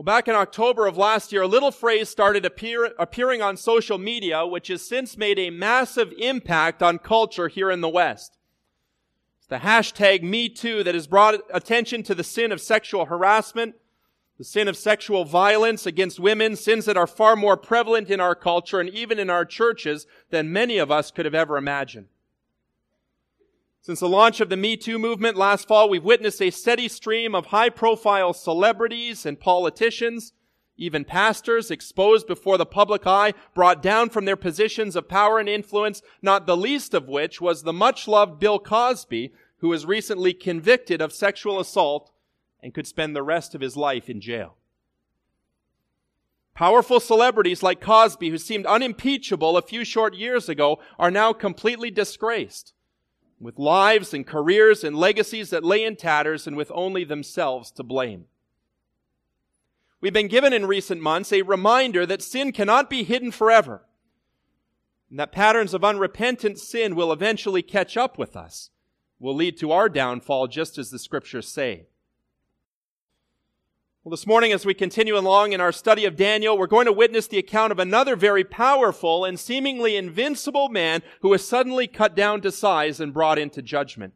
Well, 0.00 0.16
back 0.16 0.28
in 0.28 0.34
October 0.34 0.86
of 0.86 0.96
last 0.96 1.30
year, 1.30 1.42
a 1.42 1.46
little 1.46 1.70
phrase 1.70 2.08
started 2.08 2.46
appear, 2.46 2.94
appearing 2.98 3.42
on 3.42 3.58
social 3.58 3.98
media, 3.98 4.46
which 4.46 4.68
has 4.68 4.80
since 4.80 5.14
made 5.18 5.38
a 5.38 5.50
massive 5.50 6.10
impact 6.16 6.82
on 6.82 6.96
culture 6.96 7.48
here 7.48 7.70
in 7.70 7.82
the 7.82 7.88
West. 7.90 8.38
It's 9.36 9.48
the 9.48 9.56
hashtag 9.56 10.22
MeToo 10.22 10.84
that 10.84 10.94
has 10.94 11.06
brought 11.06 11.42
attention 11.52 12.02
to 12.04 12.14
the 12.14 12.24
sin 12.24 12.50
of 12.50 12.62
sexual 12.62 13.04
harassment, 13.04 13.74
the 14.38 14.44
sin 14.44 14.68
of 14.68 14.76
sexual 14.78 15.26
violence 15.26 15.84
against 15.84 16.18
women, 16.18 16.56
sins 16.56 16.86
that 16.86 16.96
are 16.96 17.06
far 17.06 17.36
more 17.36 17.58
prevalent 17.58 18.08
in 18.08 18.20
our 18.20 18.34
culture 18.34 18.80
and 18.80 18.88
even 18.88 19.18
in 19.18 19.28
our 19.28 19.44
churches 19.44 20.06
than 20.30 20.50
many 20.50 20.78
of 20.78 20.90
us 20.90 21.10
could 21.10 21.26
have 21.26 21.34
ever 21.34 21.58
imagined. 21.58 22.06
Since 23.82 24.00
the 24.00 24.08
launch 24.08 24.40
of 24.40 24.50
the 24.50 24.56
Me 24.58 24.76
Too 24.76 24.98
movement 24.98 25.36
last 25.36 25.66
fall, 25.66 25.88
we've 25.88 26.04
witnessed 26.04 26.42
a 26.42 26.50
steady 26.50 26.86
stream 26.86 27.34
of 27.34 27.46
high 27.46 27.70
profile 27.70 28.34
celebrities 28.34 29.24
and 29.24 29.40
politicians, 29.40 30.34
even 30.76 31.04
pastors 31.04 31.70
exposed 31.70 32.26
before 32.26 32.58
the 32.58 32.66
public 32.66 33.06
eye, 33.06 33.32
brought 33.54 33.82
down 33.82 34.10
from 34.10 34.26
their 34.26 34.36
positions 34.36 34.96
of 34.96 35.08
power 35.08 35.38
and 35.38 35.48
influence, 35.48 36.02
not 36.20 36.46
the 36.46 36.56
least 36.56 36.92
of 36.92 37.08
which 37.08 37.40
was 37.40 37.62
the 37.62 37.72
much 37.72 38.06
loved 38.06 38.38
Bill 38.38 38.58
Cosby, 38.58 39.32
who 39.58 39.68
was 39.68 39.86
recently 39.86 40.34
convicted 40.34 41.00
of 41.00 41.12
sexual 41.12 41.58
assault 41.58 42.10
and 42.62 42.74
could 42.74 42.86
spend 42.86 43.16
the 43.16 43.22
rest 43.22 43.54
of 43.54 43.60
his 43.62 43.76
life 43.76 44.10
in 44.10 44.20
jail. 44.20 44.56
Powerful 46.54 47.00
celebrities 47.00 47.62
like 47.62 47.80
Cosby, 47.80 48.28
who 48.28 48.36
seemed 48.36 48.66
unimpeachable 48.66 49.56
a 49.56 49.62
few 49.62 49.84
short 49.84 50.14
years 50.14 50.50
ago, 50.50 50.78
are 50.98 51.10
now 51.10 51.32
completely 51.32 51.90
disgraced, 51.90 52.74
with 53.40 53.58
lives 53.58 54.12
and 54.12 54.26
careers 54.26 54.84
and 54.84 54.94
legacies 54.94 55.50
that 55.50 55.64
lay 55.64 55.82
in 55.82 55.96
tatters 55.96 56.46
and 56.46 56.56
with 56.56 56.70
only 56.74 57.04
themselves 57.04 57.70
to 57.72 57.82
blame. 57.82 58.26
We've 60.00 60.12
been 60.12 60.28
given 60.28 60.52
in 60.52 60.66
recent 60.66 61.00
months 61.00 61.32
a 61.32 61.42
reminder 61.42 62.06
that 62.06 62.22
sin 62.22 62.52
cannot 62.52 62.90
be 62.90 63.02
hidden 63.02 63.32
forever, 63.32 63.82
and 65.08 65.18
that 65.18 65.32
patterns 65.32 65.74
of 65.74 65.84
unrepentant 65.84 66.58
sin 66.58 66.94
will 66.94 67.12
eventually 67.12 67.62
catch 67.62 67.96
up 67.96 68.18
with 68.18 68.36
us, 68.36 68.70
will 69.18 69.34
lead 69.34 69.58
to 69.58 69.72
our 69.72 69.88
downfall, 69.88 70.46
just 70.46 70.78
as 70.78 70.90
the 70.90 70.98
scriptures 70.98 71.48
say. 71.48 71.86
Well, 74.02 74.12
this 74.12 74.26
morning, 74.26 74.50
as 74.50 74.64
we 74.64 74.72
continue 74.72 75.14
along 75.14 75.52
in 75.52 75.60
our 75.60 75.72
study 75.72 76.06
of 76.06 76.16
Daniel, 76.16 76.56
we're 76.56 76.66
going 76.66 76.86
to 76.86 76.92
witness 76.92 77.26
the 77.26 77.36
account 77.36 77.70
of 77.70 77.78
another 77.78 78.16
very 78.16 78.44
powerful 78.44 79.26
and 79.26 79.38
seemingly 79.38 79.94
invincible 79.94 80.70
man 80.70 81.02
who 81.20 81.28
was 81.28 81.46
suddenly 81.46 81.86
cut 81.86 82.16
down 82.16 82.40
to 82.40 82.50
size 82.50 82.98
and 82.98 83.12
brought 83.12 83.38
into 83.38 83.60
judgment. 83.60 84.14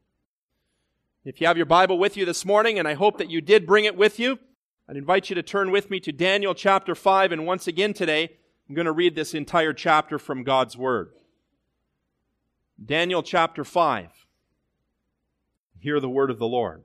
If 1.23 1.39
you 1.39 1.47
have 1.47 1.59
your 1.59 1.67
Bible 1.67 1.99
with 1.99 2.17
you 2.17 2.25
this 2.25 2.47
morning, 2.47 2.79
and 2.79 2.89
I 2.89 2.95
hope 2.95 3.19
that 3.19 3.29
you 3.29 3.43
did 3.43 3.67
bring 3.67 3.85
it 3.85 3.95
with 3.95 4.19
you, 4.19 4.39
I'd 4.89 4.97
invite 4.97 5.29
you 5.29 5.35
to 5.35 5.43
turn 5.43 5.71
with 5.71 5.91
me 5.91 6.01
to 6.01 6.13
Daniel 6.13 6.55
chapter 6.55 6.95
5, 6.95 7.33
and 7.33 7.47
once 7.47 7.67
again 7.67 7.93
today, 7.93 8.39
I'm 8.67 8.75
going 8.75 8.87
to 8.87 8.93
read 8.93 9.15
this 9.15 9.35
entire 9.35 9.75
chapter 9.75 10.19
from 10.19 10.45
God's 10.45 10.79
Word. 10.79 11.11
Daniel 12.83 13.23
chapter 13.23 13.65
5. 13.65 14.09
Hear 15.79 16.01
the 16.01 16.09
word 16.09 16.31
of 16.31 16.39
the 16.39 16.49
Lord. 16.49 16.85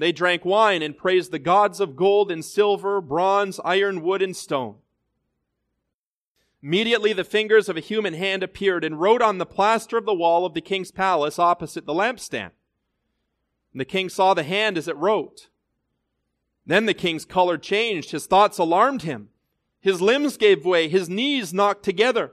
They 0.00 0.12
drank 0.12 0.46
wine 0.46 0.80
and 0.80 0.96
praised 0.96 1.30
the 1.30 1.38
gods 1.38 1.78
of 1.78 1.94
gold 1.94 2.32
and 2.32 2.42
silver, 2.42 3.02
bronze, 3.02 3.60
iron, 3.66 4.00
wood, 4.00 4.22
and 4.22 4.34
stone. 4.34 4.76
Immediately 6.62 7.12
the 7.12 7.22
fingers 7.22 7.68
of 7.68 7.76
a 7.76 7.80
human 7.80 8.14
hand 8.14 8.42
appeared 8.42 8.82
and 8.82 8.98
wrote 8.98 9.20
on 9.20 9.36
the 9.36 9.44
plaster 9.44 9.98
of 9.98 10.06
the 10.06 10.14
wall 10.14 10.46
of 10.46 10.54
the 10.54 10.62
king's 10.62 10.90
palace 10.90 11.38
opposite 11.38 11.84
the 11.84 11.92
lampstand. 11.92 12.52
And 13.72 13.80
the 13.80 13.84
king 13.84 14.08
saw 14.08 14.32
the 14.32 14.42
hand 14.42 14.78
as 14.78 14.88
it 14.88 14.96
wrote. 14.96 15.50
Then 16.64 16.86
the 16.86 16.94
king's 16.94 17.26
color 17.26 17.58
changed. 17.58 18.12
His 18.12 18.24
thoughts 18.24 18.56
alarmed 18.56 19.02
him. 19.02 19.28
His 19.82 20.00
limbs 20.00 20.38
gave 20.38 20.64
way. 20.64 20.88
His 20.88 21.10
knees 21.10 21.52
knocked 21.52 21.82
together. 21.82 22.32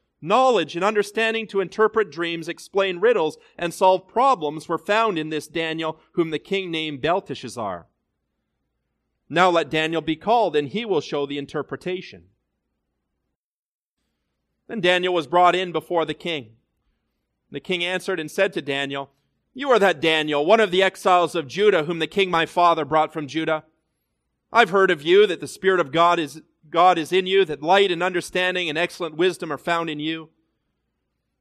Knowledge 0.21 0.75
and 0.75 0.85
understanding 0.85 1.47
to 1.47 1.61
interpret 1.61 2.11
dreams, 2.11 2.47
explain 2.47 2.99
riddles, 2.99 3.37
and 3.57 3.73
solve 3.73 4.07
problems 4.07 4.69
were 4.69 4.77
found 4.77 5.17
in 5.17 5.29
this 5.29 5.47
Daniel, 5.47 5.99
whom 6.11 6.29
the 6.29 6.39
king 6.39 6.69
named 6.69 7.01
Belteshazzar. 7.01 7.87
Now 9.27 9.49
let 9.49 9.69
Daniel 9.69 10.01
be 10.01 10.15
called, 10.15 10.55
and 10.55 10.67
he 10.67 10.85
will 10.85 11.01
show 11.01 11.25
the 11.25 11.39
interpretation. 11.39 12.25
Then 14.67 14.79
Daniel 14.79 15.13
was 15.13 15.25
brought 15.25 15.55
in 15.55 15.71
before 15.71 16.05
the 16.05 16.13
king. 16.13 16.57
The 17.49 17.59
king 17.59 17.83
answered 17.83 18.19
and 18.19 18.29
said 18.29 18.53
to 18.53 18.61
Daniel, 18.61 19.09
You 19.53 19.71
are 19.71 19.79
that 19.79 19.99
Daniel, 19.99 20.45
one 20.45 20.59
of 20.59 20.69
the 20.69 20.83
exiles 20.83 21.33
of 21.33 21.47
Judah, 21.47 21.85
whom 21.85 21.99
the 21.99 22.07
king 22.07 22.29
my 22.29 22.45
father 22.45 22.85
brought 22.85 23.11
from 23.11 23.27
Judah. 23.27 23.63
I've 24.53 24.69
heard 24.69 24.91
of 24.91 25.01
you 25.01 25.25
that 25.27 25.39
the 25.39 25.47
Spirit 25.47 25.79
of 25.79 25.91
God 25.91 26.19
is 26.19 26.41
God 26.71 26.97
is 26.97 27.11
in 27.11 27.27
you, 27.27 27.45
that 27.45 27.61
light 27.61 27.91
and 27.91 28.01
understanding 28.01 28.69
and 28.69 28.77
excellent 28.77 29.15
wisdom 29.15 29.51
are 29.51 29.57
found 29.57 29.89
in 29.89 29.99
you. 29.99 30.29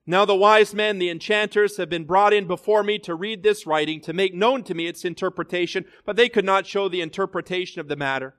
Now 0.07 0.25
the 0.25 0.35
wise 0.35 0.75
men, 0.75 0.99
the 0.99 1.09
enchanters, 1.09 1.77
have 1.77 1.89
been 1.89 2.05
brought 2.05 2.33
in 2.33 2.47
before 2.47 2.83
me 2.83 2.99
to 3.01 3.15
read 3.15 3.43
this 3.43 3.67
writing, 3.67 4.01
to 4.01 4.13
make 4.13 4.35
known 4.35 4.65
to 4.65 4.75
me 4.75 4.87
its 4.87 5.05
interpretation, 5.05 5.85
but 6.05 6.17
they 6.17 6.29
could 6.29 6.45
not 6.45 6.67
show 6.67 6.89
the 6.89 7.01
interpretation 7.01 7.81
of 7.81 7.87
the 7.87 7.97
matter. 7.97 8.34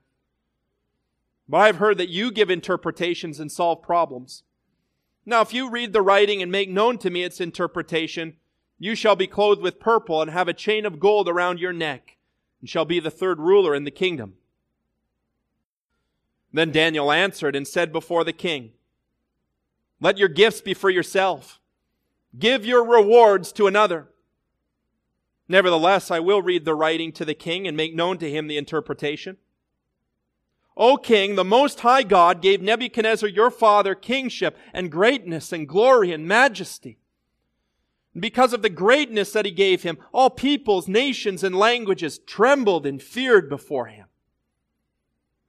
But 1.48 1.58
I 1.58 1.66
have 1.66 1.76
heard 1.76 1.98
that 1.98 2.10
you 2.10 2.30
give 2.30 2.50
interpretations 2.50 3.40
and 3.40 3.50
solve 3.50 3.82
problems. 3.82 4.42
Now 5.24 5.40
if 5.40 5.54
you 5.54 5.70
read 5.70 5.92
the 5.92 6.02
writing 6.02 6.42
and 6.42 6.52
make 6.52 6.68
known 6.68 6.98
to 6.98 7.10
me 7.10 7.22
its 7.22 7.40
interpretation, 7.40 8.36
you 8.78 8.94
shall 8.94 9.16
be 9.16 9.26
clothed 9.26 9.62
with 9.62 9.80
purple 9.80 10.20
and 10.20 10.30
have 10.30 10.48
a 10.48 10.52
chain 10.52 10.84
of 10.84 11.00
gold 11.00 11.28
around 11.28 11.58
your 11.58 11.72
neck, 11.72 12.16
and 12.60 12.68
shall 12.68 12.84
be 12.84 13.00
the 13.00 13.10
third 13.10 13.38
ruler 13.38 13.74
in 13.74 13.84
the 13.84 13.90
kingdom. 13.90 14.34
Then 16.52 16.70
Daniel 16.70 17.10
answered 17.10 17.56
and 17.56 17.66
said 17.66 17.92
before 17.92 18.24
the 18.24 18.32
king, 18.32 18.72
Let 20.00 20.18
your 20.18 20.28
gifts 20.28 20.60
be 20.60 20.74
for 20.74 20.90
yourself. 20.90 21.60
Give 22.38 22.64
your 22.64 22.84
rewards 22.84 23.52
to 23.52 23.66
another. 23.66 24.08
Nevertheless, 25.48 26.10
I 26.10 26.20
will 26.20 26.42
read 26.42 26.64
the 26.64 26.74
writing 26.74 27.12
to 27.12 27.24
the 27.24 27.34
king 27.34 27.66
and 27.66 27.76
make 27.76 27.94
known 27.94 28.18
to 28.18 28.30
him 28.30 28.46
the 28.46 28.56
interpretation. 28.56 29.36
O 30.76 30.96
king, 30.96 31.34
the 31.34 31.44
most 31.44 31.80
high 31.80 32.02
God 32.02 32.40
gave 32.40 32.62
Nebuchadnezzar 32.62 33.28
your 33.28 33.50
father 33.50 33.94
kingship 33.94 34.56
and 34.72 34.90
greatness 34.90 35.52
and 35.52 35.68
glory 35.68 36.12
and 36.12 36.26
majesty. 36.26 36.98
Because 38.18 38.52
of 38.52 38.62
the 38.62 38.70
greatness 38.70 39.32
that 39.32 39.44
he 39.44 39.50
gave 39.50 39.82
him, 39.82 39.98
all 40.12 40.30
peoples, 40.30 40.88
nations, 40.88 41.42
and 41.42 41.54
languages 41.54 42.18
trembled 42.18 42.86
and 42.86 43.02
feared 43.02 43.48
before 43.48 43.86
him. 43.86 44.06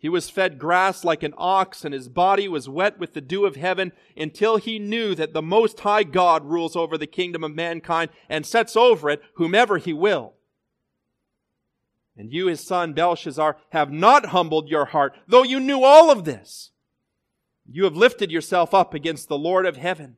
He 0.00 0.08
was 0.08 0.30
fed 0.30 0.58
grass 0.58 1.02
like 1.02 1.24
an 1.24 1.34
ox, 1.36 1.84
and 1.84 1.92
his 1.92 2.08
body 2.08 2.46
was 2.46 2.68
wet 2.68 3.00
with 3.00 3.14
the 3.14 3.20
dew 3.20 3.44
of 3.44 3.56
heaven, 3.56 3.92
until 4.16 4.56
he 4.56 4.78
knew 4.78 5.14
that 5.16 5.32
the 5.32 5.42
Most 5.42 5.80
High 5.80 6.04
God 6.04 6.44
rules 6.44 6.76
over 6.76 6.96
the 6.96 7.06
kingdom 7.06 7.42
of 7.42 7.54
mankind 7.54 8.10
and 8.28 8.46
sets 8.46 8.76
over 8.76 9.10
it 9.10 9.20
whomever 9.34 9.78
he 9.78 9.92
will. 9.92 10.34
And 12.16 12.32
you, 12.32 12.46
his 12.46 12.64
son 12.64 12.92
Belshazzar, 12.92 13.56
have 13.70 13.92
not 13.92 14.26
humbled 14.26 14.68
your 14.68 14.86
heart, 14.86 15.16
though 15.26 15.42
you 15.42 15.58
knew 15.58 15.82
all 15.82 16.10
of 16.10 16.24
this. 16.24 16.70
You 17.70 17.84
have 17.84 17.96
lifted 17.96 18.30
yourself 18.30 18.72
up 18.72 18.94
against 18.94 19.28
the 19.28 19.38
Lord 19.38 19.66
of 19.66 19.76
heaven. 19.76 20.16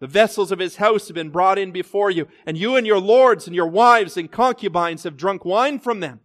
The 0.00 0.06
vessels 0.06 0.52
of 0.52 0.58
his 0.58 0.76
house 0.76 1.08
have 1.08 1.14
been 1.14 1.30
brought 1.30 1.58
in 1.58 1.72
before 1.72 2.10
you, 2.10 2.28
and 2.46 2.56
you 2.56 2.76
and 2.76 2.86
your 2.86 3.00
lords 3.00 3.46
and 3.46 3.56
your 3.56 3.66
wives 3.66 4.16
and 4.16 4.30
concubines 4.30 5.04
have 5.04 5.16
drunk 5.16 5.44
wine 5.44 5.78
from 5.78 6.00
them. 6.00 6.20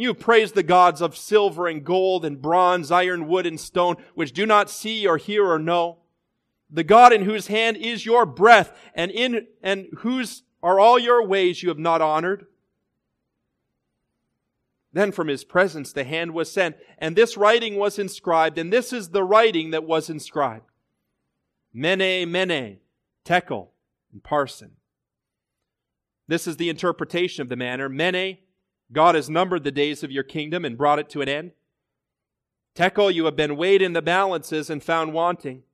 You 0.00 0.14
praise 0.14 0.52
the 0.52 0.62
gods 0.62 1.02
of 1.02 1.16
silver 1.16 1.66
and 1.66 1.84
gold 1.84 2.24
and 2.24 2.40
bronze, 2.40 2.92
iron, 2.92 3.26
wood, 3.26 3.46
and 3.46 3.58
stone, 3.58 3.96
which 4.14 4.30
do 4.30 4.46
not 4.46 4.70
see 4.70 5.08
or 5.08 5.16
hear 5.16 5.44
or 5.44 5.58
know. 5.58 5.98
The 6.70 6.84
God 6.84 7.12
in 7.12 7.24
whose 7.24 7.48
hand 7.48 7.76
is 7.76 8.06
your 8.06 8.24
breath, 8.24 8.78
and 8.94 9.10
in 9.10 9.48
and 9.60 9.88
whose 9.98 10.44
are 10.62 10.78
all 10.78 11.00
your 11.00 11.26
ways 11.26 11.64
you 11.64 11.68
have 11.68 11.80
not 11.80 12.00
honored. 12.00 12.46
Then 14.92 15.10
from 15.10 15.26
his 15.26 15.42
presence 15.42 15.92
the 15.92 16.04
hand 16.04 16.32
was 16.32 16.48
sent, 16.48 16.76
and 16.98 17.16
this 17.16 17.36
writing 17.36 17.74
was 17.74 17.98
inscribed, 17.98 18.56
and 18.56 18.72
this 18.72 18.92
is 18.92 19.08
the 19.08 19.24
writing 19.24 19.72
that 19.72 19.82
was 19.82 20.08
inscribed. 20.08 20.70
Mene, 21.74 22.30
Mene, 22.30 22.78
Tekel, 23.24 23.70
and 24.12 24.22
Parsin. 24.22 24.76
This 26.28 26.46
is 26.46 26.56
the 26.56 26.68
interpretation 26.68 27.42
of 27.42 27.48
the 27.48 27.56
manner. 27.56 27.88
Mene, 27.88 28.38
God 28.92 29.14
has 29.14 29.28
numbered 29.28 29.64
the 29.64 29.70
days 29.70 30.02
of 30.02 30.10
your 30.10 30.22
kingdom 30.22 30.64
and 30.64 30.78
brought 30.78 30.98
it 30.98 31.10
to 31.10 31.20
an 31.20 31.28
end. 31.28 31.52
Tekel, 32.74 33.10
you 33.10 33.24
have 33.24 33.36
been 33.36 33.56
weighed 33.56 33.82
in 33.82 33.92
the 33.92 34.02
balances 34.02 34.70
and 34.70 34.82
found 34.82 35.12
wanting. 35.12 35.64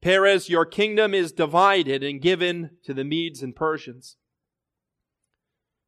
Peres, 0.00 0.48
your 0.48 0.64
kingdom 0.64 1.12
is 1.12 1.32
divided 1.32 2.02
and 2.02 2.20
given 2.20 2.70
to 2.84 2.94
the 2.94 3.04
Medes 3.04 3.42
and 3.42 3.54
Persians. 3.54 4.16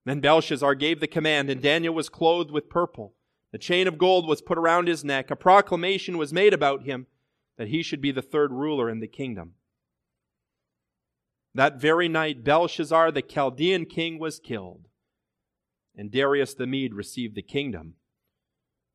Then 0.04 0.20
Belshazzar 0.20 0.74
gave 0.74 1.00
the 1.00 1.06
command, 1.06 1.48
and 1.50 1.62
Daniel 1.62 1.94
was 1.94 2.08
clothed 2.08 2.50
with 2.50 2.70
purple. 2.70 3.14
The 3.52 3.58
chain 3.58 3.86
of 3.86 3.98
gold 3.98 4.26
was 4.26 4.42
put 4.42 4.58
around 4.58 4.88
his 4.88 5.04
neck. 5.04 5.30
A 5.30 5.36
proclamation 5.36 6.18
was 6.18 6.32
made 6.32 6.54
about 6.54 6.84
him 6.84 7.06
that 7.56 7.68
he 7.68 7.82
should 7.82 8.00
be 8.00 8.10
the 8.10 8.22
third 8.22 8.52
ruler 8.52 8.88
in 8.88 9.00
the 9.00 9.06
kingdom. 9.06 9.54
That 11.54 11.80
very 11.80 12.08
night, 12.08 12.44
Belshazzar, 12.44 13.12
the 13.12 13.22
Chaldean 13.22 13.86
king, 13.86 14.18
was 14.18 14.38
killed, 14.38 14.88
and 15.96 16.10
Darius 16.10 16.54
the 16.54 16.66
Mede 16.66 16.94
received 16.94 17.34
the 17.34 17.42
kingdom, 17.42 17.94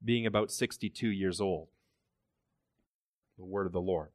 being 0.04 0.26
about 0.26 0.52
62 0.52 1.08
years 1.08 1.42
old. 1.42 1.68
The 3.38 3.46
word 3.46 3.66
of 3.68 3.74
the 3.74 3.82
Lord. 3.82 4.10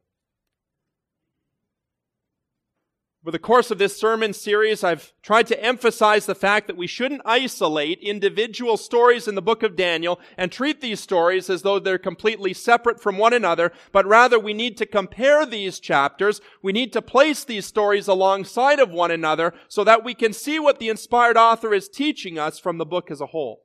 Over 3.22 3.32
the 3.32 3.38
course 3.38 3.70
of 3.70 3.76
this 3.76 3.98
sermon 3.98 4.32
series, 4.32 4.82
I've 4.82 5.12
tried 5.22 5.46
to 5.48 5.62
emphasize 5.62 6.24
the 6.24 6.34
fact 6.34 6.66
that 6.66 6.78
we 6.78 6.86
shouldn't 6.86 7.20
isolate 7.26 7.98
individual 7.98 8.78
stories 8.78 9.28
in 9.28 9.34
the 9.34 9.42
book 9.42 9.62
of 9.62 9.76
Daniel 9.76 10.18
and 10.38 10.50
treat 10.50 10.80
these 10.80 11.00
stories 11.00 11.50
as 11.50 11.60
though 11.60 11.78
they're 11.78 11.98
completely 11.98 12.54
separate 12.54 12.98
from 12.98 13.18
one 13.18 13.34
another, 13.34 13.72
but 13.92 14.06
rather 14.06 14.38
we 14.38 14.54
need 14.54 14.78
to 14.78 14.86
compare 14.86 15.44
these 15.44 15.80
chapters. 15.80 16.40
We 16.62 16.72
need 16.72 16.94
to 16.94 17.02
place 17.02 17.44
these 17.44 17.66
stories 17.66 18.08
alongside 18.08 18.80
of 18.80 18.90
one 18.90 19.10
another 19.10 19.52
so 19.68 19.84
that 19.84 20.02
we 20.02 20.14
can 20.14 20.32
see 20.32 20.58
what 20.58 20.78
the 20.78 20.88
inspired 20.88 21.36
author 21.36 21.74
is 21.74 21.90
teaching 21.90 22.38
us 22.38 22.58
from 22.58 22.78
the 22.78 22.86
book 22.86 23.10
as 23.10 23.20
a 23.20 23.26
whole. 23.26 23.64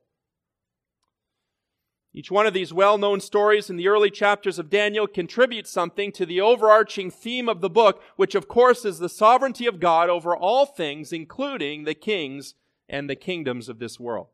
Each 2.17 2.31
one 2.31 2.47
of 2.47 2.53
these 2.53 2.71
well-known 2.71 3.19
stories 3.19 3.69
in 3.69 3.75
the 3.75 3.89
early 3.89 4.09
chapters 4.09 4.57
of 4.57 4.69
Daniel 4.69 5.05
contributes 5.05 5.69
something 5.69 6.13
to 6.13 6.25
the 6.25 6.39
overarching 6.39 7.11
theme 7.11 7.49
of 7.49 7.59
the 7.59 7.69
book, 7.69 8.01
which 8.15 8.35
of 8.35 8.47
course 8.47 8.85
is 8.85 8.99
the 8.99 9.09
sovereignty 9.09 9.65
of 9.65 9.81
God 9.81 10.09
over 10.09 10.33
all 10.33 10.65
things, 10.65 11.11
including 11.11 11.83
the 11.83 11.93
kings 11.93 12.53
and 12.87 13.09
the 13.09 13.17
kingdoms 13.17 13.67
of 13.67 13.79
this 13.79 13.99
world. 13.99 14.27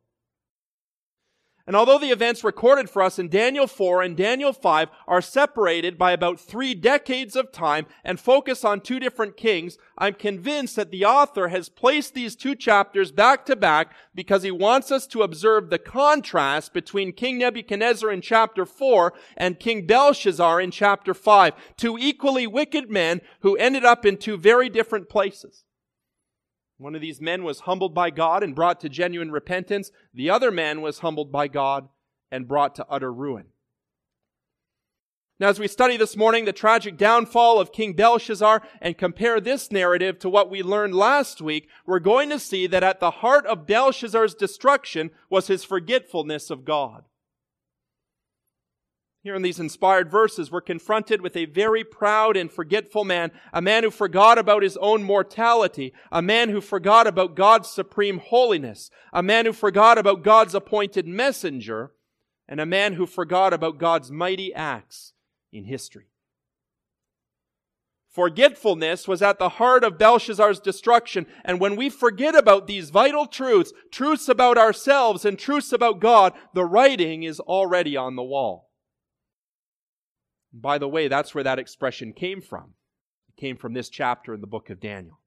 And 1.67 1.75
although 1.75 1.99
the 1.99 2.09
events 2.09 2.43
recorded 2.43 2.89
for 2.89 3.01
us 3.01 3.19
in 3.19 3.29
Daniel 3.29 3.67
4 3.67 4.01
and 4.01 4.17
Daniel 4.17 4.51
5 4.51 4.89
are 5.07 5.21
separated 5.21 5.97
by 5.97 6.11
about 6.11 6.39
three 6.39 6.73
decades 6.73 7.35
of 7.35 7.51
time 7.51 7.85
and 8.03 8.19
focus 8.19 8.65
on 8.65 8.81
two 8.81 8.99
different 8.99 9.37
kings, 9.37 9.77
I'm 9.97 10.15
convinced 10.15 10.75
that 10.75 10.91
the 10.91 11.05
author 11.05 11.49
has 11.49 11.69
placed 11.69 12.13
these 12.13 12.35
two 12.35 12.55
chapters 12.55 13.11
back 13.11 13.45
to 13.45 13.55
back 13.55 13.93
because 14.15 14.43
he 14.43 14.51
wants 14.51 14.91
us 14.91 15.05
to 15.07 15.21
observe 15.21 15.69
the 15.69 15.79
contrast 15.79 16.73
between 16.73 17.13
King 17.13 17.37
Nebuchadnezzar 17.37 18.11
in 18.11 18.21
chapter 18.21 18.65
4 18.65 19.13
and 19.37 19.59
King 19.59 19.85
Belshazzar 19.85 20.59
in 20.59 20.71
chapter 20.71 21.13
5. 21.13 21.53
Two 21.77 21.97
equally 21.99 22.47
wicked 22.47 22.89
men 22.89 23.21
who 23.41 23.55
ended 23.57 23.85
up 23.85 24.05
in 24.05 24.17
two 24.17 24.37
very 24.37 24.69
different 24.69 25.09
places. 25.09 25.63
One 26.81 26.95
of 26.95 27.01
these 27.01 27.21
men 27.21 27.43
was 27.43 27.59
humbled 27.59 27.93
by 27.93 28.09
God 28.09 28.41
and 28.41 28.55
brought 28.55 28.79
to 28.79 28.89
genuine 28.89 29.29
repentance. 29.31 29.91
The 30.15 30.31
other 30.31 30.49
man 30.49 30.81
was 30.81 30.99
humbled 30.99 31.31
by 31.31 31.47
God 31.47 31.87
and 32.31 32.47
brought 32.47 32.73
to 32.75 32.85
utter 32.89 33.13
ruin. 33.13 33.45
Now, 35.39 35.49
as 35.49 35.59
we 35.59 35.67
study 35.67 35.95
this 35.95 36.17
morning 36.17 36.45
the 36.45 36.53
tragic 36.53 36.97
downfall 36.97 37.59
of 37.59 37.71
King 37.71 37.93
Belshazzar 37.93 38.63
and 38.81 38.97
compare 38.97 39.39
this 39.39 39.71
narrative 39.71 40.17
to 40.19 40.29
what 40.29 40.49
we 40.49 40.63
learned 40.63 40.95
last 40.95 41.39
week, 41.39 41.67
we're 41.85 41.99
going 41.99 42.29
to 42.29 42.39
see 42.39 42.65
that 42.65 42.83
at 42.83 42.99
the 42.99 43.11
heart 43.11 43.45
of 43.45 43.67
Belshazzar's 43.67 44.33
destruction 44.33 45.11
was 45.29 45.45
his 45.45 45.63
forgetfulness 45.63 46.49
of 46.49 46.65
God. 46.65 47.03
Here 49.23 49.35
in 49.35 49.43
these 49.43 49.59
inspired 49.59 50.09
verses, 50.09 50.51
we're 50.51 50.61
confronted 50.61 51.21
with 51.21 51.37
a 51.37 51.45
very 51.45 51.83
proud 51.83 52.35
and 52.35 52.51
forgetful 52.51 53.05
man, 53.05 53.31
a 53.53 53.61
man 53.61 53.83
who 53.83 53.91
forgot 53.91 54.39
about 54.39 54.63
his 54.63 54.77
own 54.77 55.03
mortality, 55.03 55.93
a 56.11 56.23
man 56.23 56.49
who 56.49 56.59
forgot 56.59 57.05
about 57.05 57.35
God's 57.35 57.69
supreme 57.69 58.17
holiness, 58.17 58.89
a 59.13 59.21
man 59.21 59.45
who 59.45 59.53
forgot 59.53 59.99
about 59.99 60.23
God's 60.23 60.55
appointed 60.55 61.07
messenger, 61.07 61.91
and 62.47 62.59
a 62.59 62.65
man 62.65 62.93
who 62.93 63.05
forgot 63.05 63.53
about 63.53 63.77
God's 63.77 64.09
mighty 64.09 64.51
acts 64.55 65.13
in 65.53 65.65
history. 65.65 66.05
Forgetfulness 68.09 69.07
was 69.07 69.21
at 69.21 69.37
the 69.37 69.49
heart 69.49 69.83
of 69.83 69.99
Belshazzar's 69.99 70.59
destruction. 70.59 71.27
And 71.45 71.61
when 71.61 71.77
we 71.77 71.89
forget 71.89 72.35
about 72.35 72.67
these 72.67 72.89
vital 72.89 73.25
truths, 73.25 73.71
truths 73.89 74.27
about 74.27 74.57
ourselves 74.57 75.23
and 75.23 75.39
truths 75.39 75.71
about 75.71 76.01
God, 76.01 76.33
the 76.53 76.65
writing 76.65 77.23
is 77.23 77.39
already 77.39 77.95
on 77.95 78.17
the 78.17 78.23
wall. 78.23 78.70
By 80.53 80.77
the 80.77 80.87
way, 80.87 81.07
that's 81.07 81.33
where 81.33 81.43
that 81.43 81.59
expression 81.59 82.13
came 82.13 82.41
from. 82.41 82.73
It 83.29 83.39
came 83.39 83.57
from 83.57 83.73
this 83.73 83.89
chapter 83.89 84.33
in 84.33 84.41
the 84.41 84.47
book 84.47 84.69
of 84.69 84.79
Daniel. 84.79 85.21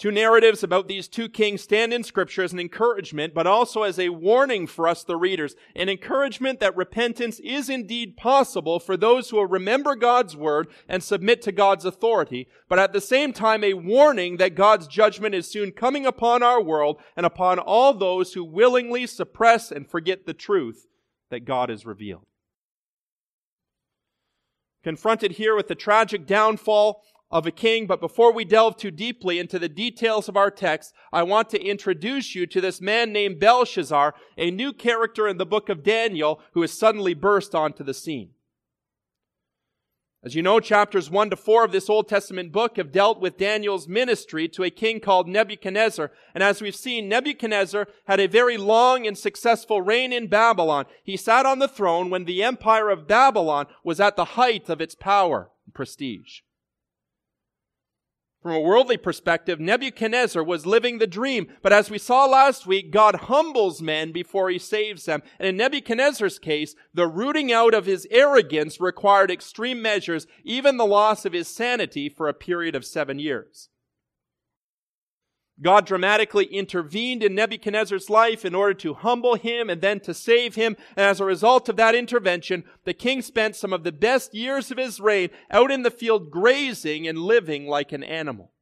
Two 0.00 0.10
narratives 0.10 0.62
about 0.62 0.88
these 0.88 1.08
two 1.08 1.28
kings 1.28 1.60
stand 1.60 1.92
in 1.92 2.02
scripture 2.02 2.42
as 2.42 2.54
an 2.54 2.58
encouragement, 2.58 3.34
but 3.34 3.46
also 3.46 3.82
as 3.82 3.98
a 3.98 4.08
warning 4.08 4.66
for 4.66 4.88
us, 4.88 5.04
the 5.04 5.14
readers. 5.14 5.54
An 5.76 5.90
encouragement 5.90 6.58
that 6.60 6.74
repentance 6.74 7.38
is 7.40 7.68
indeed 7.68 8.16
possible 8.16 8.80
for 8.80 8.96
those 8.96 9.28
who 9.28 9.36
will 9.36 9.46
remember 9.46 9.94
God's 9.94 10.34
word 10.34 10.68
and 10.88 11.02
submit 11.02 11.42
to 11.42 11.52
God's 11.52 11.84
authority, 11.84 12.48
but 12.66 12.78
at 12.78 12.94
the 12.94 13.00
same 13.02 13.34
time 13.34 13.62
a 13.62 13.74
warning 13.74 14.38
that 14.38 14.54
God's 14.54 14.86
judgment 14.86 15.34
is 15.34 15.50
soon 15.50 15.70
coming 15.70 16.06
upon 16.06 16.42
our 16.42 16.62
world 16.62 16.98
and 17.14 17.26
upon 17.26 17.58
all 17.58 17.92
those 17.92 18.32
who 18.32 18.42
willingly 18.42 19.06
suppress 19.06 19.70
and 19.70 19.86
forget 19.86 20.24
the 20.24 20.32
truth 20.32 20.86
that 21.30 21.44
God 21.44 21.68
has 21.68 21.86
revealed. 21.86 22.26
Confronted 24.82 25.32
here 25.32 25.54
with 25.54 25.68
the 25.68 25.74
tragic 25.74 26.26
downfall 26.26 27.02
of 27.30 27.46
a 27.46 27.50
king, 27.50 27.86
but 27.86 28.00
before 28.00 28.32
we 28.32 28.44
delve 28.44 28.76
too 28.76 28.90
deeply 28.90 29.38
into 29.38 29.58
the 29.58 29.68
details 29.68 30.28
of 30.28 30.36
our 30.36 30.50
text, 30.50 30.92
I 31.12 31.22
want 31.22 31.48
to 31.50 31.62
introduce 31.62 32.34
you 32.34 32.46
to 32.46 32.60
this 32.60 32.80
man 32.80 33.12
named 33.12 33.38
Belshazzar, 33.38 34.14
a 34.36 34.50
new 34.50 34.72
character 34.72 35.28
in 35.28 35.38
the 35.38 35.46
book 35.46 35.68
of 35.68 35.84
Daniel 35.84 36.40
who 36.54 36.62
has 36.62 36.72
suddenly 36.72 37.14
burst 37.14 37.54
onto 37.54 37.84
the 37.84 37.94
scene. 37.94 38.30
As 40.22 40.34
you 40.34 40.42
know, 40.42 40.60
chapters 40.60 41.10
1 41.10 41.30
to 41.30 41.36
4 41.36 41.64
of 41.64 41.72
this 41.72 41.88
Old 41.88 42.06
Testament 42.06 42.52
book 42.52 42.76
have 42.76 42.92
dealt 42.92 43.20
with 43.20 43.38
Daniel's 43.38 43.88
ministry 43.88 44.48
to 44.48 44.64
a 44.64 44.70
king 44.70 45.00
called 45.00 45.26
Nebuchadnezzar. 45.26 46.12
And 46.34 46.44
as 46.44 46.60
we've 46.60 46.76
seen, 46.76 47.08
Nebuchadnezzar 47.08 47.88
had 48.04 48.20
a 48.20 48.26
very 48.26 48.58
long 48.58 49.06
and 49.06 49.16
successful 49.16 49.80
reign 49.80 50.12
in 50.12 50.26
Babylon. 50.26 50.84
He 51.02 51.16
sat 51.16 51.46
on 51.46 51.58
the 51.58 51.68
throne 51.68 52.10
when 52.10 52.26
the 52.26 52.42
empire 52.42 52.90
of 52.90 53.08
Babylon 53.08 53.66
was 53.82 53.98
at 53.98 54.16
the 54.16 54.36
height 54.36 54.68
of 54.68 54.82
its 54.82 54.94
power 54.94 55.50
and 55.64 55.72
prestige. 55.72 56.40
From 58.42 58.52
a 58.52 58.60
worldly 58.60 58.96
perspective, 58.96 59.60
Nebuchadnezzar 59.60 60.42
was 60.42 60.64
living 60.64 60.96
the 60.96 61.06
dream. 61.06 61.48
But 61.60 61.74
as 61.74 61.90
we 61.90 61.98
saw 61.98 62.24
last 62.24 62.66
week, 62.66 62.90
God 62.90 63.14
humbles 63.14 63.82
men 63.82 64.12
before 64.12 64.48
he 64.48 64.58
saves 64.58 65.04
them. 65.04 65.22
And 65.38 65.46
in 65.46 65.58
Nebuchadnezzar's 65.58 66.38
case, 66.38 66.74
the 66.94 67.06
rooting 67.06 67.52
out 67.52 67.74
of 67.74 67.84
his 67.84 68.08
arrogance 68.10 68.80
required 68.80 69.30
extreme 69.30 69.82
measures, 69.82 70.26
even 70.42 70.78
the 70.78 70.86
loss 70.86 71.26
of 71.26 71.34
his 71.34 71.48
sanity 71.48 72.08
for 72.08 72.28
a 72.28 72.34
period 72.34 72.74
of 72.74 72.86
seven 72.86 73.18
years. 73.18 73.68
God 75.62 75.84
dramatically 75.84 76.46
intervened 76.46 77.22
in 77.22 77.34
Nebuchadnezzar's 77.34 78.08
life 78.08 78.44
in 78.44 78.54
order 78.54 78.74
to 78.74 78.94
humble 78.94 79.34
him 79.34 79.68
and 79.68 79.80
then 79.80 80.00
to 80.00 80.14
save 80.14 80.54
him. 80.54 80.76
And 80.96 81.04
as 81.06 81.20
a 81.20 81.24
result 81.24 81.68
of 81.68 81.76
that 81.76 81.94
intervention, 81.94 82.64
the 82.84 82.94
king 82.94 83.20
spent 83.20 83.56
some 83.56 83.72
of 83.72 83.84
the 83.84 83.92
best 83.92 84.34
years 84.34 84.70
of 84.70 84.78
his 84.78 85.00
reign 85.00 85.28
out 85.50 85.70
in 85.70 85.82
the 85.82 85.90
field 85.90 86.30
grazing 86.30 87.06
and 87.06 87.18
living 87.18 87.66
like 87.66 87.92
an 87.92 88.02
animal. 88.02 88.52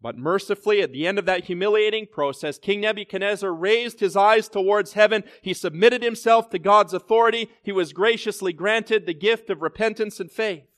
But 0.00 0.16
mercifully, 0.16 0.82
at 0.82 0.92
the 0.92 1.06
end 1.06 1.18
of 1.18 1.24
that 1.24 1.44
humiliating 1.44 2.06
process, 2.06 2.58
King 2.58 2.82
Nebuchadnezzar 2.82 3.52
raised 3.52 3.98
his 3.98 4.14
eyes 4.14 4.48
towards 4.48 4.92
heaven. 4.92 5.24
He 5.42 5.54
submitted 5.54 6.02
himself 6.02 6.50
to 6.50 6.60
God's 6.60 6.94
authority. 6.94 7.50
He 7.64 7.72
was 7.72 7.92
graciously 7.92 8.52
granted 8.52 9.06
the 9.06 9.14
gift 9.14 9.50
of 9.50 9.62
repentance 9.62 10.20
and 10.20 10.30
faith. 10.30 10.75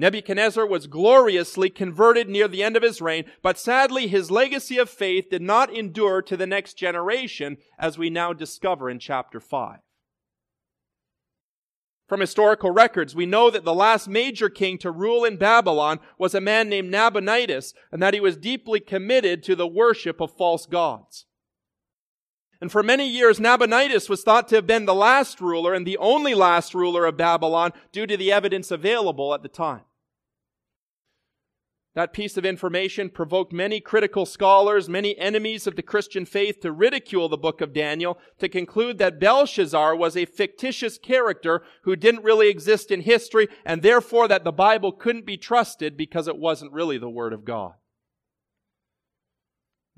Nebuchadnezzar 0.00 0.64
was 0.64 0.86
gloriously 0.86 1.68
converted 1.70 2.28
near 2.28 2.46
the 2.46 2.62
end 2.62 2.76
of 2.76 2.84
his 2.84 3.02
reign, 3.02 3.24
but 3.42 3.58
sadly 3.58 4.06
his 4.06 4.30
legacy 4.30 4.78
of 4.78 4.88
faith 4.88 5.28
did 5.28 5.42
not 5.42 5.74
endure 5.74 6.22
to 6.22 6.36
the 6.36 6.46
next 6.46 6.74
generation, 6.74 7.56
as 7.80 7.98
we 7.98 8.08
now 8.08 8.32
discover 8.32 8.88
in 8.88 9.00
chapter 9.00 9.40
5. 9.40 9.80
From 12.06 12.20
historical 12.20 12.70
records, 12.70 13.16
we 13.16 13.26
know 13.26 13.50
that 13.50 13.64
the 13.64 13.74
last 13.74 14.06
major 14.06 14.48
king 14.48 14.78
to 14.78 14.92
rule 14.92 15.24
in 15.24 15.36
Babylon 15.36 15.98
was 16.16 16.32
a 16.32 16.40
man 16.40 16.68
named 16.68 16.92
Nabonidus, 16.92 17.74
and 17.90 18.00
that 18.00 18.14
he 18.14 18.20
was 18.20 18.36
deeply 18.36 18.78
committed 18.78 19.42
to 19.42 19.56
the 19.56 19.66
worship 19.66 20.20
of 20.20 20.30
false 20.30 20.64
gods. 20.64 21.26
And 22.60 22.72
for 22.72 22.82
many 22.82 23.08
years, 23.08 23.38
Nabonidus 23.38 24.08
was 24.08 24.22
thought 24.22 24.48
to 24.48 24.56
have 24.56 24.66
been 24.66 24.84
the 24.84 24.94
last 24.94 25.40
ruler 25.40 25.74
and 25.74 25.86
the 25.86 25.98
only 25.98 26.34
last 26.34 26.74
ruler 26.74 27.06
of 27.06 27.16
Babylon 27.16 27.72
due 27.92 28.06
to 28.06 28.16
the 28.16 28.32
evidence 28.32 28.70
available 28.70 29.32
at 29.32 29.42
the 29.42 29.48
time. 29.48 29.82
That 31.94 32.12
piece 32.12 32.36
of 32.36 32.44
information 32.44 33.10
provoked 33.10 33.52
many 33.52 33.80
critical 33.80 34.24
scholars, 34.24 34.88
many 34.88 35.18
enemies 35.18 35.66
of 35.66 35.74
the 35.74 35.82
Christian 35.82 36.24
faith 36.24 36.60
to 36.60 36.70
ridicule 36.70 37.28
the 37.28 37.36
book 37.36 37.60
of 37.60 37.72
Daniel, 37.72 38.18
to 38.38 38.48
conclude 38.48 38.98
that 38.98 39.18
Belshazzar 39.18 39.96
was 39.96 40.16
a 40.16 40.24
fictitious 40.24 40.96
character 40.96 41.62
who 41.82 41.96
didn't 41.96 42.22
really 42.22 42.48
exist 42.48 42.92
in 42.92 43.00
history, 43.00 43.48
and 43.64 43.82
therefore 43.82 44.28
that 44.28 44.44
the 44.44 44.52
Bible 44.52 44.92
couldn't 44.92 45.26
be 45.26 45.36
trusted 45.36 45.96
because 45.96 46.28
it 46.28 46.38
wasn't 46.38 46.72
really 46.72 46.98
the 46.98 47.10
Word 47.10 47.32
of 47.32 47.44
God. 47.44 47.74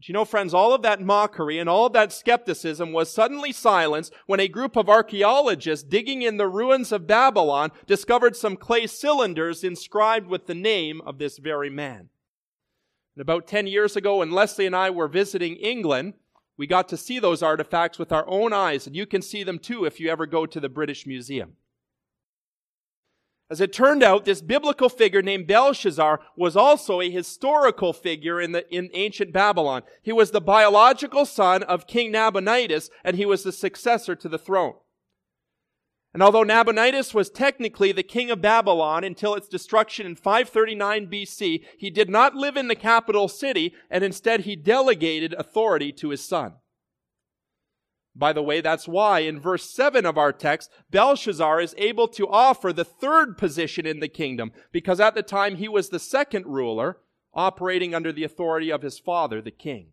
But 0.00 0.08
you 0.08 0.14
know, 0.14 0.24
friends, 0.24 0.54
all 0.54 0.72
of 0.72 0.80
that 0.80 1.02
mockery 1.02 1.58
and 1.58 1.68
all 1.68 1.84
of 1.84 1.92
that 1.92 2.10
skepticism 2.10 2.90
was 2.90 3.12
suddenly 3.12 3.52
silenced 3.52 4.14
when 4.24 4.40
a 4.40 4.48
group 4.48 4.74
of 4.74 4.88
archaeologists 4.88 5.86
digging 5.86 6.22
in 6.22 6.38
the 6.38 6.48
ruins 6.48 6.90
of 6.90 7.06
Babylon 7.06 7.70
discovered 7.84 8.34
some 8.34 8.56
clay 8.56 8.86
cylinders 8.86 9.62
inscribed 9.62 10.26
with 10.26 10.46
the 10.46 10.54
name 10.54 11.02
of 11.04 11.18
this 11.18 11.36
very 11.36 11.68
man. 11.68 12.08
And 13.14 13.20
about 13.20 13.46
10 13.46 13.66
years 13.66 13.94
ago, 13.94 14.20
when 14.20 14.30
Leslie 14.30 14.64
and 14.64 14.74
I 14.74 14.88
were 14.88 15.06
visiting 15.06 15.56
England, 15.56 16.14
we 16.56 16.66
got 16.66 16.88
to 16.88 16.96
see 16.96 17.18
those 17.18 17.42
artifacts 17.42 17.98
with 17.98 18.10
our 18.10 18.26
own 18.26 18.54
eyes, 18.54 18.86
and 18.86 18.96
you 18.96 19.04
can 19.04 19.20
see 19.20 19.42
them 19.42 19.58
too 19.58 19.84
if 19.84 20.00
you 20.00 20.08
ever 20.08 20.24
go 20.24 20.46
to 20.46 20.60
the 20.60 20.70
British 20.70 21.06
Museum. 21.06 21.56
As 23.50 23.60
it 23.60 23.72
turned 23.72 24.04
out, 24.04 24.24
this 24.24 24.40
biblical 24.40 24.88
figure 24.88 25.22
named 25.22 25.48
Belshazzar 25.48 26.20
was 26.36 26.56
also 26.56 27.00
a 27.00 27.10
historical 27.10 27.92
figure 27.92 28.40
in, 28.40 28.52
the, 28.52 28.72
in 28.72 28.90
ancient 28.94 29.32
Babylon. 29.32 29.82
He 30.02 30.12
was 30.12 30.30
the 30.30 30.40
biological 30.40 31.26
son 31.26 31.64
of 31.64 31.88
King 31.88 32.12
Nabonidus, 32.12 32.90
and 33.02 33.16
he 33.16 33.26
was 33.26 33.42
the 33.42 33.50
successor 33.50 34.14
to 34.14 34.28
the 34.28 34.38
throne. 34.38 34.74
And 36.14 36.22
although 36.22 36.44
Nabonidus 36.44 37.12
was 37.12 37.28
technically 37.28 37.90
the 37.90 38.04
king 38.04 38.30
of 38.30 38.40
Babylon 38.40 39.02
until 39.02 39.34
its 39.34 39.48
destruction 39.48 40.06
in 40.06 40.14
539 40.14 41.08
BC, 41.08 41.64
he 41.76 41.90
did 41.90 42.08
not 42.08 42.36
live 42.36 42.56
in 42.56 42.68
the 42.68 42.76
capital 42.76 43.26
city, 43.26 43.74
and 43.90 44.04
instead 44.04 44.42
he 44.42 44.54
delegated 44.54 45.34
authority 45.34 45.90
to 45.92 46.10
his 46.10 46.24
son. 46.24 46.54
By 48.14 48.32
the 48.32 48.42
way, 48.42 48.60
that's 48.60 48.88
why 48.88 49.20
in 49.20 49.40
verse 49.40 49.70
7 49.70 50.04
of 50.04 50.18
our 50.18 50.32
text, 50.32 50.70
Belshazzar 50.90 51.60
is 51.60 51.74
able 51.78 52.08
to 52.08 52.28
offer 52.28 52.72
the 52.72 52.84
third 52.84 53.38
position 53.38 53.86
in 53.86 54.00
the 54.00 54.08
kingdom, 54.08 54.52
because 54.72 55.00
at 55.00 55.14
the 55.14 55.22
time 55.22 55.56
he 55.56 55.68
was 55.68 55.88
the 55.88 55.98
second 55.98 56.46
ruler, 56.46 56.98
operating 57.32 57.94
under 57.94 58.12
the 58.12 58.24
authority 58.24 58.70
of 58.70 58.82
his 58.82 58.98
father, 58.98 59.40
the 59.40 59.50
king. 59.50 59.88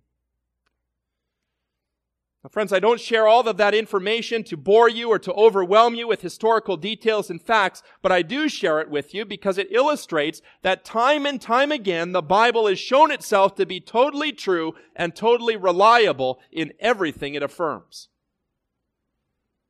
Friends, 2.50 2.72
I 2.72 2.80
don't 2.80 3.00
share 3.00 3.27
all 3.27 3.48
of 3.48 3.58
that 3.58 3.74
information 3.74 4.44
to 4.46 4.56
bore 4.56 4.88
you 4.88 5.10
or 5.10 5.20
to 5.20 5.34
overwhelm 5.34 5.96
you 5.96 6.08
with 6.08 6.22
historical 6.22 6.77
details 6.77 7.30
and 7.30 7.42
facts, 7.42 7.84
but 8.01 8.12
I 8.12 8.22
do 8.22 8.48
share 8.48 8.80
it 8.80 8.89
with 8.89 9.13
you 9.13 9.25
because 9.25 9.58
it 9.58 9.72
illustrates 9.72 10.42
that 10.62 10.86
time 10.86 11.25
and 11.25 11.42
time 11.42 11.72
again 11.72 12.13
the 12.13 12.22
Bible 12.22 12.68
has 12.68 12.80
shown 12.80 13.12
itself 13.12 13.56
to 13.56 13.66
be 13.66 13.82
totally 13.82 14.32
true 14.32 14.75
and 14.96 15.16
totally 15.16 15.58
reliable 15.58 16.39
in 16.51 16.74
everything 16.80 17.34
it 17.34 17.44
affirms. 17.44 18.08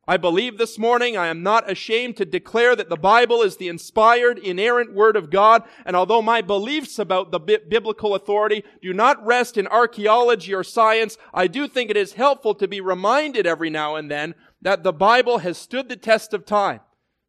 I 0.08 0.16
believe 0.16 0.56
this 0.56 0.78
morning 0.78 1.18
I 1.18 1.26
am 1.26 1.42
not 1.42 1.70
ashamed 1.70 2.16
to 2.16 2.24
declare 2.24 2.74
that 2.74 2.88
the 2.88 2.96
Bible 2.96 3.42
is 3.42 3.58
the 3.58 3.68
inspired, 3.68 4.38
inerrant 4.38 4.94
Word 4.94 5.16
of 5.16 5.28
God, 5.28 5.64
and 5.84 5.94
although 5.94 6.22
my 6.22 6.40
beliefs 6.40 6.98
about 6.98 7.30
the 7.30 7.38
bi- 7.38 7.58
biblical 7.68 8.14
authority 8.14 8.64
do 8.80 8.94
not 8.94 9.22
rest 9.26 9.58
in 9.58 9.66
archaeology 9.66 10.54
or 10.54 10.64
science, 10.64 11.18
I 11.34 11.46
do 11.46 11.68
think 11.68 11.90
it 11.90 11.96
is 11.98 12.14
helpful 12.14 12.54
to 12.54 12.66
be 12.66 12.80
reminded 12.80 13.46
every 13.46 13.68
now 13.68 13.96
and 13.96 14.10
then 14.10 14.34
that 14.62 14.82
the 14.82 14.94
Bible 14.94 15.38
has 15.38 15.58
stood 15.58 15.90
the 15.90 15.96
test 15.96 16.32
of 16.32 16.46
time, 16.46 16.80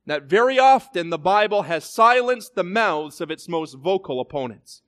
that 0.06 0.24
very 0.24 0.58
often 0.58 1.10
the 1.10 1.18
Bible 1.18 1.64
has 1.64 1.84
silenced 1.84 2.56
the 2.56 2.64
mouths 2.64 3.20
of 3.20 3.30
its 3.30 3.50
most 3.50 3.74
vocal 3.74 4.22
opponents. 4.22 4.84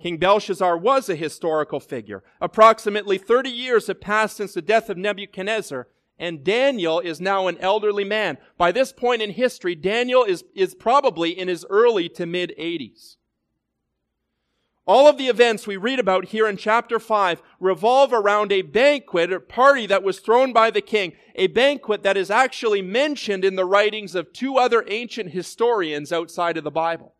King 0.00 0.16
Belshazzar 0.16 0.78
was 0.78 1.08
a 1.08 1.14
historical 1.14 1.78
figure. 1.78 2.22
Approximately 2.40 3.18
30 3.18 3.50
years 3.50 3.86
have 3.86 4.00
passed 4.00 4.36
since 4.36 4.54
the 4.54 4.62
death 4.62 4.88
of 4.88 4.96
Nebuchadnezzar, 4.96 5.88
and 6.18 6.44
Daniel 6.44 7.00
is 7.00 7.20
now 7.20 7.48
an 7.48 7.58
elderly 7.58 8.04
man. 8.04 8.38
By 8.56 8.72
this 8.72 8.92
point 8.92 9.22
in 9.22 9.30
history, 9.30 9.74
Daniel 9.74 10.24
is, 10.24 10.44
is 10.54 10.74
probably 10.74 11.38
in 11.38 11.48
his 11.48 11.66
early 11.68 12.08
to 12.10 12.26
mid 12.26 12.54
80s. 12.58 13.16
All 14.86 15.06
of 15.06 15.18
the 15.18 15.28
events 15.28 15.66
we 15.66 15.76
read 15.76 16.00
about 16.00 16.26
here 16.26 16.48
in 16.48 16.56
chapter 16.56 16.98
5 16.98 17.42
revolve 17.60 18.12
around 18.12 18.50
a 18.50 18.62
banquet 18.62 19.32
or 19.32 19.38
party 19.38 19.86
that 19.86 20.02
was 20.02 20.18
thrown 20.18 20.52
by 20.52 20.70
the 20.70 20.80
king, 20.80 21.12
a 21.36 21.46
banquet 21.46 22.02
that 22.02 22.16
is 22.16 22.30
actually 22.30 22.82
mentioned 22.82 23.44
in 23.44 23.54
the 23.54 23.66
writings 23.66 24.14
of 24.14 24.32
two 24.32 24.56
other 24.56 24.84
ancient 24.88 25.30
historians 25.30 26.10
outside 26.10 26.56
of 26.56 26.64
the 26.64 26.70
Bible. 26.70 27.14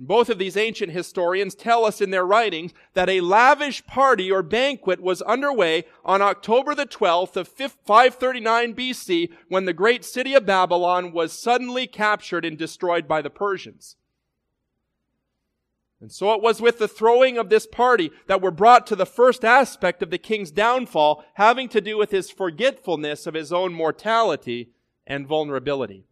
Both 0.00 0.28
of 0.28 0.38
these 0.38 0.56
ancient 0.56 0.90
historians 0.90 1.54
tell 1.54 1.84
us 1.84 2.00
in 2.00 2.10
their 2.10 2.26
writings 2.26 2.72
that 2.94 3.08
a 3.08 3.20
lavish 3.20 3.86
party 3.86 4.30
or 4.30 4.42
banquet 4.42 5.00
was 5.00 5.22
underway 5.22 5.84
on 6.04 6.20
October 6.20 6.74
the 6.74 6.86
12th 6.86 7.36
of 7.36 7.46
539 7.46 8.74
BC 8.74 9.30
when 9.48 9.66
the 9.66 9.72
great 9.72 10.04
city 10.04 10.34
of 10.34 10.46
Babylon 10.46 11.12
was 11.12 11.32
suddenly 11.32 11.86
captured 11.86 12.44
and 12.44 12.58
destroyed 12.58 13.06
by 13.06 13.22
the 13.22 13.30
Persians. 13.30 13.94
And 16.00 16.10
so 16.10 16.34
it 16.34 16.42
was 16.42 16.60
with 16.60 16.78
the 16.78 16.88
throwing 16.88 17.38
of 17.38 17.48
this 17.48 17.66
party 17.66 18.10
that 18.26 18.42
we're 18.42 18.50
brought 18.50 18.86
to 18.88 18.96
the 18.96 19.06
first 19.06 19.44
aspect 19.44 20.02
of 20.02 20.10
the 20.10 20.18
king's 20.18 20.50
downfall, 20.50 21.24
having 21.34 21.68
to 21.70 21.80
do 21.80 21.96
with 21.96 22.10
his 22.10 22.30
forgetfulness 22.30 23.26
of 23.26 23.34
his 23.34 23.52
own 23.52 23.72
mortality 23.72 24.70
and 25.06 25.26
vulnerability. 25.26 26.04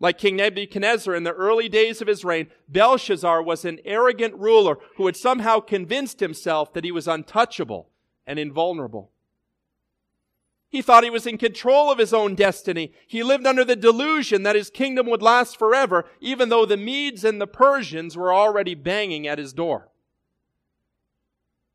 Like 0.00 0.18
King 0.18 0.36
Nebuchadnezzar 0.36 1.14
in 1.14 1.24
the 1.24 1.32
early 1.32 1.68
days 1.68 2.02
of 2.02 2.08
his 2.08 2.24
reign, 2.24 2.48
Belshazzar 2.68 3.42
was 3.42 3.64
an 3.64 3.78
arrogant 3.84 4.34
ruler 4.34 4.78
who 4.96 5.06
had 5.06 5.16
somehow 5.16 5.60
convinced 5.60 6.20
himself 6.20 6.72
that 6.72 6.84
he 6.84 6.92
was 6.92 7.08
untouchable 7.08 7.88
and 8.26 8.38
invulnerable. 8.38 9.10
He 10.68 10.82
thought 10.82 11.04
he 11.04 11.10
was 11.10 11.26
in 11.26 11.38
control 11.38 11.92
of 11.92 11.98
his 11.98 12.12
own 12.12 12.34
destiny. 12.34 12.92
He 13.06 13.22
lived 13.22 13.46
under 13.46 13.64
the 13.64 13.76
delusion 13.76 14.42
that 14.42 14.56
his 14.56 14.70
kingdom 14.70 15.06
would 15.06 15.22
last 15.22 15.56
forever, 15.56 16.04
even 16.20 16.48
though 16.48 16.66
the 16.66 16.76
Medes 16.76 17.24
and 17.24 17.40
the 17.40 17.46
Persians 17.46 18.16
were 18.16 18.34
already 18.34 18.74
banging 18.74 19.28
at 19.28 19.38
his 19.38 19.52
door. 19.52 19.90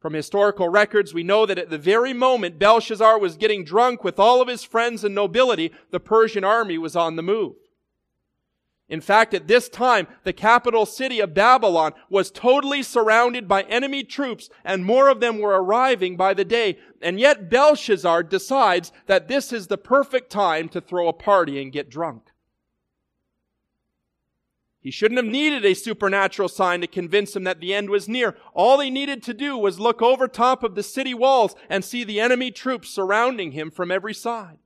From 0.02 0.14
historical 0.14 0.68
records, 0.68 1.14
we 1.14 1.24
know 1.24 1.46
that 1.46 1.58
at 1.58 1.70
the 1.70 1.78
very 1.78 2.12
moment 2.12 2.60
Belshazzar 2.60 3.18
was 3.20 3.38
getting 3.38 3.64
drunk 3.64 4.04
with 4.04 4.20
all 4.20 4.42
of 4.42 4.50
his 4.50 4.66
friends 4.66 5.06
and 5.06 5.16
nobility, 5.16 5.72
the 5.92 6.00
Persian 6.02 6.44
army 6.44 6.78
was 6.78 6.98
on 6.98 7.16
the 7.16 7.24
move. 7.24 7.56
In 8.90 9.02
fact, 9.02 9.36
at 9.36 9.48
this 9.48 9.70
time, 9.70 10.08
the 10.24 10.34
capital 10.34 10.86
city 10.86 11.20
of 11.20 11.36
Babylon 11.36 11.94
was 12.10 12.32
totally 12.32 12.82
surrounded 12.82 13.48
by 13.48 13.62
enemy 13.64 14.04
troops 14.04 14.50
and 14.66 14.84
more 14.84 15.10
of 15.10 15.20
them 15.20 15.38
were 15.38 15.62
arriving 15.62 16.18
by 16.18 16.34
the 16.34 16.44
day. 16.44 16.80
And 17.00 17.20
yet 17.20 17.52
Belshazzar 17.52 18.24
decides 18.24 18.92
that 19.06 19.28
this 19.28 19.54
is 19.54 19.68
the 19.68 19.78
perfect 19.78 20.32
time 20.32 20.68
to 20.70 20.82
throw 20.82 21.08
a 21.08 21.14
party 21.14 21.62
and 21.62 21.72
get 21.72 21.90
drunk. 21.90 22.24
He 24.82 24.92
shouldn't 24.92 25.20
have 25.20 25.32
needed 25.32 25.66
a 25.66 25.76
supernatural 25.76 26.48
sign 26.48 26.82
to 26.82 26.88
convince 26.88 27.36
him 27.36 27.44
that 27.44 27.60
the 27.60 27.76
end 27.76 27.90
was 27.90 28.08
near. 28.08 28.36
All 28.54 28.80
he 28.80 28.90
needed 28.90 29.22
to 29.24 29.34
do 29.34 29.58
was 29.58 29.80
look 29.80 30.02
over 30.02 30.28
top 30.28 30.64
of 30.64 30.74
the 30.74 30.84
city 30.84 31.14
walls 31.14 31.54
and 31.70 31.86
see 31.86 32.04
the 32.04 32.20
enemy 32.20 32.50
troops 32.50 32.90
surrounding 32.90 33.52
him 33.52 33.70
from 33.70 33.92
every 33.92 34.14
side. 34.14 34.58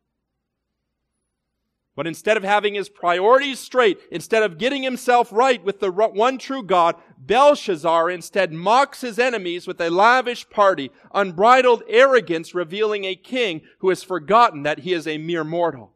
But 1.96 2.08
instead 2.08 2.38
of 2.38 2.44
having 2.44 2.74
his 2.74 2.90
priorities 2.90 3.60
straight, 3.60 4.00
instead 4.12 4.42
of 4.42 4.58
getting 4.58 4.82
himself 4.82 5.32
right 5.32 5.64
with 5.64 5.80
the 5.80 5.92
one 5.92 6.40
true 6.40 6.64
God, 6.64 6.96
Belshazzar 7.20 8.10
instead 8.10 8.52
mocks 8.52 9.02
his 9.02 9.20
enemies 9.20 9.68
with 9.68 9.80
a 9.80 9.92
lavish 9.92 10.50
party, 10.50 10.90
unbridled 11.14 11.84
arrogance 11.88 12.56
revealing 12.56 13.06
a 13.06 13.16
king 13.16 13.62
who 13.80 13.90
has 13.90 14.02
forgotten 14.02 14.64
that 14.64 14.80
he 14.80 14.94
is 14.94 15.06
a 15.06 15.20
mere 15.20 15.44
mortal 15.44 15.94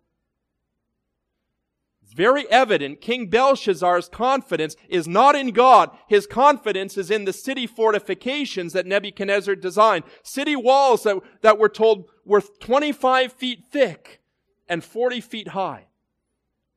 It's 2.04 2.13
very 2.13 2.48
evident 2.51 3.01
King 3.01 3.27
Belshazzar's 3.27 4.08
confidence 4.08 4.75
is 4.88 5.08
not 5.08 5.36
in 5.36 5.50
God. 5.50 5.89
His 6.08 6.27
confidence 6.27 6.96
is 6.96 7.10
in 7.10 7.25
the 7.25 7.34
city 7.34 7.66
fortifications 7.66 8.74
that 8.74 8.86
Nebuchadnezzar 8.86 9.56
designed. 9.56 10.04
City 10.22 10.56
walls 10.56 11.04
that, 11.04 11.18
that 11.42 11.58
were 11.58 11.70
told 11.70 12.06
were 12.24 12.42
25 12.42 13.34
feet 13.34 13.63
thick 13.72 14.22
and 14.67 14.83
40 14.83 15.21
feet 15.21 15.50
high. 15.50 15.88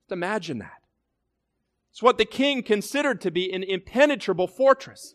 Just 0.03 0.13
imagine 0.13 0.59
that. 0.59 0.83
It's 1.91 2.03
what 2.03 2.19
the 2.19 2.25
king 2.25 2.63
considered 2.63 3.21
to 3.23 3.31
be 3.31 3.53
an 3.53 3.63
impenetrable 3.63 4.47
fortress. 4.47 5.15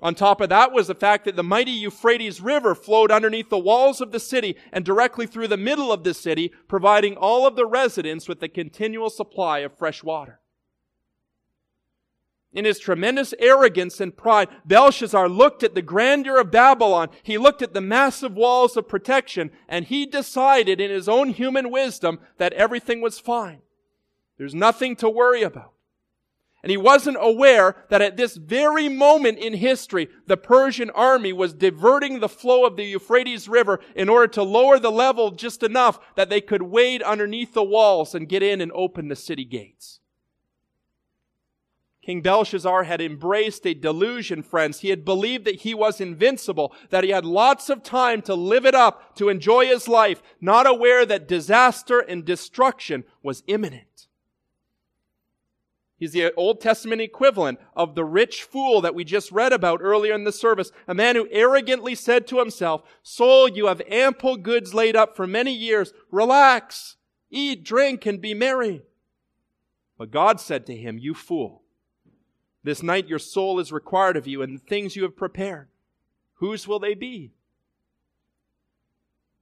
On 0.00 0.16
top 0.16 0.40
of 0.40 0.48
that 0.48 0.72
was 0.72 0.88
the 0.88 0.96
fact 0.96 1.24
that 1.24 1.36
the 1.36 1.44
mighty 1.44 1.70
Euphrates 1.70 2.40
River 2.40 2.74
flowed 2.74 3.12
underneath 3.12 3.50
the 3.50 3.58
walls 3.58 4.00
of 4.00 4.10
the 4.10 4.18
city 4.18 4.56
and 4.72 4.84
directly 4.84 5.28
through 5.28 5.46
the 5.46 5.56
middle 5.56 5.92
of 5.92 6.02
the 6.02 6.12
city, 6.12 6.52
providing 6.66 7.16
all 7.16 7.46
of 7.46 7.54
the 7.54 7.66
residents 7.66 8.28
with 8.28 8.42
a 8.42 8.48
continual 8.48 9.10
supply 9.10 9.60
of 9.60 9.78
fresh 9.78 10.02
water. 10.02 10.40
In 12.52 12.66
his 12.66 12.78
tremendous 12.78 13.32
arrogance 13.38 13.98
and 13.98 14.14
pride, 14.14 14.48
Belshazzar 14.66 15.28
looked 15.28 15.62
at 15.62 15.74
the 15.74 15.80
grandeur 15.80 16.38
of 16.38 16.50
Babylon. 16.50 17.08
He 17.22 17.38
looked 17.38 17.62
at 17.62 17.72
the 17.72 17.80
massive 17.80 18.34
walls 18.34 18.76
of 18.76 18.88
protection 18.88 19.50
and 19.68 19.86
he 19.86 20.04
decided 20.04 20.80
in 20.80 20.90
his 20.90 21.08
own 21.08 21.30
human 21.30 21.70
wisdom 21.70 22.20
that 22.36 22.52
everything 22.52 23.00
was 23.00 23.18
fine. 23.18 23.62
There's 24.36 24.54
nothing 24.54 24.96
to 24.96 25.08
worry 25.08 25.42
about. 25.42 25.72
And 26.62 26.70
he 26.70 26.76
wasn't 26.76 27.16
aware 27.18 27.74
that 27.88 28.02
at 28.02 28.16
this 28.16 28.36
very 28.36 28.88
moment 28.88 29.38
in 29.38 29.54
history, 29.54 30.08
the 30.26 30.36
Persian 30.36 30.90
army 30.90 31.32
was 31.32 31.54
diverting 31.54 32.20
the 32.20 32.28
flow 32.28 32.64
of 32.64 32.76
the 32.76 32.84
Euphrates 32.84 33.48
River 33.48 33.80
in 33.96 34.08
order 34.08 34.28
to 34.28 34.44
lower 34.44 34.78
the 34.78 34.92
level 34.92 35.32
just 35.32 35.64
enough 35.64 35.98
that 36.14 36.28
they 36.28 36.40
could 36.40 36.62
wade 36.62 37.02
underneath 37.02 37.54
the 37.54 37.64
walls 37.64 38.14
and 38.14 38.28
get 38.28 38.44
in 38.44 38.60
and 38.60 38.70
open 38.74 39.08
the 39.08 39.16
city 39.16 39.44
gates. 39.44 39.98
King 42.02 42.20
Belshazzar 42.20 42.82
had 42.82 43.00
embraced 43.00 43.64
a 43.64 43.74
delusion, 43.74 44.42
friends. 44.42 44.80
He 44.80 44.90
had 44.90 45.04
believed 45.04 45.44
that 45.44 45.60
he 45.60 45.72
was 45.72 46.00
invincible, 46.00 46.74
that 46.90 47.04
he 47.04 47.10
had 47.10 47.24
lots 47.24 47.70
of 47.70 47.84
time 47.84 48.22
to 48.22 48.34
live 48.34 48.66
it 48.66 48.74
up, 48.74 49.14
to 49.16 49.28
enjoy 49.28 49.66
his 49.66 49.86
life, 49.86 50.20
not 50.40 50.66
aware 50.66 51.06
that 51.06 51.28
disaster 51.28 52.00
and 52.00 52.24
destruction 52.24 53.04
was 53.22 53.44
imminent. 53.46 54.08
He's 55.96 56.10
the 56.10 56.34
Old 56.34 56.60
Testament 56.60 57.00
equivalent 57.00 57.60
of 57.76 57.94
the 57.94 58.04
rich 58.04 58.42
fool 58.42 58.80
that 58.80 58.96
we 58.96 59.04
just 59.04 59.30
read 59.30 59.52
about 59.52 59.78
earlier 59.80 60.12
in 60.12 60.24
the 60.24 60.32
service. 60.32 60.72
A 60.88 60.94
man 60.94 61.14
who 61.14 61.28
arrogantly 61.30 61.94
said 61.94 62.26
to 62.26 62.40
himself, 62.40 62.82
Soul, 63.04 63.48
you 63.48 63.68
have 63.68 63.80
ample 63.88 64.36
goods 64.36 64.74
laid 64.74 64.96
up 64.96 65.14
for 65.14 65.28
many 65.28 65.54
years. 65.54 65.92
Relax, 66.10 66.96
eat, 67.30 67.62
drink, 67.62 68.04
and 68.04 68.20
be 68.20 68.34
merry. 68.34 68.82
But 69.96 70.10
God 70.10 70.40
said 70.40 70.66
to 70.66 70.76
him, 70.76 70.98
You 70.98 71.14
fool, 71.14 71.61
this 72.64 72.82
night 72.82 73.08
your 73.08 73.18
soul 73.18 73.58
is 73.58 73.72
required 73.72 74.16
of 74.16 74.26
you, 74.26 74.42
and 74.42 74.54
the 74.54 74.64
things 74.64 74.96
you 74.96 75.02
have 75.02 75.16
prepared, 75.16 75.68
whose 76.34 76.66
will 76.66 76.78
they 76.78 76.94
be? 76.94 77.32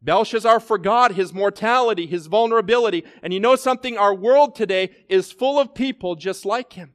Belshazzar 0.03 0.61
forgot 0.61 1.15
his 1.15 1.35
mortality, 1.35 2.07
his 2.07 2.27
vulnerability. 2.27 3.05
And 3.23 3.35
you 3.35 3.41
know 3.41 3.57
something? 3.57 3.99
Our 3.99 4.15
world 4.15 4.55
today 4.55 4.91
is 5.09 5.33
full 5.33 5.59
of 5.59 5.75
people 5.75 6.17
just 6.17 6.47
like 6.47 6.73
him. 6.73 6.95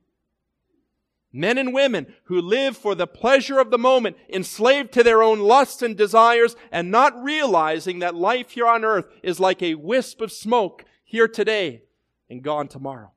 Men 1.31 1.57
and 1.57 1.73
women 1.73 2.13
who 2.23 2.41
live 2.41 2.77
for 2.77 2.95
the 2.95 3.05
pleasure 3.05 3.59
of 3.59 3.69
the 3.69 3.77
moment, 3.77 4.17
enslaved 4.29 4.93
to 4.93 5.03
their 5.03 5.21
own 5.21 5.39
lusts 5.39 5.81
and 5.81 5.95
desires, 5.95 6.55
and 6.71 6.89
not 6.89 7.21
realizing 7.21 7.99
that 7.99 8.15
life 8.15 8.51
here 8.51 8.67
on 8.67 8.85
earth 8.85 9.07
is 9.21 9.39
like 9.39 9.61
a 9.61 9.75
wisp 9.75 10.21
of 10.21 10.31
smoke 10.31 10.85
here 11.03 11.27
today 11.27 11.83
and 12.29 12.41
gone 12.41 12.67
tomorrow. 12.67 13.11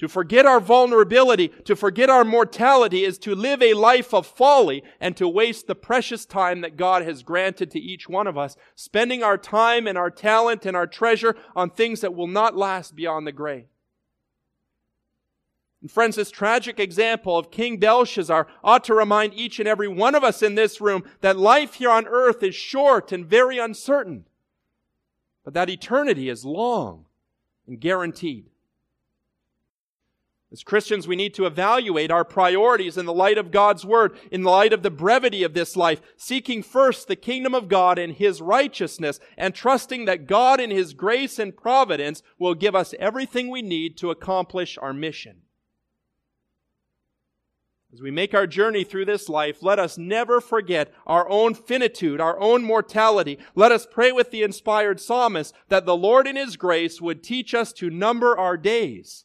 To 0.00 0.08
forget 0.08 0.44
our 0.44 0.58
vulnerability, 0.58 1.48
to 1.64 1.76
forget 1.76 2.10
our 2.10 2.24
mortality 2.24 3.04
is 3.04 3.16
to 3.18 3.34
live 3.34 3.62
a 3.62 3.74
life 3.74 4.12
of 4.12 4.26
folly 4.26 4.82
and 5.00 5.16
to 5.16 5.28
waste 5.28 5.66
the 5.66 5.76
precious 5.76 6.26
time 6.26 6.62
that 6.62 6.76
God 6.76 7.02
has 7.02 7.22
granted 7.22 7.70
to 7.70 7.78
each 7.78 8.08
one 8.08 8.26
of 8.26 8.36
us, 8.36 8.56
spending 8.74 9.22
our 9.22 9.38
time 9.38 9.86
and 9.86 9.96
our 9.96 10.10
talent 10.10 10.66
and 10.66 10.76
our 10.76 10.88
treasure 10.88 11.36
on 11.54 11.70
things 11.70 12.00
that 12.00 12.14
will 12.14 12.26
not 12.26 12.56
last 12.56 12.96
beyond 12.96 13.26
the 13.26 13.32
grave. 13.32 13.66
And 15.80 15.90
friends, 15.90 16.16
this 16.16 16.30
tragic 16.30 16.80
example 16.80 17.38
of 17.38 17.52
King 17.52 17.76
Belshazzar 17.76 18.48
ought 18.64 18.84
to 18.84 18.94
remind 18.94 19.34
each 19.34 19.60
and 19.60 19.68
every 19.68 19.86
one 19.86 20.14
of 20.14 20.24
us 20.24 20.42
in 20.42 20.56
this 20.56 20.80
room 20.80 21.04
that 21.20 21.38
life 21.38 21.74
here 21.74 21.90
on 21.90 22.08
earth 22.08 22.42
is 22.42 22.54
short 22.54 23.12
and 23.12 23.24
very 23.24 23.58
uncertain, 23.58 24.24
but 25.44 25.54
that 25.54 25.70
eternity 25.70 26.28
is 26.28 26.44
long 26.44 27.04
and 27.68 27.80
guaranteed. 27.80 28.46
As 30.54 30.62
Christians, 30.62 31.08
we 31.08 31.16
need 31.16 31.34
to 31.34 31.46
evaluate 31.46 32.12
our 32.12 32.24
priorities 32.24 32.96
in 32.96 33.06
the 33.06 33.12
light 33.12 33.38
of 33.38 33.50
God's 33.50 33.84
Word, 33.84 34.16
in 34.30 34.42
the 34.42 34.50
light 34.50 34.72
of 34.72 34.84
the 34.84 34.90
brevity 34.90 35.42
of 35.42 35.52
this 35.52 35.76
life, 35.76 36.00
seeking 36.16 36.62
first 36.62 37.08
the 37.08 37.16
kingdom 37.16 37.56
of 37.56 37.66
God 37.66 37.98
and 37.98 38.12
His 38.12 38.40
righteousness, 38.40 39.18
and 39.36 39.52
trusting 39.52 40.04
that 40.04 40.28
God 40.28 40.60
in 40.60 40.70
His 40.70 40.94
grace 40.94 41.40
and 41.40 41.56
providence 41.56 42.22
will 42.38 42.54
give 42.54 42.76
us 42.76 42.94
everything 43.00 43.50
we 43.50 43.62
need 43.62 43.96
to 43.96 44.12
accomplish 44.12 44.78
our 44.78 44.92
mission. 44.92 45.38
As 47.92 48.00
we 48.00 48.12
make 48.12 48.32
our 48.32 48.46
journey 48.46 48.84
through 48.84 49.06
this 49.06 49.28
life, 49.28 49.60
let 49.60 49.80
us 49.80 49.98
never 49.98 50.40
forget 50.40 50.94
our 51.04 51.28
own 51.28 51.54
finitude, 51.54 52.20
our 52.20 52.38
own 52.38 52.62
mortality. 52.62 53.40
Let 53.56 53.72
us 53.72 53.88
pray 53.90 54.12
with 54.12 54.30
the 54.30 54.44
inspired 54.44 55.00
psalmist 55.00 55.52
that 55.68 55.84
the 55.84 55.96
Lord 55.96 56.28
in 56.28 56.36
His 56.36 56.56
grace 56.56 57.00
would 57.00 57.24
teach 57.24 57.54
us 57.54 57.72
to 57.72 57.90
number 57.90 58.38
our 58.38 58.56
days 58.56 59.24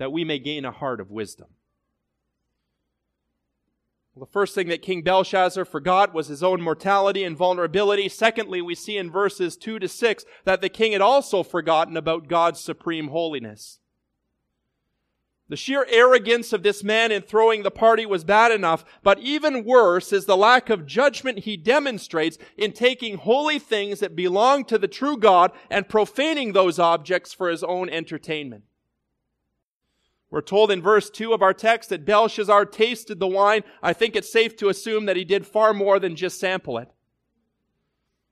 that 0.00 0.10
we 0.10 0.24
may 0.24 0.38
gain 0.38 0.64
a 0.64 0.70
heart 0.70 0.98
of 0.98 1.10
wisdom. 1.10 1.48
Well, 4.14 4.24
the 4.24 4.32
first 4.32 4.54
thing 4.54 4.68
that 4.68 4.80
King 4.80 5.02
Belshazzar 5.02 5.66
forgot 5.66 6.14
was 6.14 6.28
his 6.28 6.42
own 6.42 6.62
mortality 6.62 7.22
and 7.22 7.36
vulnerability. 7.36 8.08
Secondly, 8.08 8.62
we 8.62 8.74
see 8.74 8.96
in 8.96 9.10
verses 9.10 9.58
2 9.58 9.78
to 9.78 9.88
6 9.88 10.24
that 10.46 10.62
the 10.62 10.70
king 10.70 10.92
had 10.92 11.02
also 11.02 11.42
forgotten 11.42 11.98
about 11.98 12.28
God's 12.28 12.60
supreme 12.60 13.08
holiness. 13.08 13.78
The 15.50 15.56
sheer 15.56 15.84
arrogance 15.90 16.54
of 16.54 16.62
this 16.62 16.82
man 16.82 17.12
in 17.12 17.20
throwing 17.20 17.62
the 17.62 17.70
party 17.70 18.06
was 18.06 18.24
bad 18.24 18.52
enough, 18.52 18.86
but 19.02 19.18
even 19.18 19.66
worse 19.66 20.14
is 20.14 20.24
the 20.24 20.36
lack 20.36 20.70
of 20.70 20.86
judgment 20.86 21.40
he 21.40 21.58
demonstrates 21.58 22.38
in 22.56 22.72
taking 22.72 23.18
holy 23.18 23.58
things 23.58 24.00
that 24.00 24.16
belong 24.16 24.64
to 24.64 24.78
the 24.78 24.88
true 24.88 25.18
God 25.18 25.52
and 25.68 25.90
profaning 25.90 26.52
those 26.52 26.78
objects 26.78 27.34
for 27.34 27.50
his 27.50 27.62
own 27.62 27.90
entertainment. 27.90 28.64
We're 30.30 30.42
told 30.42 30.70
in 30.70 30.80
verse 30.80 31.10
2 31.10 31.32
of 31.32 31.42
our 31.42 31.52
text 31.52 31.90
that 31.90 32.06
Belshazzar 32.06 32.66
tasted 32.66 33.18
the 33.18 33.26
wine. 33.26 33.62
I 33.82 33.92
think 33.92 34.14
it's 34.14 34.32
safe 34.32 34.56
to 34.56 34.68
assume 34.68 35.06
that 35.06 35.16
he 35.16 35.24
did 35.24 35.46
far 35.46 35.74
more 35.74 35.98
than 35.98 36.14
just 36.14 36.38
sample 36.38 36.78
it. 36.78 36.88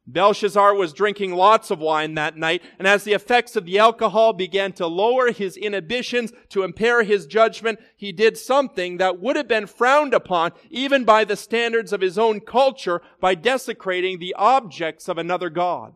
Belshazzar 0.07 0.75
was 0.75 0.95
drinking 0.95 1.35
lots 1.35 1.71
of 1.71 1.81
wine 1.81 2.15
that 2.15 2.35
night, 2.35 2.63
and 2.79 2.89
as 2.89 3.05
the 3.05 3.13
effects 3.13 3.57
of 3.57 3.67
the 3.67 3.79
alcohol 3.79 4.33
began 4.33 4.73
to 4.73 4.87
lower 4.87 5.31
his 5.31 5.55
inhibitions, 5.55 6.33
to 6.49 6.63
impair 6.63 7.03
his 7.03 7.27
judgment, 7.27 7.79
he 7.95 8.11
did 8.11 8.39
something 8.39 8.97
that 8.97 9.21
would 9.21 9.37
have 9.37 9.49
been 9.49 9.67
frowned 9.67 10.15
upon 10.15 10.53
even 10.71 11.05
by 11.05 11.25
the 11.25 11.37
standards 11.37 11.93
of 11.93 12.01
his 12.01 12.17
own 12.17 12.41
culture 12.41 13.03
by 13.21 13.35
desecrating 13.35 14.19
the 14.19 14.35
objects 14.39 15.09
of 15.09 15.19
another 15.19 15.51
god. 15.51 15.93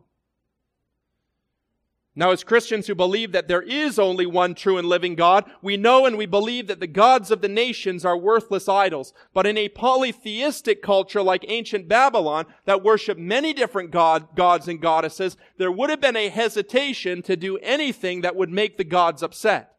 Now, 2.15 2.29
as 2.29 2.43
Christians 2.43 2.85
who 2.85 2.93
believe 2.93 3.31
that 3.31 3.47
there 3.47 3.63
is 3.63 3.97
only 3.97 4.27
one 4.27 4.53
true 4.53 4.77
and 4.77 4.87
living 4.87 5.15
God, 5.15 5.49
we 5.63 5.77
know 5.77 6.05
and 6.05 6.15
we 6.15 6.27
believe 6.27 6.67
that 6.67 6.79
the 6.79 6.85
gods 6.85 7.31
of 7.31 7.41
the 7.41 7.49
nations 7.49 8.05
are 8.05 8.15
worthless 8.15 8.69
idols. 8.69 9.13
But 9.33 9.47
in 9.47 9.57
a 9.57 9.69
polytheistic 9.69 10.83
culture 10.83 11.23
like 11.23 11.43
ancient 11.47 11.87
Babylon 11.87 12.45
that 12.65 12.83
worship 12.83 13.17
many 13.17 13.51
different 13.51 13.89
god, 13.89 14.35
gods 14.35 14.67
and 14.67 14.79
goddesses, 14.79 15.37
there 15.57 15.71
would 15.71 15.89
have 15.89 16.01
been 16.01 16.15
a 16.15 16.29
hesitation 16.29 17.23
to 17.23 17.35
do 17.35 17.57
anything 17.57 18.21
that 18.21 18.35
would 18.35 18.51
make 18.51 18.77
the 18.77 18.83
gods 18.83 19.23
upset. 19.23 19.72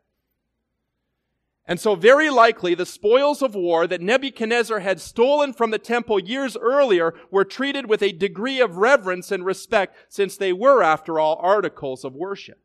And 1.67 1.81
so 1.81 1.95
very 1.95 2.29
likely 2.29 2.75
the 2.75 2.85
spoils 2.85 3.41
of 3.41 3.55
war 3.55 3.87
that 3.87 4.03
Nebuchadnezzar 4.03 4.81
had 4.81 5.01
stolen 5.01 5.55
from 5.55 5.71
the 5.71 5.79
temple 5.79 6.19
years 6.19 6.57
earlier 6.59 7.15
were 7.31 7.45
treated 7.45 7.89
with 7.89 8.03
a 8.03 8.13
degree 8.13 8.61
of 8.61 8.77
reverence 8.77 9.33
and 9.33 9.47
respect 9.47 9.97
since 10.11 10.37
they 10.37 10.53
were, 10.53 10.83
after 10.83 11.19
all, 11.19 11.39
articles 11.41 12.05
of 12.05 12.15
worship. 12.15 12.61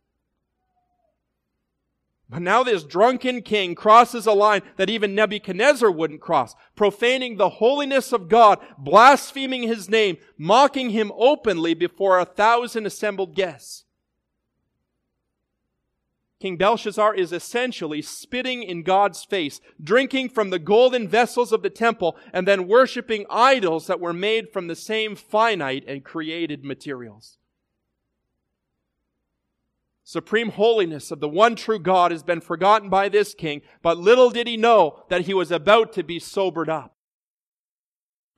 But 2.29 2.43
now 2.43 2.61
this 2.61 2.83
drunken 2.83 3.41
king 3.41 3.73
crosses 3.73 4.27
a 4.27 4.33
line 4.33 4.61
that 4.75 4.89
even 4.89 5.15
Nebuchadnezzar 5.15 5.89
wouldn't 5.89 6.21
cross, 6.21 6.53
profaning 6.75 7.37
the 7.37 7.49
holiness 7.49 8.11
of 8.11 8.27
God, 8.27 8.59
blaspheming 8.77 9.63
his 9.63 9.89
name, 9.89 10.17
mocking 10.37 10.91
him 10.91 11.11
openly 11.15 11.73
before 11.73 12.19
a 12.19 12.25
thousand 12.25 12.85
assembled 12.85 13.33
guests. 13.33 13.85
King 16.39 16.55
Belshazzar 16.55 17.15
is 17.15 17.33
essentially 17.33 18.01
spitting 18.01 18.63
in 18.63 18.83
God's 18.83 19.25
face, 19.25 19.59
drinking 19.83 20.29
from 20.29 20.49
the 20.49 20.59
golden 20.59 21.07
vessels 21.07 21.51
of 21.51 21.63
the 21.63 21.69
temple, 21.69 22.15
and 22.31 22.47
then 22.47 22.67
worshiping 22.67 23.25
idols 23.29 23.87
that 23.87 23.99
were 23.99 24.13
made 24.13 24.49
from 24.49 24.67
the 24.67 24.75
same 24.75 25.15
finite 25.15 25.83
and 25.85 26.05
created 26.05 26.63
materials. 26.63 27.37
Supreme 30.05 30.49
holiness 30.49 31.11
of 31.11 31.19
the 31.19 31.29
one 31.29 31.55
true 31.55 31.77
God 31.77 32.11
has 32.11 32.23
been 32.23 32.41
forgotten 32.41 32.89
by 32.89 33.09
this 33.09 33.33
king, 33.33 33.61
but 33.83 33.97
little 33.97 34.29
did 34.29 34.47
he 34.47 34.57
know 34.57 35.03
that 35.09 35.25
he 35.25 35.33
was 35.33 35.51
about 35.51 35.91
to 35.93 36.03
be 36.03 36.19
sobered 36.19 36.69
up. 36.69 36.95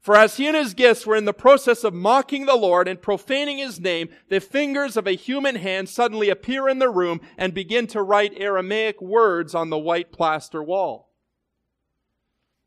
For 0.02 0.16
as 0.16 0.38
he 0.38 0.48
and 0.48 0.58
his 0.58 0.74
guests 0.74 1.06
were 1.06 1.16
in 1.16 1.26
the 1.26 1.34
process 1.34 1.84
of 1.84 1.94
mocking 1.94 2.48
the 2.48 2.56
Lord 2.56 2.88
and 2.88 3.00
profaning 3.00 3.60
his 3.60 3.80
name, 3.80 4.10
the 4.30 4.40
fingers 4.40 4.98
of 4.98 5.06
a 5.06 5.12
human 5.12 5.56
hand 5.56 5.90
suddenly 5.90 6.30
appear 6.30 6.68
in 6.68 6.80
the 6.80 6.90
room 6.90 7.22
and 7.38 7.54
begin 7.54 7.86
to 7.88 8.02
write 8.02 8.34
Aramaic 8.36 9.00
words 9.00 9.54
on 9.54 9.70
the 9.70 9.78
white 9.78 10.12
plaster 10.12 10.64
wall. 10.64 11.12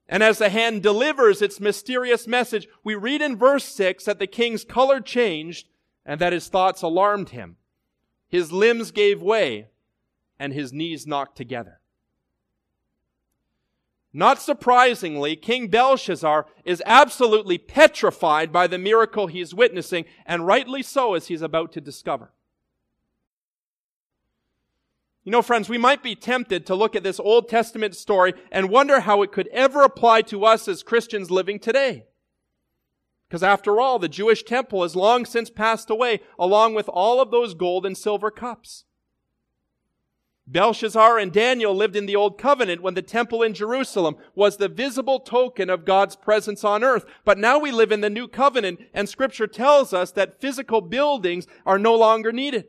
And 0.09 0.23
as 0.23 0.39
the 0.39 0.49
hand 0.49 0.85
delivers 0.85 1.43
its 1.43 1.59
mysterious 1.59 2.29
message, 2.29 2.69
we 2.85 2.95
read 2.95 3.21
in 3.21 3.37
verse 3.37 3.65
6 3.65 4.05
that 4.05 4.21
the 4.21 4.29
king's 4.29 4.65
color 4.65 5.01
changed 5.01 5.67
and 6.07 6.21
that 6.21 6.33
his 6.33 6.47
thoughts 6.47 6.83
alarmed 6.83 7.31
him. 7.31 7.57
His 8.29 8.53
limbs 8.53 8.93
gave 8.93 9.21
way 9.21 9.69
and 10.39 10.53
his 10.53 10.73
knees 10.73 11.05
knocked 11.05 11.37
together. 11.37 11.81
Not 14.17 14.41
surprisingly, 14.41 15.35
King 15.35 15.67
Belshazzar 15.67 16.47
is 16.65 16.81
absolutely 16.87 17.59
petrified 17.59 18.53
by 18.53 18.69
the 18.69 18.79
miracle 18.79 19.27
he's 19.27 19.53
witnessing, 19.53 20.05
and 20.25 20.47
rightly 20.47 20.85
so, 20.85 21.15
as 21.15 21.27
he's 21.27 21.43
about 21.43 21.73
to 21.73 21.81
discover. 21.81 22.31
You 25.25 25.33
know, 25.33 25.43
friends, 25.43 25.69
we 25.69 25.79
might 25.79 26.01
be 26.01 26.15
tempted 26.15 26.65
to 26.67 26.77
look 26.77 26.95
at 26.95 27.03
this 27.03 27.19
Old 27.19 27.49
Testament 27.49 27.97
story 27.97 28.35
and 28.53 28.71
wonder 28.71 29.01
how 29.01 29.23
it 29.23 29.33
could 29.33 29.49
ever 29.49 29.83
apply 29.83 30.23
to 30.23 30.45
us 30.45 30.69
as 30.69 30.85
Christians 30.85 31.33
living 31.33 31.59
today. 31.59 32.05
Because 33.27 33.43
after 33.43 33.81
all, 33.81 33.99
the 33.99 34.09
Jewish 34.09 34.45
temple 34.45 34.83
has 34.83 34.95
long 34.95 35.25
since 35.25 35.51
passed 35.51 35.91
away, 35.91 36.21
along 36.39 36.75
with 36.75 36.89
all 36.89 37.21
of 37.21 37.33
those 37.33 37.55
gold 37.55 37.85
and 37.85 37.99
silver 37.99 38.31
cups. 38.31 38.85
Belshazzar 40.47 41.19
and 41.19 41.33
Daniel 41.33 41.75
lived 41.75 41.97
in 41.97 42.05
the 42.05 42.17
Old 42.17 42.37
Covenant 42.37 42.83
when 42.83 42.95
the 42.95 43.03
temple 43.03 43.43
in 43.43 43.55
Jerusalem 43.55 44.17
was 44.35 44.57
the 44.57 44.69
visible 44.69 45.21
token 45.21 45.71
of 45.71 45.87
God's 45.87 46.17
presence 46.17 46.65
on 46.65 46.85
earth. 46.85 47.07
But 47.25 47.39
now 47.39 47.59
we 47.59 47.73
live 47.73 47.91
in 47.91 48.03
the 48.03 48.11
New 48.11 48.29
Covenant 48.29 48.81
and 48.93 49.09
scripture 49.09 49.47
tells 49.47 49.95
us 49.95 50.11
that 50.13 50.41
physical 50.41 50.83
buildings 50.83 51.47
are 51.65 51.79
no 51.79 51.95
longer 51.95 52.31
needed. 52.31 52.67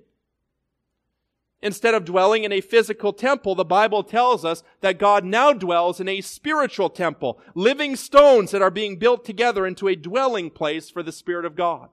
Instead 1.62 1.96
of 1.96 2.06
dwelling 2.06 2.44
in 2.44 2.52
a 2.52 2.62
physical 2.62 3.12
temple, 3.12 3.56
the 3.56 3.66
Bible 3.66 4.04
tells 4.04 4.46
us 4.46 4.64
that 4.82 5.00
God 5.00 5.26
now 5.26 5.52
dwells 5.52 6.00
in 6.00 6.08
a 6.08 6.22
spiritual 6.22 6.90
temple, 6.90 7.40
living 7.56 7.96
stones 7.96 8.52
that 8.52 8.62
are 8.62 8.72
being 8.72 8.98
built 9.00 9.26
together 9.26 9.66
into 9.66 9.88
a 9.88 9.96
dwelling 9.96 10.50
place 10.50 10.90
for 10.90 11.02
the 11.02 11.12
Spirit 11.12 11.44
of 11.44 11.56
God 11.56 11.90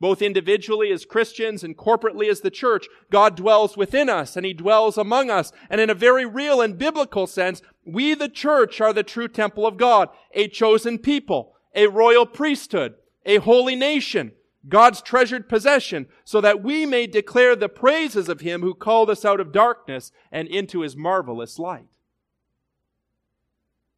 both 0.00 0.22
individually 0.22 0.90
as 0.90 1.04
Christians 1.04 1.62
and 1.62 1.76
corporately 1.76 2.28
as 2.30 2.40
the 2.40 2.50
church, 2.50 2.88
God 3.10 3.36
dwells 3.36 3.76
within 3.76 4.08
us 4.08 4.36
and 4.36 4.46
He 4.46 4.54
dwells 4.54 4.96
among 4.96 5.30
us. 5.30 5.52
And 5.68 5.80
in 5.80 5.90
a 5.90 5.94
very 5.94 6.24
real 6.24 6.60
and 6.60 6.78
biblical 6.78 7.26
sense, 7.26 7.60
we, 7.84 8.14
the 8.14 8.28
church, 8.28 8.80
are 8.80 8.92
the 8.92 9.02
true 9.02 9.28
temple 9.28 9.66
of 9.66 9.76
God, 9.76 10.08
a 10.32 10.48
chosen 10.48 10.98
people, 10.98 11.54
a 11.74 11.86
royal 11.86 12.26
priesthood, 12.26 12.94
a 13.26 13.36
holy 13.36 13.76
nation, 13.76 14.32
God's 14.68 15.02
treasured 15.02 15.48
possession, 15.48 16.06
so 16.24 16.40
that 16.40 16.62
we 16.62 16.86
may 16.86 17.06
declare 17.06 17.54
the 17.54 17.68
praises 17.68 18.28
of 18.28 18.40
Him 18.40 18.62
who 18.62 18.74
called 18.74 19.10
us 19.10 19.24
out 19.24 19.40
of 19.40 19.52
darkness 19.52 20.12
and 20.32 20.48
into 20.48 20.80
His 20.80 20.96
marvelous 20.96 21.58
light. 21.58 21.86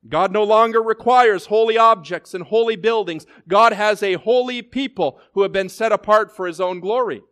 God 0.08 0.32
no 0.32 0.42
longer 0.42 0.82
requires 0.82 1.46
holy 1.46 1.78
objects 1.78 2.34
and 2.34 2.44
holy 2.44 2.76
buildings. 2.76 3.24
God 3.46 3.72
has 3.72 4.02
a 4.02 4.14
holy 4.14 4.60
people 4.60 5.20
who 5.34 5.42
have 5.42 5.52
been 5.52 5.68
set 5.68 5.92
apart 5.92 6.34
for 6.34 6.46
his 6.46 6.60
own 6.60 6.80
glory. 6.80 7.22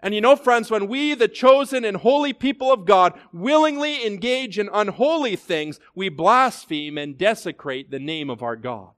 And 0.00 0.14
you 0.14 0.20
know, 0.20 0.36
friends, 0.36 0.70
when 0.70 0.88
we, 0.88 1.14
the 1.14 1.28
chosen 1.28 1.84
and 1.84 1.96
holy 1.98 2.32
people 2.32 2.72
of 2.72 2.84
God, 2.84 3.18
willingly 3.32 4.06
engage 4.06 4.58
in 4.58 4.68
unholy 4.72 5.36
things, 5.36 5.80
we 5.94 6.08
blaspheme 6.08 6.98
and 6.98 7.16
desecrate 7.16 7.90
the 7.90 7.98
name 7.98 8.28
of 8.28 8.42
our 8.42 8.56
God. 8.56 8.90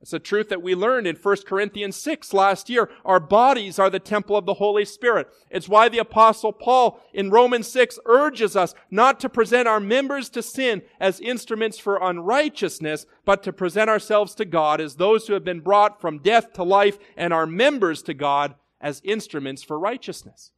It's 0.00 0.12
a 0.12 0.20
truth 0.20 0.48
that 0.50 0.62
we 0.62 0.76
learned 0.76 1.08
in 1.08 1.16
1 1.16 1.36
Corinthians 1.44 1.96
6 1.96 2.32
last 2.32 2.70
year. 2.70 2.88
Our 3.04 3.18
bodies 3.18 3.80
are 3.80 3.90
the 3.90 3.98
temple 3.98 4.36
of 4.36 4.46
the 4.46 4.54
Holy 4.54 4.84
Spirit. 4.84 5.26
It's 5.50 5.68
why 5.68 5.88
the 5.88 5.98
apostle 5.98 6.52
Paul 6.52 7.00
in 7.12 7.30
Romans 7.30 7.66
6 7.66 7.98
urges 8.06 8.54
us 8.54 8.74
not 8.92 9.18
to 9.20 9.28
present 9.28 9.66
our 9.66 9.80
members 9.80 10.28
to 10.30 10.42
sin 10.42 10.82
as 11.00 11.18
instruments 11.18 11.80
for 11.80 11.98
unrighteousness, 12.00 13.06
but 13.24 13.42
to 13.42 13.52
present 13.52 13.90
ourselves 13.90 14.36
to 14.36 14.44
God 14.44 14.80
as 14.80 14.94
those 14.94 15.26
who 15.26 15.32
have 15.32 15.44
been 15.44 15.60
brought 15.60 16.00
from 16.00 16.18
death 16.18 16.52
to 16.52 16.62
life 16.62 16.98
and 17.16 17.32
our 17.32 17.46
members 17.46 18.00
to 18.02 18.14
God 18.14 18.54
as 18.80 19.02
instruments 19.04 19.64
for 19.64 19.78
righteousness. 19.78 20.52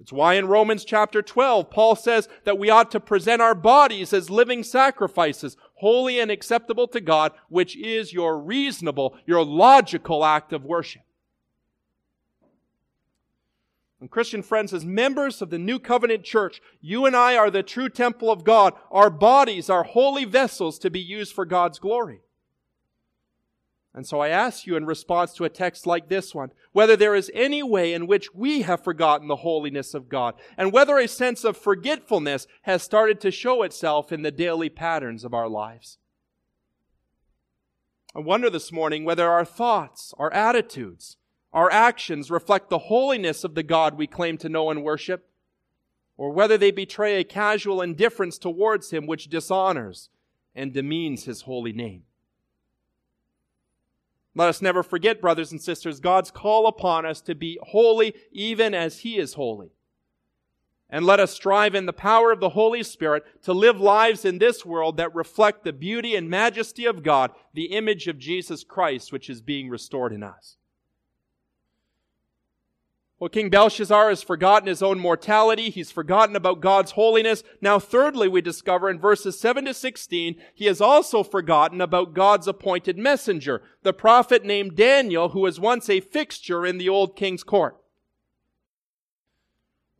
It's 0.00 0.12
why 0.12 0.34
in 0.34 0.48
Romans 0.48 0.84
chapter 0.84 1.22
12, 1.22 1.70
Paul 1.70 1.96
says 1.96 2.28
that 2.44 2.58
we 2.58 2.68
ought 2.68 2.90
to 2.90 3.00
present 3.00 3.40
our 3.40 3.54
bodies 3.54 4.12
as 4.12 4.28
living 4.28 4.62
sacrifices, 4.62 5.56
holy 5.74 6.18
and 6.20 6.30
acceptable 6.30 6.88
to 6.88 7.00
God, 7.00 7.32
which 7.48 7.76
is 7.76 8.12
your 8.12 8.38
reasonable, 8.38 9.16
your 9.26 9.44
logical 9.44 10.24
act 10.24 10.52
of 10.52 10.64
worship. 10.64 11.02
And 14.00 14.10
Christian 14.10 14.42
friends, 14.42 14.74
as 14.74 14.84
members 14.84 15.40
of 15.40 15.48
the 15.50 15.58
New 15.58 15.78
Covenant 15.78 16.24
Church, 16.24 16.60
you 16.82 17.06
and 17.06 17.16
I 17.16 17.36
are 17.36 17.50
the 17.50 17.62
true 17.62 17.88
temple 17.88 18.30
of 18.30 18.44
God. 18.44 18.74
Our 18.90 19.08
bodies 19.08 19.70
are 19.70 19.82
holy 19.82 20.26
vessels 20.26 20.78
to 20.80 20.90
be 20.90 21.00
used 21.00 21.32
for 21.32 21.46
God's 21.46 21.78
glory. 21.78 22.20
And 23.94 24.06
so 24.06 24.18
I 24.18 24.28
ask 24.28 24.66
you 24.66 24.74
in 24.76 24.86
response 24.86 25.34
to 25.34 25.44
a 25.44 25.48
text 25.48 25.86
like 25.86 26.08
this 26.08 26.34
one, 26.34 26.50
whether 26.72 26.96
there 26.96 27.14
is 27.14 27.30
any 27.32 27.62
way 27.62 27.92
in 27.92 28.08
which 28.08 28.34
we 28.34 28.62
have 28.62 28.82
forgotten 28.82 29.28
the 29.28 29.36
holiness 29.36 29.94
of 29.94 30.08
God, 30.08 30.34
and 30.58 30.72
whether 30.72 30.98
a 30.98 31.06
sense 31.06 31.44
of 31.44 31.56
forgetfulness 31.56 32.48
has 32.62 32.82
started 32.82 33.20
to 33.20 33.30
show 33.30 33.62
itself 33.62 34.10
in 34.10 34.22
the 34.22 34.32
daily 34.32 34.68
patterns 34.68 35.24
of 35.24 35.32
our 35.32 35.48
lives. 35.48 35.98
I 38.16 38.18
wonder 38.18 38.50
this 38.50 38.72
morning 38.72 39.04
whether 39.04 39.30
our 39.30 39.44
thoughts, 39.44 40.12
our 40.18 40.32
attitudes, 40.32 41.16
our 41.52 41.70
actions 41.70 42.32
reflect 42.32 42.70
the 42.70 42.78
holiness 42.78 43.44
of 43.44 43.54
the 43.54 43.62
God 43.62 43.96
we 43.96 44.08
claim 44.08 44.38
to 44.38 44.48
know 44.48 44.70
and 44.70 44.82
worship, 44.82 45.28
or 46.16 46.32
whether 46.32 46.58
they 46.58 46.72
betray 46.72 47.20
a 47.20 47.24
casual 47.24 47.80
indifference 47.80 48.38
towards 48.38 48.90
Him 48.90 49.06
which 49.06 49.28
dishonors 49.28 50.10
and 50.52 50.72
demeans 50.72 51.24
His 51.24 51.42
holy 51.42 51.72
name. 51.72 52.02
Let 54.34 54.48
us 54.48 54.60
never 54.60 54.82
forget, 54.82 55.20
brothers 55.20 55.52
and 55.52 55.62
sisters, 55.62 56.00
God's 56.00 56.30
call 56.30 56.66
upon 56.66 57.06
us 57.06 57.20
to 57.22 57.34
be 57.34 57.58
holy 57.62 58.14
even 58.32 58.74
as 58.74 59.00
He 59.00 59.18
is 59.18 59.34
holy. 59.34 59.70
And 60.90 61.06
let 61.06 61.20
us 61.20 61.32
strive 61.32 61.74
in 61.74 61.86
the 61.86 61.92
power 61.92 62.30
of 62.30 62.40
the 62.40 62.50
Holy 62.50 62.82
Spirit 62.82 63.24
to 63.42 63.52
live 63.52 63.80
lives 63.80 64.24
in 64.24 64.38
this 64.38 64.64
world 64.64 64.96
that 64.96 65.14
reflect 65.14 65.64
the 65.64 65.72
beauty 65.72 66.14
and 66.14 66.28
majesty 66.28 66.84
of 66.84 67.02
God, 67.02 67.32
the 67.52 67.66
image 67.66 68.06
of 68.06 68.18
Jesus 68.18 68.64
Christ, 68.64 69.12
which 69.12 69.30
is 69.30 69.40
being 69.40 69.68
restored 69.68 70.12
in 70.12 70.22
us. 70.22 70.56
Well, 73.24 73.30
King 73.30 73.48
Belshazzar 73.48 74.10
has 74.10 74.22
forgotten 74.22 74.68
his 74.68 74.82
own 74.82 74.98
mortality. 74.98 75.70
He's 75.70 75.90
forgotten 75.90 76.36
about 76.36 76.60
God's 76.60 76.90
holiness. 76.90 77.42
Now, 77.58 77.78
thirdly, 77.78 78.28
we 78.28 78.42
discover 78.42 78.90
in 78.90 78.98
verses 78.98 79.40
7 79.40 79.64
to 79.64 79.72
16, 79.72 80.36
he 80.52 80.66
has 80.66 80.78
also 80.78 81.22
forgotten 81.22 81.80
about 81.80 82.12
God's 82.12 82.46
appointed 82.46 82.98
messenger, 82.98 83.62
the 83.82 83.94
prophet 83.94 84.44
named 84.44 84.76
Daniel, 84.76 85.30
who 85.30 85.40
was 85.40 85.58
once 85.58 85.88
a 85.88 86.00
fixture 86.00 86.66
in 86.66 86.76
the 86.76 86.90
old 86.90 87.16
king's 87.16 87.42
court. 87.42 87.78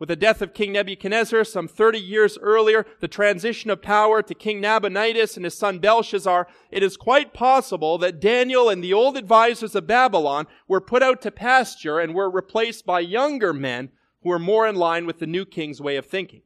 With 0.01 0.09
the 0.09 0.17
death 0.17 0.43
of 0.43 0.55
King 0.55 0.73
Nebuchadnezzar 0.73 1.45
some 1.45 1.69
30 1.69 2.01
years 2.01 2.37
earlier, 2.39 2.85
the 3.01 3.07
transition 3.07 3.71
of 3.71 3.81
power 3.81 4.23
to 4.23 4.35
King 4.35 4.61
Nabonidus 4.61 5.37
and 5.37 5.45
his 5.45 5.57
son 5.57 5.79
Belshazzar, 5.79 6.49
it 6.73 6.83
is 6.83 6.97
quite 6.97 7.33
possible 7.33 7.97
that 7.99 8.21
Daniel 8.21 8.69
and 8.69 8.83
the 8.83 8.93
old 8.93 9.17
advisors 9.17 9.77
of 9.77 9.87
Babylon 9.87 10.49
were 10.67 10.81
put 10.81 11.03
out 11.03 11.23
to 11.23 11.31
pasture 11.31 12.01
and 12.01 12.13
were 12.13 12.29
replaced 12.29 12.85
by 12.85 13.01
younger 13.01 13.53
men 13.53 13.91
who 14.23 14.31
were 14.31 14.39
more 14.41 14.67
in 14.67 14.75
line 14.75 15.07
with 15.07 15.21
the 15.21 15.29
new 15.29 15.47
king's 15.47 15.81
way 15.81 15.95
of 15.97 16.07
thinking. 16.07 16.43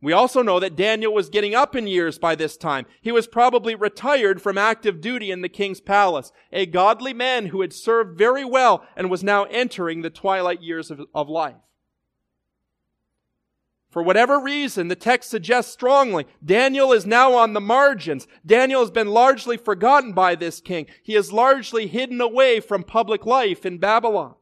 We 0.00 0.12
also 0.12 0.42
know 0.42 0.60
that 0.60 0.76
Daniel 0.76 1.12
was 1.12 1.28
getting 1.28 1.54
up 1.54 1.74
in 1.74 1.86
years 1.86 2.18
by 2.18 2.36
this 2.36 2.56
time. 2.56 2.86
He 3.02 3.12
was 3.12 3.26
probably 3.26 3.74
retired 3.74 4.40
from 4.40 4.56
active 4.56 5.00
duty 5.00 5.30
in 5.30 5.40
the 5.40 5.48
king's 5.48 5.80
palace, 5.80 6.32
a 6.52 6.64
godly 6.64 7.12
man 7.12 7.46
who 7.46 7.60
had 7.60 7.72
served 7.72 8.16
very 8.16 8.44
well 8.44 8.86
and 8.96 9.10
was 9.10 9.24
now 9.24 9.44
entering 9.44 10.02
the 10.02 10.10
twilight 10.10 10.62
years 10.62 10.90
of, 10.90 11.02
of 11.14 11.28
life. 11.28 11.56
For 13.96 14.02
whatever 14.02 14.38
reason, 14.38 14.88
the 14.88 14.94
text 14.94 15.30
suggests 15.30 15.72
strongly, 15.72 16.26
Daniel 16.44 16.92
is 16.92 17.06
now 17.06 17.32
on 17.32 17.54
the 17.54 17.62
margins. 17.62 18.28
Daniel 18.44 18.82
has 18.82 18.90
been 18.90 19.08
largely 19.08 19.56
forgotten 19.56 20.12
by 20.12 20.34
this 20.34 20.60
king. 20.60 20.84
He 21.02 21.14
is 21.14 21.32
largely 21.32 21.86
hidden 21.86 22.20
away 22.20 22.60
from 22.60 22.82
public 22.82 23.24
life 23.24 23.64
in 23.64 23.78
Babylon. 23.78 24.34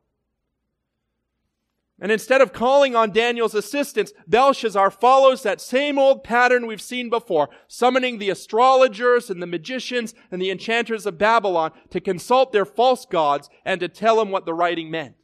And 2.00 2.10
instead 2.10 2.40
of 2.40 2.52
calling 2.52 2.96
on 2.96 3.12
Daniel's 3.12 3.54
assistance, 3.54 4.12
Belshazzar 4.26 4.90
follows 4.90 5.44
that 5.44 5.60
same 5.60 6.00
old 6.00 6.24
pattern 6.24 6.66
we've 6.66 6.82
seen 6.82 7.08
before, 7.08 7.48
summoning 7.68 8.18
the 8.18 8.30
astrologers 8.30 9.30
and 9.30 9.40
the 9.40 9.46
magicians 9.46 10.14
and 10.32 10.42
the 10.42 10.50
enchanters 10.50 11.06
of 11.06 11.16
Babylon 11.16 11.70
to 11.90 12.00
consult 12.00 12.50
their 12.50 12.64
false 12.64 13.06
gods 13.06 13.48
and 13.64 13.78
to 13.78 13.86
tell 13.86 14.20
him 14.20 14.32
what 14.32 14.46
the 14.46 14.52
writing 14.52 14.90
meant. 14.90 15.14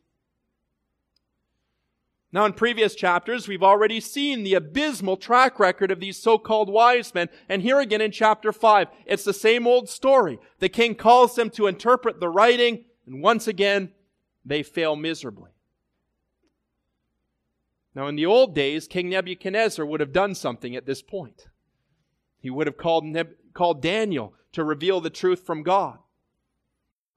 Now, 2.32 2.44
in 2.44 2.52
previous 2.52 2.94
chapters, 2.94 3.48
we've 3.48 3.62
already 3.62 4.00
seen 4.00 4.44
the 4.44 4.54
abysmal 4.54 5.16
track 5.16 5.58
record 5.58 5.90
of 5.90 5.98
these 5.98 6.16
so-called 6.16 6.70
wise 6.70 7.12
men. 7.12 7.28
And 7.48 7.60
here 7.62 7.80
again 7.80 8.00
in 8.00 8.12
chapter 8.12 8.52
5, 8.52 8.86
it's 9.04 9.24
the 9.24 9.32
same 9.32 9.66
old 9.66 9.88
story. 9.88 10.38
The 10.60 10.68
king 10.68 10.94
calls 10.94 11.34
them 11.34 11.50
to 11.50 11.66
interpret 11.66 12.20
the 12.20 12.28
writing, 12.28 12.84
and 13.04 13.20
once 13.20 13.48
again, 13.48 13.92
they 14.44 14.62
fail 14.62 14.94
miserably. 14.94 15.50
Now, 17.96 18.06
in 18.06 18.14
the 18.14 18.26
old 18.26 18.54
days, 18.54 18.86
King 18.86 19.10
Nebuchadnezzar 19.10 19.84
would 19.84 19.98
have 19.98 20.12
done 20.12 20.36
something 20.36 20.76
at 20.76 20.86
this 20.86 21.02
point. 21.02 21.48
He 22.38 22.48
would 22.48 22.68
have 22.68 22.76
called, 22.76 23.04
Neb- 23.04 23.34
called 23.54 23.82
Daniel 23.82 24.34
to 24.52 24.62
reveal 24.62 25.00
the 25.00 25.10
truth 25.10 25.44
from 25.44 25.64
God. 25.64 25.98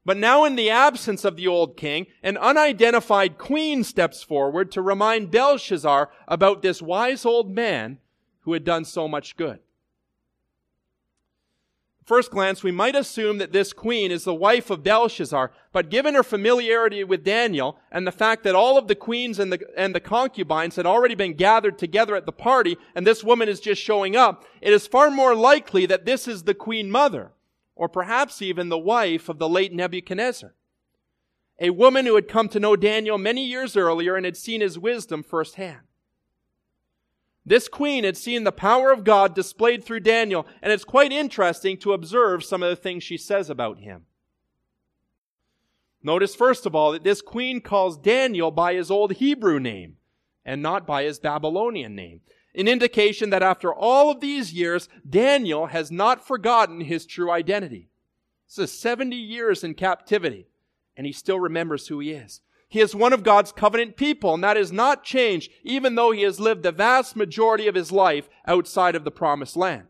But 0.05 0.17
now 0.17 0.43
in 0.43 0.55
the 0.55 0.69
absence 0.69 1.23
of 1.23 1.37
the 1.37 1.47
old 1.47 1.77
king, 1.77 2.07
an 2.21 2.37
unidentified 2.37 3.37
queen 3.37 3.83
steps 3.83 4.21
forward 4.21 4.71
to 4.71 4.81
remind 4.81 5.31
Belshazzar 5.31 6.09
about 6.27 6.61
this 6.61 6.81
wise 6.81 7.25
old 7.25 7.49
man 7.49 7.99
who 8.41 8.53
had 8.53 8.65
done 8.65 8.83
so 8.83 9.07
much 9.07 9.37
good. 9.37 9.59
First 12.05 12.31
glance, 12.31 12.63
we 12.63 12.71
might 12.71 12.97
assume 12.97 13.37
that 13.37 13.53
this 13.53 13.71
queen 13.71 14.11
is 14.11 14.25
the 14.25 14.33
wife 14.33 14.69
of 14.69 14.83
Belshazzar, 14.83 15.51
but 15.71 15.89
given 15.89 16.15
her 16.15 16.23
familiarity 16.23 17.01
with 17.05 17.23
Daniel 17.23 17.79
and 17.89 18.05
the 18.05 18.11
fact 18.11 18.43
that 18.43 18.55
all 18.55 18.77
of 18.77 18.89
the 18.89 18.95
queens 18.95 19.39
and 19.39 19.53
the, 19.53 19.65
and 19.77 19.95
the 19.95 20.01
concubines 20.01 20.75
had 20.75 20.85
already 20.85 21.15
been 21.15 21.33
gathered 21.33 21.79
together 21.79 22.17
at 22.17 22.25
the 22.25 22.33
party 22.33 22.75
and 22.93 23.07
this 23.07 23.23
woman 23.23 23.47
is 23.47 23.61
just 23.61 23.81
showing 23.81 24.17
up, 24.17 24.43
it 24.59 24.73
is 24.73 24.85
far 24.85 25.09
more 25.09 25.33
likely 25.33 25.85
that 25.85 26.03
this 26.05 26.27
is 26.27 26.43
the 26.43 26.53
queen 26.53 26.91
mother 26.91 27.31
or 27.75 27.89
perhaps 27.89 28.41
even 28.41 28.69
the 28.69 28.77
wife 28.77 29.29
of 29.29 29.39
the 29.39 29.49
late 29.49 29.73
Nebuchadnezzar. 29.73 30.53
A 31.59 31.69
woman 31.69 32.05
who 32.05 32.15
had 32.15 32.27
come 32.27 32.49
to 32.49 32.59
know 32.59 32.75
Daniel 32.75 33.17
many 33.17 33.45
years 33.45 33.77
earlier 33.77 34.15
and 34.15 34.25
had 34.25 34.37
seen 34.37 34.61
his 34.61 34.77
wisdom 34.79 35.23
firsthand. 35.23 35.81
This 37.45 37.67
queen 37.67 38.03
had 38.03 38.15
seen 38.15 38.43
the 38.43 38.51
power 38.51 38.91
of 38.91 39.03
God 39.03 39.35
displayed 39.35 39.83
through 39.83 39.99
Daniel, 39.99 40.47
and 40.61 40.71
it's 40.71 40.85
quite 40.85 41.11
interesting 41.11 41.77
to 41.77 41.93
observe 41.93 42.43
some 42.43 42.63
of 42.63 42.69
the 42.69 42.75
things 42.75 43.03
she 43.03 43.17
says 43.17 43.49
about 43.49 43.79
him. 43.79 44.05
Notice, 46.01 46.35
first 46.35 46.65
of 46.65 46.75
all, 46.75 46.91
that 46.91 47.03
this 47.03 47.21
queen 47.21 47.61
calls 47.61 47.97
Daniel 47.97 48.51
by 48.51 48.73
his 48.73 48.91
old 48.91 49.13
Hebrew 49.13 49.59
name 49.59 49.97
and 50.45 50.61
not 50.61 50.85
by 50.85 51.03
his 51.03 51.19
Babylonian 51.19 51.95
name 51.95 52.21
an 52.55 52.67
indication 52.67 53.29
that 53.31 53.43
after 53.43 53.73
all 53.73 54.11
of 54.11 54.19
these 54.19 54.53
years, 54.53 54.87
Daniel 55.07 55.67
has 55.67 55.91
not 55.91 56.25
forgotten 56.25 56.81
his 56.81 57.05
true 57.05 57.31
identity. 57.31 57.89
This 58.47 58.69
is 58.69 58.79
70 58.79 59.15
years 59.15 59.63
in 59.63 59.73
captivity, 59.73 60.47
and 60.95 61.07
he 61.07 61.13
still 61.13 61.39
remembers 61.39 61.87
who 61.87 61.99
he 61.99 62.11
is. 62.11 62.41
He 62.67 62.79
is 62.79 62.95
one 62.95 63.13
of 63.13 63.23
God's 63.23 63.51
covenant 63.51 63.97
people, 63.97 64.33
and 64.33 64.43
that 64.43 64.57
has 64.57 64.71
not 64.71 65.03
changed, 65.03 65.51
even 65.63 65.95
though 65.95 66.11
he 66.11 66.23
has 66.23 66.39
lived 66.39 66.63
the 66.63 66.71
vast 66.71 67.15
majority 67.15 67.67
of 67.67 67.75
his 67.75 67.91
life 67.91 68.29
outside 68.47 68.95
of 68.95 69.03
the 69.03 69.11
promised 69.11 69.55
land. 69.55 69.87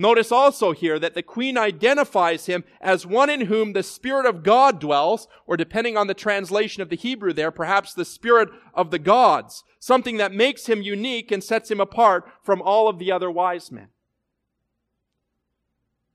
Notice 0.00 0.32
also 0.32 0.72
here 0.72 0.98
that 0.98 1.12
the 1.12 1.22
queen 1.22 1.58
identifies 1.58 2.46
him 2.46 2.64
as 2.80 3.04
one 3.04 3.28
in 3.28 3.42
whom 3.42 3.74
the 3.74 3.82
Spirit 3.82 4.24
of 4.24 4.42
God 4.42 4.80
dwells, 4.80 5.28
or 5.46 5.58
depending 5.58 5.98
on 5.98 6.06
the 6.06 6.14
translation 6.14 6.82
of 6.82 6.88
the 6.88 6.96
Hebrew 6.96 7.34
there, 7.34 7.50
perhaps 7.50 7.92
the 7.92 8.06
Spirit 8.06 8.48
of 8.72 8.90
the 8.90 8.98
gods, 8.98 9.62
something 9.78 10.16
that 10.16 10.32
makes 10.32 10.70
him 10.70 10.80
unique 10.80 11.30
and 11.30 11.44
sets 11.44 11.70
him 11.70 11.82
apart 11.82 12.26
from 12.42 12.62
all 12.62 12.88
of 12.88 12.98
the 12.98 13.12
other 13.12 13.30
wise 13.30 13.70
men. 13.70 13.88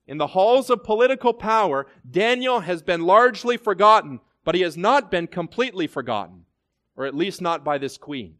In 0.08 0.18
the 0.18 0.26
halls 0.26 0.68
of 0.68 0.82
political 0.82 1.32
power, 1.32 1.86
Daniel 2.10 2.62
has 2.62 2.82
been 2.82 3.02
largely 3.02 3.56
forgotten, 3.56 4.18
but 4.42 4.56
he 4.56 4.62
has 4.62 4.76
not 4.76 5.12
been 5.12 5.28
completely 5.28 5.86
forgotten, 5.86 6.46
or 6.96 7.06
at 7.06 7.14
least 7.14 7.40
not 7.40 7.62
by 7.62 7.78
this 7.78 7.98
queen. 7.98 8.34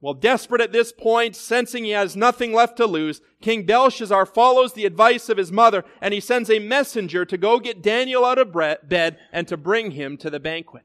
Well, 0.00 0.14
desperate 0.14 0.60
at 0.60 0.72
this 0.72 0.92
point, 0.92 1.34
sensing 1.34 1.84
he 1.84 1.90
has 1.90 2.14
nothing 2.14 2.52
left 2.52 2.76
to 2.76 2.86
lose, 2.86 3.22
King 3.40 3.64
Belshazzar 3.64 4.26
follows 4.26 4.74
the 4.74 4.84
advice 4.84 5.28
of 5.28 5.38
his 5.38 5.50
mother 5.50 5.84
and 6.00 6.12
he 6.12 6.20
sends 6.20 6.50
a 6.50 6.58
messenger 6.58 7.24
to 7.24 7.38
go 7.38 7.58
get 7.58 7.82
Daniel 7.82 8.24
out 8.24 8.38
of 8.38 8.52
bed 8.52 9.18
and 9.32 9.48
to 9.48 9.56
bring 9.56 9.92
him 9.92 10.16
to 10.18 10.28
the 10.28 10.40
banquet. 10.40 10.84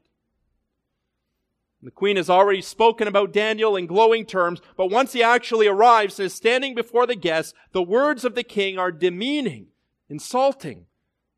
The 1.82 1.90
queen 1.90 2.16
has 2.16 2.30
already 2.30 2.62
spoken 2.62 3.08
about 3.08 3.32
Daniel 3.32 3.76
in 3.76 3.86
glowing 3.86 4.24
terms, 4.24 4.60
but 4.76 4.90
once 4.90 5.12
he 5.12 5.22
actually 5.22 5.66
arrives 5.66 6.18
and 6.18 6.26
is 6.26 6.34
standing 6.34 6.74
before 6.74 7.06
the 7.06 7.16
guests, 7.16 7.54
the 7.72 7.82
words 7.82 8.24
of 8.24 8.36
the 8.36 8.44
king 8.44 8.78
are 8.78 8.92
demeaning, 8.92 9.66
insulting, 10.08 10.86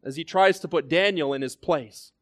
as 0.04 0.16
he 0.16 0.24
tries 0.24 0.60
to 0.60 0.68
put 0.68 0.88
Daniel 0.88 1.32
in 1.32 1.40
his 1.40 1.56
place. 1.56 2.12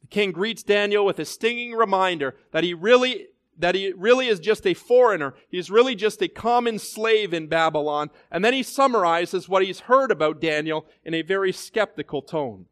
The 0.00 0.08
king 0.08 0.32
greets 0.32 0.64
Daniel 0.64 1.06
with 1.06 1.20
a 1.20 1.24
stinging 1.24 1.74
reminder 1.74 2.34
that 2.50 2.64
he 2.64 2.74
really 2.74 3.28
that 3.58 3.74
he 3.74 3.92
really 3.92 4.28
is 4.28 4.40
just 4.40 4.66
a 4.66 4.74
foreigner. 4.74 5.34
He's 5.48 5.70
really 5.70 5.94
just 5.94 6.22
a 6.22 6.28
common 6.28 6.78
slave 6.78 7.34
in 7.34 7.48
Babylon. 7.48 8.10
And 8.30 8.44
then 8.44 8.54
he 8.54 8.62
summarizes 8.62 9.48
what 9.48 9.64
he's 9.64 9.80
heard 9.80 10.10
about 10.10 10.40
Daniel 10.40 10.86
in 11.04 11.14
a 11.14 11.22
very 11.22 11.52
skeptical 11.52 12.22
tone. 12.22 12.66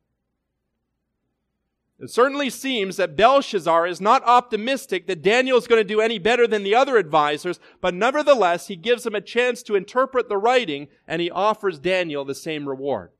It 1.99 2.11
certainly 2.11 2.51
seems 2.51 2.99
that 2.99 3.16
Belshazzar 3.16 3.87
is 3.87 4.03
not 4.03 4.22
optimistic 4.25 5.07
that 5.07 5.22
Daniel 5.22 5.57
is 5.57 5.66
going 5.66 5.81
to 5.81 5.88
do 5.88 6.01
any 6.01 6.18
better 6.18 6.46
than 6.46 6.62
the 6.62 6.75
other 6.75 6.99
advisors, 6.99 7.59
but 7.81 7.94
nevertheless, 7.94 8.68
he 8.68 8.77
gives 8.77 9.07
him 9.07 9.14
a 9.14 9.20
chance 9.22 9.62
to 9.62 9.77
interpret 9.77 10.29
the 10.29 10.37
writing 10.37 10.88
and 11.09 11.22
he 11.22 11.31
offers 11.31 11.79
Daniel 11.79 12.25
the 12.25 12.35
same 12.35 12.68
reward. 12.68 13.12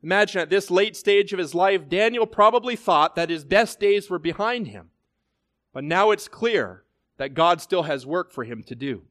Imagine 0.00 0.42
at 0.42 0.50
this 0.50 0.70
late 0.70 0.96
stage 0.96 1.32
of 1.32 1.40
his 1.40 1.56
life, 1.56 1.88
Daniel 1.88 2.26
probably 2.26 2.76
thought 2.76 3.16
that 3.16 3.30
his 3.30 3.44
best 3.44 3.80
days 3.80 4.08
were 4.08 4.18
behind 4.20 4.68
him. 4.68 4.91
But 5.72 5.84
now 5.84 6.10
it's 6.10 6.28
clear 6.28 6.84
that 7.16 7.34
God 7.34 7.60
still 7.60 7.84
has 7.84 8.06
work 8.06 8.30
for 8.30 8.44
him 8.44 8.62
to 8.64 8.74
do. 8.74 9.02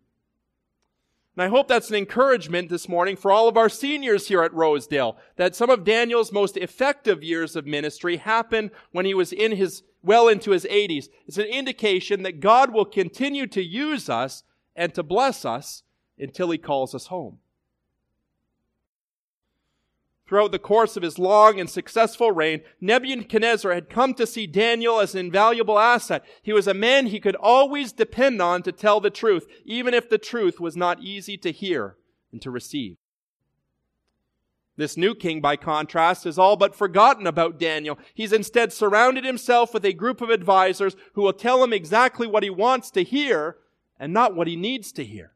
And 1.36 1.44
I 1.44 1.48
hope 1.48 1.68
that's 1.68 1.90
an 1.90 1.96
encouragement 1.96 2.70
this 2.70 2.90
morning 2.90 3.16
for 3.16 3.32
all 3.32 3.48
of 3.48 3.56
our 3.56 3.70
seniors 3.70 4.28
here 4.28 4.44
at 4.44 4.54
Rosedale, 4.54 5.18
that 5.38 5.56
some 5.56 5.70
of 5.70 5.86
Daniel's 5.86 6.32
most 6.32 6.58
effective 6.58 7.24
years 7.24 7.56
of 7.56 7.66
ministry 7.66 8.18
happened 8.18 8.72
when 8.92 9.06
he 9.06 9.14
was 9.14 9.32
in 9.32 9.54
his, 9.54 9.84
well 10.04 10.28
into 10.28 10.52
his 10.52 10.66
80s. 10.66 11.08
It's 11.26 11.38
an 11.38 11.46
indication 11.46 12.24
that 12.24 12.42
God 12.42 12.74
will 12.74 12.86
continue 12.86 13.48
to 13.48 13.64
use 13.64 14.10
us 14.10 14.44
and 14.76 14.94
to 14.94 15.04
bless 15.04 15.46
us 15.46 15.84
until 16.20 16.52
he 16.52 16.58
calls 16.58 16.94
us 16.94 17.08
home. 17.08 17.40
Throughout 20.32 20.54
the 20.54 20.60
course 20.60 20.96
of 20.96 21.04
his 21.04 21.20
long 21.20 21.60
and 21.60 21.70
successful 21.70 22.32
reign, 22.32 22.62
Nebuchadnezzar 22.80 23.74
had 23.74 23.90
come 23.90 24.14
to 24.14 24.26
see 24.26 24.48
Daniel 24.48 25.02
as 25.02 25.14
an 25.14 25.20
invaluable 25.20 25.78
asset. 25.78 26.24
He 26.42 26.54
was 26.54 26.68
a 26.68 26.74
man 26.74 27.08
he 27.08 27.20
could 27.20 27.36
always 27.36 27.92
depend 27.92 28.42
on 28.42 28.64
to 28.64 28.72
tell 28.72 29.02
the 29.02 29.10
truth, 29.10 29.46
even 29.66 29.94
if 29.94 30.10
the 30.10 30.18
truth 30.18 30.58
was 30.58 30.78
not 30.78 31.04
easy 31.04 31.36
to 31.36 31.52
hear 31.52 31.98
and 32.32 32.42
to 32.44 32.50
receive. 32.50 32.96
This 34.78 34.96
new 34.96 35.16
king, 35.16 35.42
by 35.42 35.58
contrast, 35.58 36.24
has 36.24 36.40
all 36.40 36.56
but 36.56 36.78
forgotten 36.78 37.28
about 37.28 37.60
Daniel. 37.60 38.00
He's 38.14 38.32
instead 38.32 38.72
surrounded 38.72 39.26
himself 39.26 39.74
with 39.74 39.84
a 39.84 39.92
group 39.92 40.22
of 40.22 40.30
advisors 40.30 40.96
who 41.12 41.24
will 41.24 41.34
tell 41.34 41.62
him 41.62 41.74
exactly 41.74 42.26
what 42.26 42.44
he 42.44 42.50
wants 42.50 42.90
to 42.92 43.04
hear 43.04 43.58
and 44.00 44.14
not 44.14 44.34
what 44.34 44.48
he 44.48 44.56
needs 44.56 44.94
to 44.94 45.04
hear. 45.04 45.34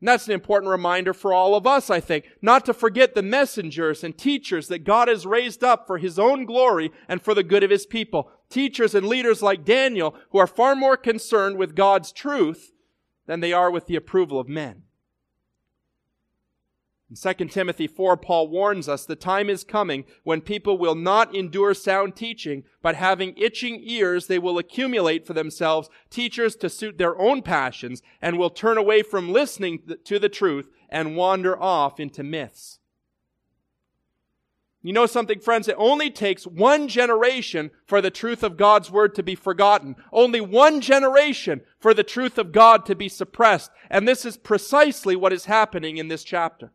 And 0.00 0.08
that's 0.08 0.26
an 0.26 0.32
important 0.32 0.70
reminder 0.70 1.12
for 1.12 1.34
all 1.34 1.54
of 1.54 1.66
us, 1.66 1.90
I 1.90 2.00
think, 2.00 2.24
not 2.40 2.64
to 2.64 2.74
forget 2.74 3.14
the 3.14 3.22
messengers 3.22 4.02
and 4.02 4.16
teachers 4.16 4.68
that 4.68 4.84
God 4.84 5.08
has 5.08 5.26
raised 5.26 5.62
up 5.62 5.86
for 5.86 5.98
His 5.98 6.18
own 6.18 6.46
glory 6.46 6.90
and 7.06 7.20
for 7.20 7.34
the 7.34 7.42
good 7.42 7.62
of 7.62 7.70
His 7.70 7.84
people. 7.84 8.30
Teachers 8.48 8.94
and 8.94 9.06
leaders 9.06 9.42
like 9.42 9.64
Daniel 9.64 10.14
who 10.30 10.38
are 10.38 10.46
far 10.46 10.74
more 10.74 10.96
concerned 10.96 11.58
with 11.58 11.76
God's 11.76 12.12
truth 12.12 12.72
than 13.26 13.40
they 13.40 13.52
are 13.52 13.70
with 13.70 13.86
the 13.86 13.96
approval 13.96 14.40
of 14.40 14.48
men. 14.48 14.84
In 17.10 17.16
2 17.16 17.46
Timothy 17.46 17.88
4, 17.88 18.16
Paul 18.18 18.46
warns 18.46 18.88
us 18.88 19.04
the 19.04 19.16
time 19.16 19.50
is 19.50 19.64
coming 19.64 20.04
when 20.22 20.40
people 20.40 20.78
will 20.78 20.94
not 20.94 21.34
endure 21.34 21.74
sound 21.74 22.14
teaching, 22.14 22.62
but 22.82 22.94
having 22.94 23.34
itching 23.36 23.80
ears, 23.82 24.28
they 24.28 24.38
will 24.38 24.58
accumulate 24.58 25.26
for 25.26 25.32
themselves 25.32 25.90
teachers 26.08 26.54
to 26.56 26.68
suit 26.68 26.98
their 26.98 27.20
own 27.20 27.42
passions 27.42 28.00
and 28.22 28.38
will 28.38 28.48
turn 28.48 28.78
away 28.78 29.02
from 29.02 29.32
listening 29.32 29.82
to 30.04 30.20
the 30.20 30.28
truth 30.28 30.70
and 30.88 31.16
wander 31.16 31.60
off 31.60 31.98
into 31.98 32.22
myths. 32.22 32.78
You 34.80 34.92
know 34.92 35.06
something, 35.06 35.40
friends? 35.40 35.66
It 35.66 35.74
only 35.78 36.10
takes 36.10 36.46
one 36.46 36.86
generation 36.86 37.72
for 37.86 38.00
the 38.00 38.12
truth 38.12 38.44
of 38.44 38.56
God's 38.56 38.88
word 38.88 39.16
to 39.16 39.22
be 39.24 39.34
forgotten. 39.34 39.96
Only 40.12 40.40
one 40.40 40.80
generation 40.80 41.62
for 41.80 41.92
the 41.92 42.04
truth 42.04 42.38
of 42.38 42.52
God 42.52 42.86
to 42.86 42.94
be 42.94 43.08
suppressed. 43.08 43.72
And 43.90 44.06
this 44.06 44.24
is 44.24 44.36
precisely 44.36 45.16
what 45.16 45.32
is 45.32 45.46
happening 45.46 45.98
in 45.98 46.06
this 46.06 46.22
chapter. 46.22 46.72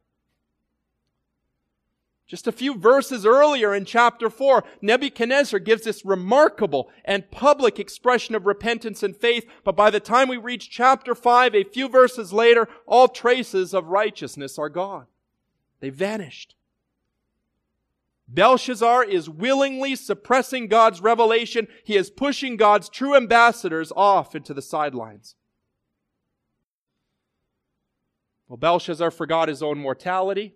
Just 2.27 2.47
a 2.47 2.51
few 2.51 2.75
verses 2.75 3.23
earlier 3.23 3.75
in 3.75 3.85
chapter 3.85 4.31
4, 4.31 4.63
Nebuchadnezzar 4.81 5.59
gives 5.59 5.83
this 5.83 6.03
remarkable 6.03 6.89
and 7.03 7.29
public 7.29 7.79
expression 7.79 8.33
of 8.33 8.47
repentance 8.47 9.03
and 9.03 9.15
faith, 9.15 9.45
but 9.63 9.75
by 9.75 9.91
the 9.91 9.99
time 9.99 10.27
we 10.27 10.37
reach 10.37 10.71
chapter 10.71 11.13
5, 11.13 11.53
a 11.53 11.63
few 11.63 11.87
verses 11.87 12.33
later, 12.33 12.67
all 12.87 13.07
traces 13.07 13.75
of 13.75 13.89
righteousness 13.89 14.57
are 14.57 14.69
gone. 14.69 15.05
They 15.81 15.89
vanished. 15.89 16.55
Belshazzar 18.27 19.03
is 19.03 19.29
willingly 19.29 19.95
suppressing 19.95 20.67
God's 20.67 21.01
revelation. 21.01 21.67
He 21.83 21.95
is 21.95 22.09
pushing 22.09 22.57
God's 22.57 22.89
true 22.89 23.15
ambassadors 23.15 23.91
off 23.95 24.33
into 24.33 24.51
the 24.51 24.63
sidelines. 24.63 25.35
Well, 28.47 28.57
Belshazzar 28.57 29.11
forgot 29.11 29.47
his 29.47 29.61
own 29.61 29.77
mortality 29.77 30.55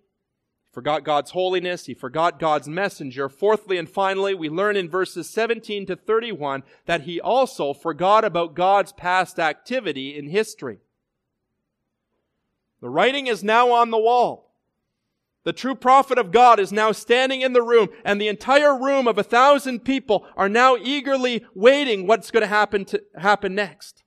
forgot 0.72 1.04
God's 1.04 1.32
holiness, 1.32 1.86
he 1.86 1.94
forgot 1.94 2.40
God's 2.40 2.68
messenger. 2.68 3.28
Fourthly 3.30 3.78
and 3.78 3.90
finally, 3.90 4.34
we 4.34 4.50
learn 4.50 4.76
in 4.76 4.90
verses 4.90 5.30
17 5.30 5.86
to 5.88 5.96
31 5.96 6.64
that 6.86 7.02
he 7.02 7.20
also 7.20 7.74
forgot 7.74 8.24
about 8.24 8.54
God's 8.54 8.92
past 8.92 9.40
activity 9.40 10.18
in 10.18 10.30
history. 10.30 10.80
The 12.82 12.90
writing 12.90 13.28
is 13.28 13.44
now 13.44 13.72
on 13.72 13.92
the 13.92 13.98
wall. 13.98 14.50
The 15.44 15.54
true 15.54 15.76
prophet 15.76 16.18
of 16.18 16.32
God 16.32 16.60
is 16.60 16.72
now 16.72 16.92
standing 16.92 17.42
in 17.42 17.54
the 17.54 17.62
room, 17.62 17.90
and 18.04 18.20
the 18.20 18.28
entire 18.28 18.78
room 18.78 19.08
of 19.08 19.18
a 19.18 19.24
thousand 19.24 19.80
people 19.80 20.26
are 20.36 20.50
now 20.50 20.76
eagerly 20.76 21.46
waiting 21.56 22.06
what's 22.06 22.30
going 22.30 22.42
to 22.42 22.48
happen 22.48 22.86
to 22.86 23.02
happen 23.16 23.56
next. 23.56 24.04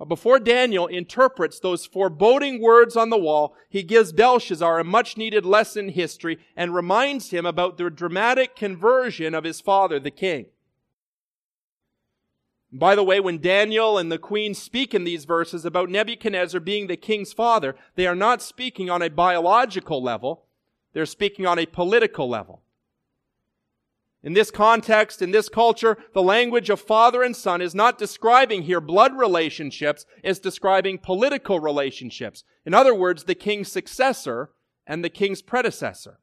But 0.00 0.08
before 0.08 0.38
Daniel 0.38 0.86
interprets 0.86 1.60
those 1.60 1.84
foreboding 1.84 2.62
words 2.62 2.96
on 2.96 3.10
the 3.10 3.18
wall, 3.18 3.54
he 3.68 3.82
gives 3.82 4.14
Belshazzar 4.14 4.78
a 4.78 4.84
much 4.84 5.18
needed 5.18 5.44
lesson 5.44 5.88
in 5.88 5.92
history 5.92 6.38
and 6.56 6.74
reminds 6.74 7.32
him 7.32 7.44
about 7.44 7.76
the 7.76 7.90
dramatic 7.90 8.56
conversion 8.56 9.34
of 9.34 9.44
his 9.44 9.60
father, 9.60 10.00
the 10.00 10.10
king. 10.10 10.46
By 12.72 12.94
the 12.94 13.04
way, 13.04 13.20
when 13.20 13.42
Daniel 13.42 13.98
and 13.98 14.10
the 14.10 14.16
queen 14.16 14.54
speak 14.54 14.94
in 14.94 15.04
these 15.04 15.26
verses 15.26 15.66
about 15.66 15.90
Nebuchadnezzar 15.90 16.60
being 16.60 16.86
the 16.86 16.96
king's 16.96 17.34
father, 17.34 17.76
they 17.94 18.06
are 18.06 18.16
not 18.16 18.40
speaking 18.40 18.88
on 18.88 19.02
a 19.02 19.10
biological 19.10 20.02
level. 20.02 20.46
They're 20.94 21.04
speaking 21.04 21.44
on 21.44 21.58
a 21.58 21.66
political 21.66 22.26
level. 22.26 22.62
In 24.22 24.34
this 24.34 24.50
context, 24.50 25.22
in 25.22 25.30
this 25.30 25.48
culture, 25.48 25.96
the 26.12 26.22
language 26.22 26.68
of 26.68 26.80
father 26.80 27.22
and 27.22 27.34
son 27.34 27.62
is 27.62 27.74
not 27.74 27.98
describing 27.98 28.62
here 28.62 28.80
blood 28.80 29.16
relationships, 29.16 30.04
it's 30.22 30.38
describing 30.38 30.98
political 30.98 31.58
relationships. 31.58 32.44
In 32.66 32.74
other 32.74 32.94
words, 32.94 33.24
the 33.24 33.34
king's 33.34 33.72
successor 33.72 34.50
and 34.86 35.02
the 35.02 35.08
king's 35.08 35.40
predecessor. 35.40 36.20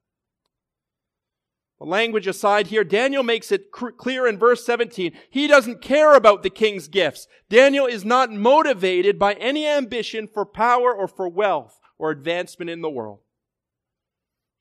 The 1.79 1.85
language 1.85 2.27
aside 2.27 2.67
here, 2.67 2.83
Daniel 2.83 3.23
makes 3.23 3.51
it 3.51 3.71
cr- 3.71 3.89
clear 3.89 4.27
in 4.27 4.37
verse 4.37 4.65
17. 4.65 5.11
He 5.29 5.47
doesn't 5.47 5.81
care 5.81 6.15
about 6.15 6.41
the 6.41 6.49
king's 6.49 6.87
gifts. 6.87 7.27
Daniel 7.49 7.85
is 7.85 8.03
not 8.03 8.31
motivated 8.31 9.19
by 9.19 9.33
any 9.33 9.67
ambition 9.67 10.27
for 10.27 10.45
power 10.45 10.91
or 10.91 11.07
for 11.07 11.29
wealth 11.29 11.79
or 11.99 12.09
advancement 12.09 12.69
in 12.69 12.81
the 12.81 12.89
world. 12.89 13.19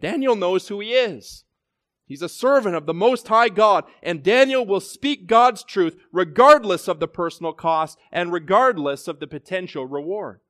Daniel 0.01 0.37
knows 0.37 0.69
who 0.69 0.81
he 0.81 0.93
is. 0.93 1.45
He's 2.07 2.23
a 2.23 2.29
servant 2.29 2.77
of 2.77 2.87
the 2.87 2.95
Most 2.95 3.27
High 3.27 3.49
God, 3.49 3.85
and 4.03 4.23
Daniel 4.23 4.65
will 4.65 4.81
speak 4.81 5.27
God's 5.27 5.65
truth 5.65 5.97
regardless 6.13 6.87
of 6.87 7.01
the 7.01 7.09
personal 7.09 7.53
cost 7.53 7.99
and 8.13 8.33
regardless 8.33 9.09
of 9.09 9.19
the 9.19 9.27
potential 9.27 9.87
reward. 9.87 10.41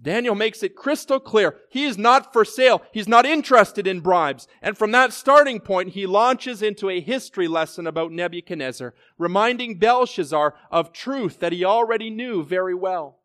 Daniel 0.00 0.34
makes 0.34 0.62
it 0.62 0.76
crystal 0.76 1.18
clear. 1.18 1.56
He 1.70 1.84
is 1.84 1.96
not 1.96 2.32
for 2.32 2.44
sale. 2.44 2.82
He's 2.92 3.08
not 3.08 3.24
interested 3.24 3.86
in 3.86 4.00
bribes. 4.00 4.46
And 4.60 4.76
from 4.76 4.92
that 4.92 5.12
starting 5.12 5.58
point, 5.58 5.90
he 5.90 6.06
launches 6.06 6.62
into 6.62 6.90
a 6.90 7.00
history 7.00 7.48
lesson 7.48 7.86
about 7.86 8.12
Nebuchadnezzar, 8.12 8.94
reminding 9.18 9.78
Belshazzar 9.78 10.54
of 10.70 10.92
truth 10.92 11.40
that 11.40 11.52
he 11.52 11.64
already 11.64 12.10
knew 12.10 12.44
very 12.44 12.74
well. 12.74 13.20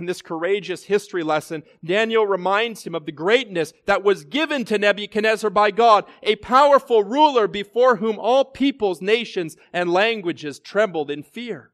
In 0.00 0.06
this 0.06 0.22
courageous 0.22 0.84
history 0.84 1.22
lesson, 1.22 1.62
Daniel 1.84 2.26
reminds 2.26 2.86
him 2.86 2.94
of 2.94 3.04
the 3.04 3.12
greatness 3.12 3.74
that 3.84 4.02
was 4.02 4.24
given 4.24 4.64
to 4.64 4.78
Nebuchadnezzar 4.78 5.50
by 5.50 5.70
God, 5.70 6.06
a 6.22 6.36
powerful 6.36 7.04
ruler 7.04 7.46
before 7.46 7.96
whom 7.96 8.18
all 8.18 8.46
peoples, 8.46 9.02
nations, 9.02 9.58
and 9.74 9.92
languages 9.92 10.58
trembled 10.58 11.10
in 11.10 11.22
fear. 11.22 11.72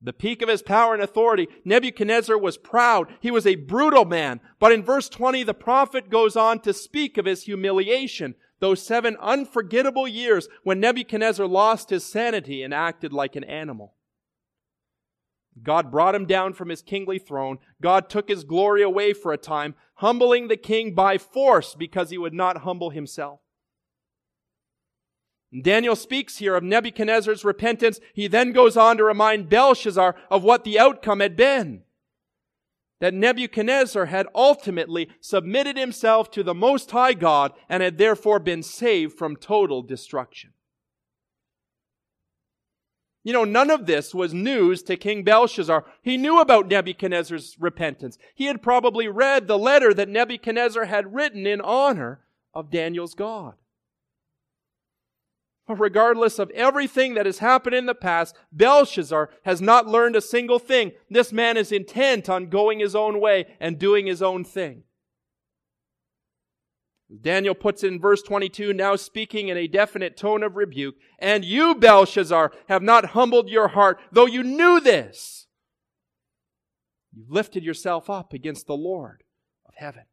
The 0.00 0.14
peak 0.14 0.40
of 0.40 0.48
his 0.48 0.62
power 0.62 0.94
and 0.94 1.02
authority, 1.02 1.48
Nebuchadnezzar 1.66 2.38
was 2.38 2.56
proud. 2.56 3.08
He 3.20 3.30
was 3.30 3.46
a 3.46 3.56
brutal 3.56 4.06
man. 4.06 4.40
But 4.58 4.72
in 4.72 4.82
verse 4.82 5.10
20, 5.10 5.42
the 5.42 5.52
prophet 5.52 6.08
goes 6.08 6.34
on 6.34 6.60
to 6.60 6.72
speak 6.72 7.18
of 7.18 7.26
his 7.26 7.42
humiliation, 7.42 8.36
those 8.58 8.84
seven 8.84 9.18
unforgettable 9.20 10.08
years 10.08 10.48
when 10.64 10.80
Nebuchadnezzar 10.80 11.46
lost 11.46 11.90
his 11.90 12.04
sanity 12.04 12.62
and 12.62 12.72
acted 12.72 13.12
like 13.12 13.36
an 13.36 13.44
animal. 13.44 13.92
God 15.60 15.90
brought 15.90 16.14
him 16.14 16.26
down 16.26 16.54
from 16.54 16.68
his 16.68 16.82
kingly 16.82 17.18
throne. 17.18 17.58
God 17.80 18.08
took 18.08 18.28
his 18.28 18.44
glory 18.44 18.82
away 18.82 19.12
for 19.12 19.32
a 19.32 19.38
time, 19.38 19.74
humbling 19.96 20.48
the 20.48 20.56
king 20.56 20.94
by 20.94 21.18
force 21.18 21.74
because 21.74 22.10
he 22.10 22.18
would 22.18 22.32
not 22.32 22.58
humble 22.58 22.90
himself. 22.90 23.40
Daniel 25.60 25.94
speaks 25.94 26.38
here 26.38 26.54
of 26.54 26.62
Nebuchadnezzar's 26.62 27.44
repentance. 27.44 28.00
He 28.14 28.26
then 28.26 28.52
goes 28.52 28.76
on 28.76 28.96
to 28.96 29.04
remind 29.04 29.50
Belshazzar 29.50 30.16
of 30.30 30.42
what 30.42 30.64
the 30.64 30.78
outcome 30.78 31.20
had 31.20 31.36
been. 31.36 31.82
That 33.00 33.12
Nebuchadnezzar 33.12 34.06
had 34.06 34.28
ultimately 34.34 35.10
submitted 35.20 35.76
himself 35.76 36.30
to 36.30 36.42
the 36.42 36.54
Most 36.54 36.92
High 36.92 37.12
God 37.12 37.52
and 37.68 37.82
had 37.82 37.98
therefore 37.98 38.38
been 38.38 38.62
saved 38.62 39.18
from 39.18 39.36
total 39.36 39.82
destruction. 39.82 40.52
You 43.24 43.32
know, 43.32 43.44
none 43.44 43.70
of 43.70 43.86
this 43.86 44.14
was 44.14 44.34
news 44.34 44.82
to 44.84 44.96
King 44.96 45.22
Belshazzar. 45.22 45.84
He 46.02 46.16
knew 46.16 46.40
about 46.40 46.68
Nebuchadnezzar's 46.68 47.56
repentance. 47.60 48.18
He 48.34 48.46
had 48.46 48.62
probably 48.62 49.06
read 49.06 49.46
the 49.46 49.58
letter 49.58 49.94
that 49.94 50.08
Nebuchadnezzar 50.08 50.86
had 50.86 51.14
written 51.14 51.46
in 51.46 51.60
honor 51.60 52.22
of 52.52 52.70
Daniel's 52.70 53.14
God. 53.14 53.54
But 55.68 55.78
regardless 55.78 56.40
of 56.40 56.50
everything 56.50 57.14
that 57.14 57.26
has 57.26 57.38
happened 57.38 57.76
in 57.76 57.86
the 57.86 57.94
past, 57.94 58.36
Belshazzar 58.50 59.30
has 59.44 59.62
not 59.62 59.86
learned 59.86 60.16
a 60.16 60.20
single 60.20 60.58
thing. 60.58 60.90
This 61.08 61.32
man 61.32 61.56
is 61.56 61.70
intent 61.70 62.28
on 62.28 62.48
going 62.48 62.80
his 62.80 62.96
own 62.96 63.20
way 63.20 63.46
and 63.60 63.78
doing 63.78 64.06
his 64.06 64.20
own 64.20 64.44
thing. 64.44 64.82
Daniel 67.20 67.54
puts 67.54 67.84
in 67.84 68.00
verse 68.00 68.22
22, 68.22 68.72
now 68.72 68.96
speaking 68.96 69.48
in 69.48 69.56
a 69.56 69.66
definite 69.66 70.16
tone 70.16 70.42
of 70.42 70.56
rebuke, 70.56 70.94
and 71.18 71.44
you, 71.44 71.74
Belshazzar, 71.74 72.52
have 72.68 72.82
not 72.82 73.06
humbled 73.06 73.48
your 73.48 73.68
heart, 73.68 74.00
though 74.10 74.26
you 74.26 74.42
knew 74.42 74.80
this. 74.80 75.46
You've 77.12 77.30
lifted 77.30 77.64
yourself 77.64 78.08
up 78.08 78.32
against 78.32 78.66
the 78.66 78.76
Lord 78.76 79.24
of 79.66 79.74
heaven. 79.76 80.04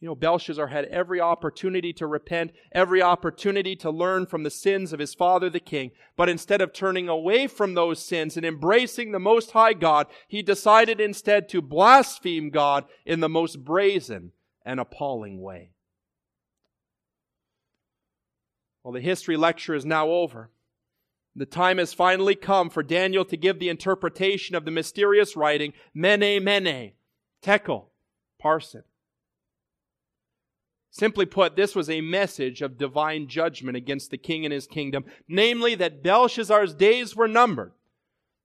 You 0.00 0.06
know, 0.06 0.14
Belshazzar 0.14 0.68
had 0.68 0.84
every 0.86 1.20
opportunity 1.20 1.92
to 1.94 2.06
repent, 2.06 2.52
every 2.70 3.02
opportunity 3.02 3.74
to 3.76 3.90
learn 3.90 4.26
from 4.26 4.44
the 4.44 4.50
sins 4.50 4.92
of 4.92 5.00
his 5.00 5.12
father 5.12 5.50
the 5.50 5.58
king. 5.58 5.90
But 6.16 6.28
instead 6.28 6.60
of 6.60 6.72
turning 6.72 7.08
away 7.08 7.48
from 7.48 7.74
those 7.74 8.04
sins 8.04 8.36
and 8.36 8.46
embracing 8.46 9.10
the 9.10 9.18
Most 9.18 9.50
High 9.50 9.72
God, 9.72 10.06
he 10.28 10.40
decided 10.40 11.00
instead 11.00 11.48
to 11.48 11.60
blaspheme 11.60 12.50
God 12.50 12.84
in 13.04 13.18
the 13.18 13.28
most 13.28 13.64
brazen 13.64 14.32
and 14.64 14.78
appalling 14.78 15.40
way. 15.40 15.72
Well, 18.84 18.92
the 18.92 19.00
history 19.00 19.36
lecture 19.36 19.74
is 19.74 19.84
now 19.84 20.08
over. 20.08 20.50
The 21.34 21.44
time 21.44 21.78
has 21.78 21.92
finally 21.92 22.36
come 22.36 22.70
for 22.70 22.84
Daniel 22.84 23.24
to 23.24 23.36
give 23.36 23.58
the 23.58 23.68
interpretation 23.68 24.54
of 24.54 24.64
the 24.64 24.70
mysterious 24.70 25.36
writing, 25.36 25.72
Mene, 25.92 26.42
Mene, 26.42 26.92
Tekel, 27.42 27.90
Parsin. 28.40 28.84
Simply 30.98 31.26
put, 31.26 31.54
this 31.54 31.76
was 31.76 31.88
a 31.88 32.00
message 32.00 32.60
of 32.60 32.76
divine 32.76 33.28
judgment 33.28 33.76
against 33.76 34.10
the 34.10 34.18
king 34.18 34.44
and 34.44 34.52
his 34.52 34.66
kingdom, 34.66 35.04
namely 35.28 35.76
that 35.76 36.02
Belshazzar's 36.02 36.74
days 36.74 37.14
were 37.14 37.28
numbered, 37.28 37.70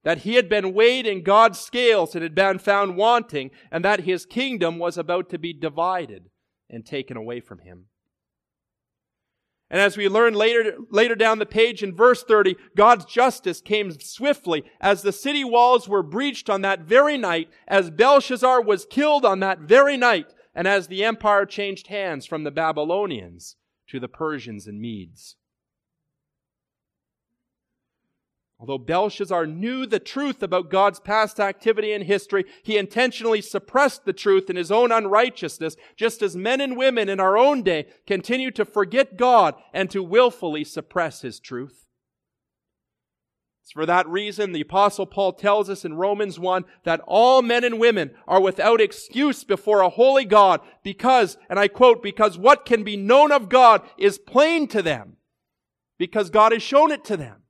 that 0.03 0.19
he 0.19 0.35
had 0.35 0.49
been 0.49 0.71
weighed 0.71 1.07
in 1.07 1.23
God's 1.23 1.57
scales 1.57 2.13
and 2.13 2.21
had 2.21 2.35
been 2.35 2.59
found 2.59 2.95
wanting, 2.95 3.49
and 3.71 3.83
that 3.83 4.01
his 4.01 4.27
kingdom 4.27 4.77
was 4.77 4.99
about 4.99 5.29
to 5.29 5.39
be 5.39 5.51
divided 5.51 6.29
and 6.69 6.85
taken 6.85 7.17
away 7.17 7.39
from 7.39 7.57
him. 7.57 7.85
And 9.71 9.81
as 9.81 9.97
we 9.97 10.07
learn 10.07 10.35
later, 10.35 10.75
later 10.91 11.15
down 11.15 11.39
the 11.39 11.47
page 11.47 11.81
in 11.81 11.95
verse 11.95 12.23
30, 12.23 12.55
God's 12.77 13.05
justice 13.05 13.61
came 13.61 13.99
swiftly 13.99 14.63
as 14.79 15.01
the 15.01 15.11
city 15.11 15.43
walls 15.43 15.89
were 15.89 16.03
breached 16.03 16.51
on 16.51 16.61
that 16.61 16.81
very 16.81 17.17
night, 17.17 17.49
as 17.67 17.89
Belshazzar 17.89 18.61
was 18.61 18.85
killed 18.85 19.25
on 19.25 19.39
that 19.39 19.61
very 19.61 19.97
night, 19.97 20.35
and 20.55 20.67
as 20.67 20.87
the 20.87 21.03
empire 21.03 21.45
changed 21.45 21.87
hands 21.87 22.25
from 22.25 22.43
the 22.43 22.51
Babylonians 22.51 23.55
to 23.87 23.99
the 23.99 24.07
Persians 24.07 24.67
and 24.67 24.79
Medes. 24.79 25.35
Although 28.59 28.77
Belshazzar 28.77 29.45
knew 29.45 29.85
the 29.85 29.99
truth 29.99 30.41
about 30.41 30.69
God's 30.69 31.01
past 31.01 31.37
activity 31.37 31.91
in 31.91 32.03
history, 32.03 32.45
he 32.63 32.77
intentionally 32.77 33.41
suppressed 33.41 34.05
the 34.05 34.13
truth 34.13 34.49
in 34.49 34.55
his 34.55 34.71
own 34.71 34.89
unrighteousness, 34.89 35.75
just 35.97 36.21
as 36.21 36.37
men 36.37 36.61
and 36.61 36.77
women 36.77 37.09
in 37.09 37.19
our 37.19 37.37
own 37.37 37.61
day 37.61 37.87
continue 38.07 38.51
to 38.51 38.63
forget 38.63 39.17
God 39.17 39.55
and 39.73 39.91
to 39.91 40.01
willfully 40.01 40.63
suppress 40.63 41.23
his 41.23 41.41
truth. 41.41 41.82
It's 43.63 43.71
for 43.71 43.85
that 43.85 44.07
reason 44.09 44.51
the 44.51 44.61
apostle 44.61 45.05
Paul 45.05 45.31
tells 45.31 45.69
us 45.69 45.85
in 45.85 45.93
Romans 45.93 46.37
1 46.37 46.65
that 46.83 46.99
all 47.07 47.41
men 47.41 47.63
and 47.63 47.79
women 47.79 48.11
are 48.27 48.41
without 48.41 48.81
excuse 48.81 49.45
before 49.45 49.79
a 49.79 49.89
holy 49.89 50.25
God 50.25 50.59
because, 50.83 51.37
and 51.49 51.57
I 51.57 51.69
quote, 51.69 52.03
because 52.03 52.37
what 52.37 52.65
can 52.65 52.83
be 52.83 52.97
known 52.97 53.31
of 53.31 53.47
God 53.47 53.81
is 53.97 54.17
plain 54.17 54.67
to 54.67 54.81
them 54.81 55.15
because 55.97 56.29
God 56.29 56.51
has 56.51 56.61
shown 56.61 56.91
it 56.91 57.05
to 57.05 57.15
them. 57.15 57.43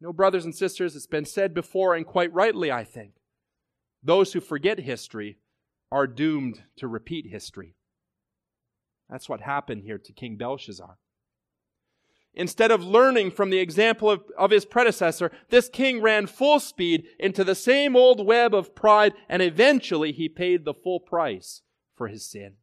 No, 0.00 0.12
brothers 0.12 0.44
and 0.44 0.54
sisters, 0.54 0.96
it's 0.96 1.06
been 1.06 1.24
said 1.24 1.54
before 1.54 1.94
and 1.94 2.04
quite 2.04 2.32
rightly, 2.32 2.72
I 2.72 2.82
think. 2.82 3.12
Those 4.02 4.32
who 4.32 4.40
forget 4.40 4.80
history 4.80 5.38
are 5.92 6.08
doomed 6.08 6.64
to 6.78 6.88
repeat 6.88 7.26
history. 7.26 7.76
That's 9.08 9.28
what 9.28 9.42
happened 9.42 9.84
here 9.84 9.98
to 9.98 10.12
King 10.12 10.36
Belshazzar. 10.36 10.96
Instead 12.34 12.70
of 12.70 12.84
learning 12.84 13.30
from 13.30 13.50
the 13.50 13.58
example 13.58 14.10
of, 14.10 14.22
of 14.38 14.50
his 14.50 14.64
predecessor, 14.64 15.32
this 15.48 15.68
king 15.68 16.00
ran 16.00 16.26
full 16.26 16.60
speed 16.60 17.04
into 17.18 17.42
the 17.42 17.54
same 17.54 17.96
old 17.96 18.24
web 18.24 18.54
of 18.54 18.74
pride, 18.74 19.12
and 19.28 19.42
eventually 19.42 20.12
he 20.12 20.28
paid 20.28 20.64
the 20.64 20.74
full 20.74 21.00
price 21.00 21.62
for 21.96 22.06
his 22.08 22.30
sin. 22.30 22.54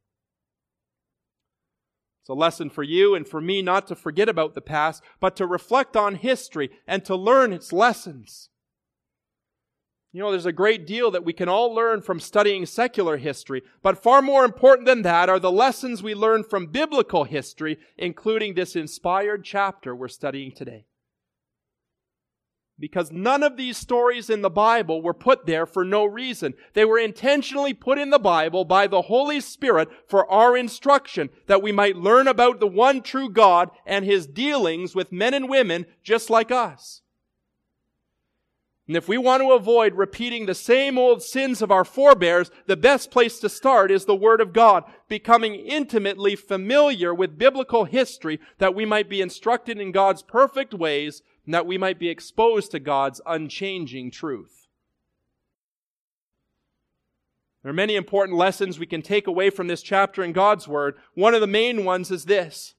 It's 2.22 2.30
a 2.30 2.34
lesson 2.34 2.70
for 2.70 2.84
you 2.84 3.15
and 3.15 3.28
for 3.28 3.39
me 3.39 3.61
not 3.61 3.88
to 3.88 3.95
forget 3.95 4.28
about 4.28 4.53
the 4.53 4.61
past, 4.61 5.01
but 5.20 5.36
to 5.38 5.45
reflect 5.45 5.95
on 5.95 6.15
history 6.15 6.70
and 6.86 7.03
to 7.05 7.15
learn 7.15 7.53
its 7.53 7.72
lessons. 7.72 8.49
You 10.18 10.24
know, 10.24 10.32
there's 10.32 10.47
a 10.47 10.51
great 10.51 10.88
deal 10.88 11.11
that 11.11 11.26
we 11.26 11.32
can 11.32 11.47
all 11.47 11.76
learn 11.76 12.01
from 12.01 12.20
studying 12.20 12.65
secular 12.65 13.18
history, 13.18 13.61
but 13.84 14.01
far 14.01 14.20
more 14.24 14.45
important 14.45 14.88
than 14.88 15.03
that 15.03 15.30
are 15.30 15.38
the 15.39 15.51
lessons 15.51 16.01
we 16.01 16.15
learn 16.15 16.43
from 16.43 16.72
biblical 16.72 17.26
history, 17.26 17.78
including 17.99 18.55
this 18.55 18.76
inspired 18.76 19.45
chapter 19.45 19.95
we're 19.95 20.07
studying 20.07 20.51
today. 20.51 20.88
Because 22.80 23.11
none 23.11 23.43
of 23.43 23.57
these 23.57 23.78
stories 23.78 24.28
in 24.28 24.41
the 24.41 24.49
Bible 24.49 25.03
were 25.03 25.13
put 25.13 25.45
there 25.45 25.68
for 25.68 25.86
no 25.86 26.03
reason. 26.03 26.55
They 26.74 26.84
were 26.84 26.97
intentionally 26.97 27.76
put 27.76 27.99
in 27.99 28.09
the 28.09 28.18
Bible 28.18 28.65
by 28.65 28.88
the 28.88 29.03
Holy 29.03 29.39
Spirit 29.39 29.88
for 30.09 30.28
our 30.32 30.57
instruction, 30.57 31.30
that 31.45 31.61
we 31.61 31.72
might 31.72 31.95
learn 31.95 32.28
about 32.28 32.59
the 32.59 32.65
one 32.65 33.03
true 33.03 33.30
God 33.30 33.70
and 33.86 34.03
His 34.03 34.26
dealings 34.26 34.95
with 34.95 35.11
men 35.11 35.36
and 35.36 35.47
women 35.47 35.86
just 36.01 36.32
like 36.32 36.49
us. 36.49 37.03
And 38.88 38.96
if 38.96 39.10
we 39.10 39.18
want 39.18 39.42
to 39.42 39.52
avoid 39.52 39.96
repeating 39.96 40.46
the 40.46 40.56
same 40.56 40.98
old 40.98 41.22
sins 41.22 41.62
of 41.62 41.72
our 41.72 41.84
forebears, 41.84 42.52
the 42.68 42.78
best 42.78 43.12
place 43.12 43.38
to 43.40 43.50
start 43.50 43.92
is 43.92 44.06
the 44.06 44.16
Word 44.16 44.40
of 44.40 44.54
God, 44.54 44.86
becoming 45.10 45.56
intimately 45.56 46.38
familiar 46.38 47.14
with 47.14 47.38
biblical 47.38 47.84
history 47.84 48.40
that 48.60 48.74
we 48.74 48.86
might 48.86 49.10
be 49.10 49.22
instructed 49.22 49.78
in 49.80 49.92
God's 49.92 50.24
perfect 50.24 50.74
ways 50.74 51.22
and 51.46 51.54
that 51.54 51.66
we 51.66 51.78
might 51.78 52.00
be 52.00 52.08
exposed 52.08 52.72
to 52.72 52.80
God's 52.80 53.20
unchanging 53.26 54.10
truth. 54.10 54.68
There 57.62 57.72
are 57.72 57.74
many 57.74 57.98
important 57.98 58.38
lessons 58.38 58.80
we 58.80 58.86
can 58.86 59.02
take 59.02 59.28
away 59.28 59.50
from 59.50 59.68
this 59.68 59.82
chapter 59.82 60.24
in 60.24 60.32
God's 60.32 60.66
Word. 60.66 60.96
One 61.14 61.34
of 61.34 61.42
the 61.42 61.48
main 61.48 61.84
ones 61.84 62.10
is 62.10 62.24
this 62.24 62.76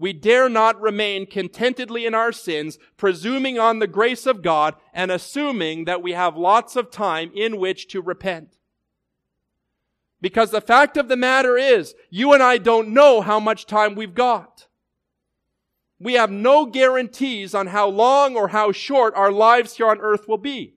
we 0.00 0.14
dare 0.14 0.48
not 0.48 0.80
remain 0.80 1.26
contentedly 1.26 2.06
in 2.06 2.14
our 2.14 2.32
sins, 2.32 2.78
presuming 2.96 3.58
on 3.58 3.80
the 3.80 3.86
grace 3.86 4.24
of 4.24 4.40
God 4.40 4.74
and 4.94 5.10
assuming 5.10 5.84
that 5.84 6.02
we 6.02 6.12
have 6.12 6.38
lots 6.38 6.74
of 6.74 6.90
time 6.90 7.30
in 7.34 7.58
which 7.58 7.86
to 7.88 8.00
repent. 8.00 8.56
Because 10.18 10.52
the 10.52 10.62
fact 10.62 10.96
of 10.96 11.08
the 11.08 11.18
matter 11.18 11.58
is, 11.58 11.94
you 12.08 12.32
and 12.32 12.42
I 12.42 12.56
don't 12.56 12.88
know 12.88 13.20
how 13.20 13.38
much 13.38 13.66
time 13.66 13.94
we've 13.94 14.14
got. 14.14 14.68
We 15.98 16.14
have 16.14 16.30
no 16.30 16.64
guarantees 16.64 17.54
on 17.54 17.66
how 17.66 17.88
long 17.88 18.36
or 18.36 18.48
how 18.48 18.72
short 18.72 19.14
our 19.14 19.30
lives 19.30 19.76
here 19.76 19.90
on 19.90 20.00
earth 20.00 20.26
will 20.26 20.38
be. 20.38 20.76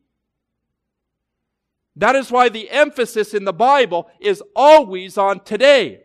That 1.95 2.17
is 2.17 2.29
why 2.29 2.49
the 2.49 2.69
emphasis 2.69 3.33
in 3.33 3.45
the 3.45 3.53
Bible 3.53 4.09
is 4.19 4.43
always 4.53 5.17
on 5.17 5.39
today. 5.45 6.02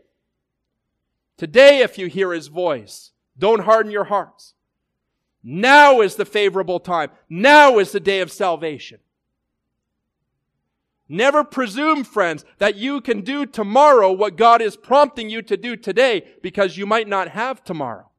Today, 1.39 1.79
if 1.79 1.97
you 1.97 2.09
hear 2.09 2.33
his 2.33 2.49
voice, 2.49 3.13
don't 3.39 3.61
harden 3.61 3.93
your 3.93 4.05
hearts. 4.05 4.55
Now 5.43 6.01
is 6.01 6.17
the 6.17 6.25
favorable 6.25 6.81
time. 6.81 7.11
Now 7.31 7.79
is 7.79 7.93
the 7.93 8.01
day 8.01 8.21
of 8.21 8.33
salvation. 8.33 8.99
Never 11.09 11.43
presume, 11.45 12.05
friends, 12.05 12.45
that 12.59 12.77
you 12.77 13.01
can 13.01 13.23
do 13.23 13.47
tomorrow 13.47 14.13
what 14.13 14.37
God 14.37 14.61
is 14.61 14.77
prompting 14.77 15.31
you 15.31 15.41
to 15.43 15.57
do 15.57 15.77
today 15.77 16.27
because 16.43 16.77
you 16.77 16.85
might 16.85 17.09
not 17.09 17.29
have 17.29 17.65
tomorrow. 17.65 18.11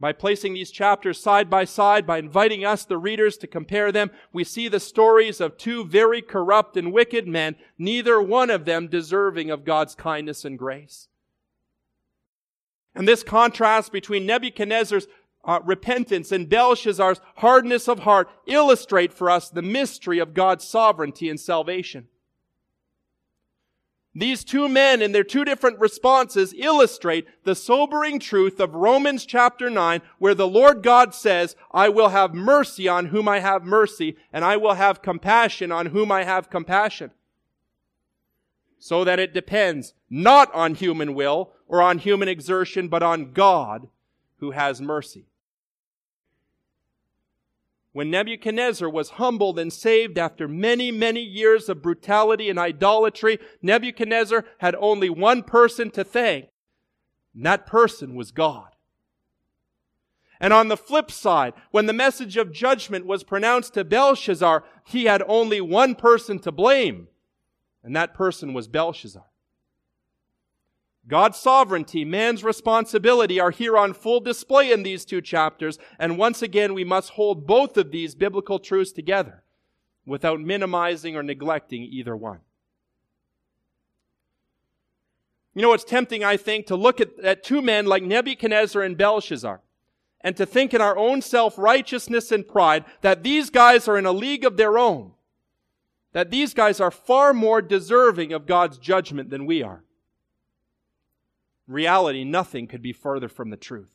By 0.00 0.12
placing 0.12 0.54
these 0.54 0.70
chapters 0.70 1.20
side 1.20 1.50
by 1.50 1.64
side, 1.64 2.06
by 2.06 2.18
inviting 2.18 2.64
us, 2.64 2.84
the 2.84 2.98
readers, 2.98 3.36
to 3.38 3.48
compare 3.48 3.90
them, 3.90 4.12
we 4.32 4.44
see 4.44 4.68
the 4.68 4.78
stories 4.78 5.40
of 5.40 5.56
two 5.56 5.84
very 5.84 6.22
corrupt 6.22 6.76
and 6.76 6.92
wicked 6.92 7.26
men, 7.26 7.56
neither 7.78 8.22
one 8.22 8.48
of 8.48 8.64
them 8.64 8.86
deserving 8.86 9.50
of 9.50 9.64
God's 9.64 9.96
kindness 9.96 10.44
and 10.44 10.56
grace. 10.56 11.08
And 12.94 13.08
this 13.08 13.24
contrast 13.24 13.90
between 13.90 14.24
Nebuchadnezzar's 14.24 15.08
uh, 15.44 15.60
repentance 15.64 16.30
and 16.30 16.48
Belshazzar's 16.48 17.20
hardness 17.36 17.88
of 17.88 18.00
heart 18.00 18.28
illustrate 18.46 19.12
for 19.12 19.30
us 19.30 19.48
the 19.48 19.62
mystery 19.62 20.18
of 20.20 20.34
God's 20.34 20.64
sovereignty 20.64 21.28
and 21.28 21.40
salvation. 21.40 22.06
These 24.14 24.42
two 24.42 24.68
men 24.68 25.02
and 25.02 25.14
their 25.14 25.24
two 25.24 25.44
different 25.44 25.78
responses 25.78 26.54
illustrate 26.56 27.26
the 27.44 27.54
sobering 27.54 28.18
truth 28.18 28.58
of 28.58 28.74
Romans 28.74 29.24
chapter 29.24 29.68
9, 29.70 30.00
where 30.18 30.34
the 30.34 30.48
Lord 30.48 30.82
God 30.82 31.14
says, 31.14 31.54
I 31.72 31.88
will 31.88 32.08
have 32.08 32.34
mercy 32.34 32.88
on 32.88 33.06
whom 33.06 33.28
I 33.28 33.40
have 33.40 33.64
mercy, 33.64 34.16
and 34.32 34.44
I 34.44 34.56
will 34.56 34.74
have 34.74 35.02
compassion 35.02 35.70
on 35.70 35.86
whom 35.86 36.10
I 36.10 36.24
have 36.24 36.50
compassion. 36.50 37.12
So 38.78 39.04
that 39.04 39.18
it 39.18 39.34
depends 39.34 39.94
not 40.08 40.52
on 40.54 40.74
human 40.74 41.14
will 41.14 41.52
or 41.66 41.82
on 41.82 41.98
human 41.98 42.28
exertion, 42.28 42.88
but 42.88 43.02
on 43.02 43.32
God 43.32 43.88
who 44.38 44.52
has 44.52 44.80
mercy. 44.80 45.26
When 47.92 48.10
Nebuchadnezzar 48.10 48.88
was 48.88 49.10
humbled 49.10 49.58
and 49.58 49.72
saved 49.72 50.18
after 50.18 50.46
many, 50.46 50.92
many 50.92 51.22
years 51.22 51.68
of 51.68 51.82
brutality 51.82 52.50
and 52.50 52.58
idolatry, 52.58 53.38
Nebuchadnezzar 53.62 54.44
had 54.58 54.76
only 54.78 55.08
one 55.08 55.42
person 55.42 55.90
to 55.92 56.04
thank, 56.04 56.46
and 57.34 57.46
that 57.46 57.66
person 57.66 58.14
was 58.14 58.30
God. 58.30 58.68
And 60.40 60.52
on 60.52 60.68
the 60.68 60.76
flip 60.76 61.10
side, 61.10 61.54
when 61.72 61.86
the 61.86 61.92
message 61.92 62.36
of 62.36 62.52
judgment 62.52 63.06
was 63.06 63.24
pronounced 63.24 63.74
to 63.74 63.84
Belshazzar, 63.84 64.64
he 64.86 65.06
had 65.06 65.22
only 65.26 65.60
one 65.60 65.94
person 65.94 66.38
to 66.40 66.52
blame, 66.52 67.08
and 67.82 67.96
that 67.96 68.14
person 68.14 68.52
was 68.52 68.68
Belshazzar. 68.68 69.24
God's 71.08 71.38
sovereignty, 71.38 72.04
man's 72.04 72.44
responsibility 72.44 73.40
are 73.40 73.50
here 73.50 73.78
on 73.78 73.94
full 73.94 74.20
display 74.20 74.70
in 74.70 74.82
these 74.82 75.06
two 75.06 75.22
chapters, 75.22 75.78
and 75.98 76.18
once 76.18 76.42
again 76.42 76.74
we 76.74 76.84
must 76.84 77.10
hold 77.10 77.46
both 77.46 77.78
of 77.78 77.90
these 77.90 78.14
biblical 78.14 78.58
truths 78.58 78.92
together 78.92 79.42
without 80.04 80.40
minimizing 80.40 81.16
or 81.16 81.22
neglecting 81.22 81.82
either 81.82 82.14
one. 82.14 82.40
You 85.54 85.62
know, 85.62 85.72
it's 85.72 85.82
tempting, 85.82 86.22
I 86.22 86.36
think, 86.36 86.66
to 86.66 86.76
look 86.76 87.00
at, 87.00 87.18
at 87.20 87.42
two 87.42 87.62
men 87.62 87.86
like 87.86 88.02
Nebuchadnezzar 88.02 88.82
and 88.82 88.96
Belshazzar 88.96 89.60
and 90.20 90.36
to 90.36 90.44
think 90.44 90.74
in 90.74 90.80
our 90.80 90.96
own 90.96 91.22
self-righteousness 91.22 92.30
and 92.30 92.46
pride 92.46 92.84
that 93.00 93.22
these 93.22 93.50
guys 93.50 93.88
are 93.88 93.96
in 93.96 94.06
a 94.06 94.12
league 94.12 94.44
of 94.44 94.56
their 94.56 94.78
own. 94.78 95.12
That 96.12 96.30
these 96.30 96.54
guys 96.54 96.80
are 96.80 96.90
far 96.90 97.32
more 97.32 97.62
deserving 97.62 98.32
of 98.32 98.46
God's 98.46 98.78
judgment 98.78 99.30
than 99.30 99.46
we 99.46 99.62
are. 99.62 99.84
Reality, 101.68 102.24
nothing 102.24 102.66
could 102.66 102.82
be 102.82 102.92
further 102.92 103.28
from 103.28 103.50
the 103.50 103.56
truth. 103.56 103.92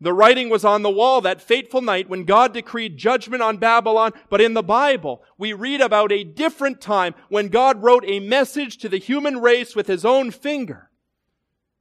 The 0.00 0.12
writing 0.12 0.50
was 0.50 0.64
on 0.64 0.82
the 0.82 0.90
wall 0.90 1.20
that 1.20 1.40
fateful 1.40 1.80
night 1.80 2.08
when 2.08 2.24
God 2.24 2.52
decreed 2.52 2.96
judgment 2.96 3.42
on 3.42 3.58
Babylon. 3.58 4.12
But 4.28 4.40
in 4.40 4.54
the 4.54 4.62
Bible, 4.62 5.22
we 5.38 5.52
read 5.52 5.80
about 5.80 6.10
a 6.10 6.24
different 6.24 6.80
time 6.80 7.14
when 7.28 7.48
God 7.48 7.82
wrote 7.82 8.04
a 8.06 8.18
message 8.18 8.78
to 8.78 8.88
the 8.88 8.98
human 8.98 9.40
race 9.40 9.76
with 9.76 9.86
his 9.86 10.04
own 10.04 10.30
finger. 10.30 10.90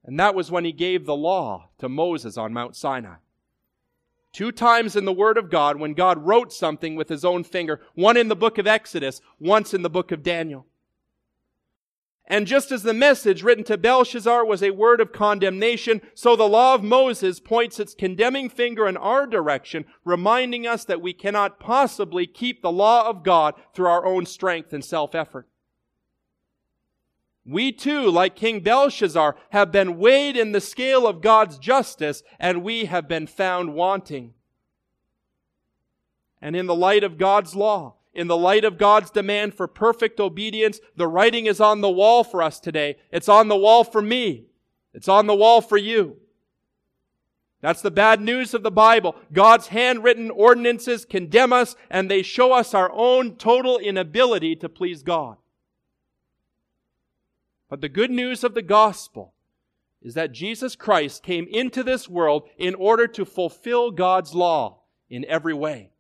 And 0.05 0.19
that 0.19 0.35
was 0.35 0.51
when 0.51 0.65
he 0.65 0.71
gave 0.71 1.05
the 1.05 1.15
law 1.15 1.69
to 1.79 1.89
Moses 1.89 2.37
on 2.37 2.53
Mount 2.53 2.75
Sinai. 2.75 3.15
Two 4.31 4.51
times 4.51 4.95
in 4.95 5.05
the 5.05 5.13
Word 5.13 5.37
of 5.37 5.49
God 5.49 5.79
when 5.79 5.93
God 5.93 6.25
wrote 6.25 6.51
something 6.51 6.95
with 6.95 7.09
his 7.09 7.23
own 7.23 7.43
finger, 7.43 7.81
one 7.93 8.17
in 8.17 8.27
the 8.27 8.35
book 8.35 8.57
of 8.57 8.67
Exodus, 8.67 9.21
once 9.39 9.73
in 9.73 9.81
the 9.81 9.89
book 9.89 10.11
of 10.11 10.23
Daniel. 10.23 10.65
And 12.25 12.47
just 12.47 12.71
as 12.71 12.83
the 12.83 12.93
message 12.93 13.43
written 13.43 13.65
to 13.65 13.77
Belshazzar 13.77 14.45
was 14.45 14.63
a 14.63 14.71
word 14.71 15.01
of 15.01 15.11
condemnation, 15.11 16.01
so 16.15 16.35
the 16.35 16.47
law 16.47 16.73
of 16.73 16.81
Moses 16.81 17.41
points 17.41 17.79
its 17.79 17.93
condemning 17.93 18.49
finger 18.49 18.87
in 18.87 18.95
our 18.95 19.27
direction, 19.27 19.85
reminding 20.05 20.65
us 20.65 20.85
that 20.85 21.01
we 21.01 21.13
cannot 21.13 21.59
possibly 21.59 22.25
keep 22.25 22.61
the 22.61 22.71
law 22.71 23.09
of 23.09 23.23
God 23.23 23.55
through 23.73 23.87
our 23.87 24.05
own 24.05 24.25
strength 24.25 24.71
and 24.71 24.85
self-effort. 24.85 25.47
We 27.45 27.73
too, 27.73 28.09
like 28.09 28.37
King 28.37 28.61
Belshazzar, 28.61 29.35
have 29.49 29.69
been 29.69 29.97
weighed 29.97 30.37
in 30.37 30.53
the 30.53 30.61
scale 30.61 31.05
of 31.05 31.21
God's 31.21 31.57
justice, 31.57 32.23
and 32.39 32.63
we 32.63 32.85
have 32.85 33.05
been 33.05 33.27
found 33.27 33.73
wanting. 33.73 34.33
And 36.41 36.55
in 36.55 36.67
the 36.67 36.75
light 36.75 37.03
of 37.03 37.17
God's 37.17 37.53
law, 37.53 37.95
in 38.13 38.27
the 38.27 38.37
light 38.37 38.63
of 38.63 38.77
God's 38.77 39.09
demand 39.09 39.55
for 39.55 39.67
perfect 39.67 40.19
obedience, 40.19 40.79
the 40.95 41.07
writing 41.07 41.47
is 41.47 41.59
on 41.59 41.81
the 41.81 41.89
wall 41.89 42.23
for 42.23 42.41
us 42.41 42.59
today. 42.59 42.97
It's 43.11 43.29
on 43.29 43.47
the 43.47 43.57
wall 43.57 43.83
for 43.83 44.01
me. 44.01 44.45
It's 44.93 45.07
on 45.07 45.27
the 45.27 45.35
wall 45.35 45.61
for 45.61 45.77
you. 45.77 46.17
That's 47.61 47.81
the 47.81 47.91
bad 47.91 48.21
news 48.21 48.53
of 48.53 48.61
the 48.61 48.71
Bible. 48.71 49.15
God's 49.31 49.67
handwritten 49.67 50.29
ordinances 50.29 51.05
condemn 51.05 51.53
us 51.53 51.75
and 51.89 52.11
they 52.11 52.21
show 52.21 52.51
us 52.51 52.73
our 52.73 52.91
own 52.91 53.37
total 53.37 53.77
inability 53.77 54.57
to 54.57 54.69
please 54.69 55.01
God. 55.01 55.37
But 57.69 57.79
the 57.79 57.89
good 57.89 58.11
news 58.11 58.43
of 58.43 58.53
the 58.53 58.61
gospel 58.61 59.33
is 60.01 60.13
that 60.13 60.33
Jesus 60.33 60.75
Christ 60.75 61.23
came 61.23 61.47
into 61.49 61.81
this 61.83 62.09
world 62.09 62.49
in 62.57 62.75
order 62.75 63.07
to 63.07 63.23
fulfill 63.23 63.89
God's 63.89 64.35
law 64.35 64.81
in 65.09 65.25
every 65.25 65.53
way. 65.53 65.92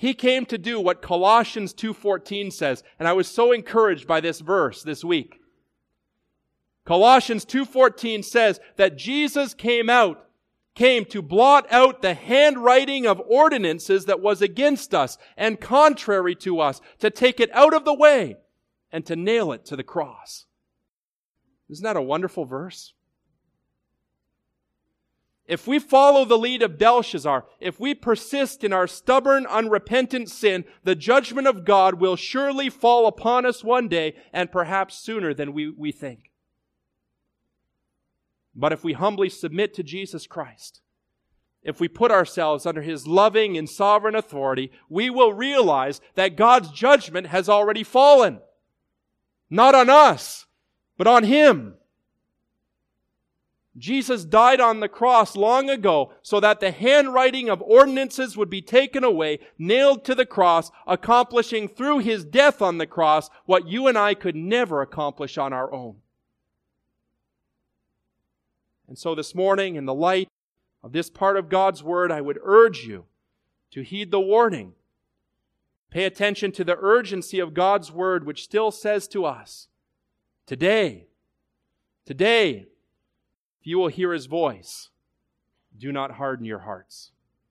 He 0.00 0.14
came 0.14 0.46
to 0.46 0.56
do 0.56 0.80
what 0.80 1.02
Colossians 1.02 1.74
2:14 1.74 2.50
says, 2.50 2.82
and 2.98 3.06
I 3.06 3.12
was 3.12 3.28
so 3.28 3.52
encouraged 3.52 4.06
by 4.06 4.22
this 4.22 4.40
verse 4.40 4.82
this 4.82 5.04
week. 5.04 5.38
Colossians 6.86 7.44
2:14 7.44 8.22
says 8.22 8.60
that 8.76 8.96
Jesus 8.96 9.52
came 9.52 9.90
out 9.90 10.26
came 10.74 11.04
to 11.04 11.20
blot 11.20 11.70
out 11.70 12.00
the 12.00 12.14
handwriting 12.14 13.06
of 13.06 13.20
ordinances 13.26 14.06
that 14.06 14.22
was 14.22 14.40
against 14.40 14.94
us 14.94 15.18
and 15.36 15.60
contrary 15.60 16.34
to 16.34 16.60
us, 16.60 16.80
to 17.00 17.10
take 17.10 17.38
it 17.38 17.50
out 17.52 17.74
of 17.74 17.84
the 17.84 17.92
way 17.92 18.38
and 18.90 19.04
to 19.04 19.14
nail 19.14 19.52
it 19.52 19.66
to 19.66 19.76
the 19.76 19.84
cross. 19.84 20.46
Isn't 21.68 21.84
that 21.84 21.98
a 21.98 22.02
wonderful 22.02 22.46
verse? 22.46 22.94
If 25.50 25.66
we 25.66 25.80
follow 25.80 26.24
the 26.24 26.38
lead 26.38 26.62
of 26.62 26.78
Belshazzar, 26.78 27.44
if 27.58 27.80
we 27.80 27.92
persist 27.92 28.62
in 28.62 28.72
our 28.72 28.86
stubborn, 28.86 29.46
unrepentant 29.46 30.30
sin, 30.30 30.64
the 30.84 30.94
judgment 30.94 31.48
of 31.48 31.64
God 31.64 31.94
will 31.94 32.14
surely 32.14 32.70
fall 32.70 33.08
upon 33.08 33.44
us 33.44 33.64
one 33.64 33.88
day 33.88 34.14
and 34.32 34.52
perhaps 34.52 34.96
sooner 34.96 35.34
than 35.34 35.52
we, 35.52 35.68
we 35.68 35.90
think. 35.90 36.30
But 38.54 38.72
if 38.72 38.84
we 38.84 38.92
humbly 38.92 39.28
submit 39.28 39.74
to 39.74 39.82
Jesus 39.82 40.28
Christ, 40.28 40.82
if 41.64 41.80
we 41.80 41.88
put 41.88 42.12
ourselves 42.12 42.64
under 42.64 42.82
His 42.82 43.08
loving 43.08 43.58
and 43.58 43.68
sovereign 43.68 44.14
authority, 44.14 44.70
we 44.88 45.10
will 45.10 45.32
realize 45.32 46.00
that 46.14 46.36
God's 46.36 46.70
judgment 46.70 47.26
has 47.26 47.48
already 47.48 47.82
fallen. 47.82 48.38
Not 49.50 49.74
on 49.74 49.90
us, 49.90 50.46
but 50.96 51.08
on 51.08 51.24
Him. 51.24 51.74
Jesus 53.80 54.26
died 54.26 54.60
on 54.60 54.80
the 54.80 54.88
cross 54.88 55.34
long 55.34 55.70
ago 55.70 56.12
so 56.22 56.38
that 56.38 56.60
the 56.60 56.70
handwriting 56.70 57.48
of 57.48 57.62
ordinances 57.62 58.36
would 58.36 58.50
be 58.50 58.60
taken 58.60 59.02
away, 59.02 59.40
nailed 59.58 60.04
to 60.04 60.14
the 60.14 60.26
cross, 60.26 60.70
accomplishing 60.86 61.66
through 61.66 62.00
his 62.00 62.24
death 62.24 62.60
on 62.60 62.76
the 62.76 62.86
cross 62.86 63.30
what 63.46 63.66
you 63.66 63.86
and 63.86 63.96
I 63.96 64.12
could 64.12 64.36
never 64.36 64.82
accomplish 64.82 65.38
on 65.38 65.54
our 65.54 65.72
own. 65.72 65.96
And 68.86 68.98
so 68.98 69.14
this 69.14 69.34
morning, 69.34 69.76
in 69.76 69.86
the 69.86 69.94
light 69.94 70.28
of 70.82 70.92
this 70.92 71.08
part 71.08 71.38
of 71.38 71.48
God's 71.48 71.82
Word, 71.82 72.12
I 72.12 72.20
would 72.20 72.38
urge 72.42 72.84
you 72.84 73.06
to 73.70 73.80
heed 73.80 74.10
the 74.10 74.20
warning. 74.20 74.74
Pay 75.90 76.04
attention 76.04 76.52
to 76.52 76.64
the 76.64 76.76
urgency 76.78 77.38
of 77.38 77.54
God's 77.54 77.90
Word, 77.90 78.26
which 78.26 78.44
still 78.44 78.70
says 78.70 79.08
to 79.08 79.24
us, 79.24 79.68
today, 80.44 81.06
today, 82.04 82.66
you 83.70 83.78
will 83.78 83.88
hear 83.88 84.12
his 84.12 84.26
voice, 84.26 84.90
do 85.78 85.92
not 85.92 86.10
harden 86.10 86.44
your 86.44 86.58
hearts. 86.58 87.12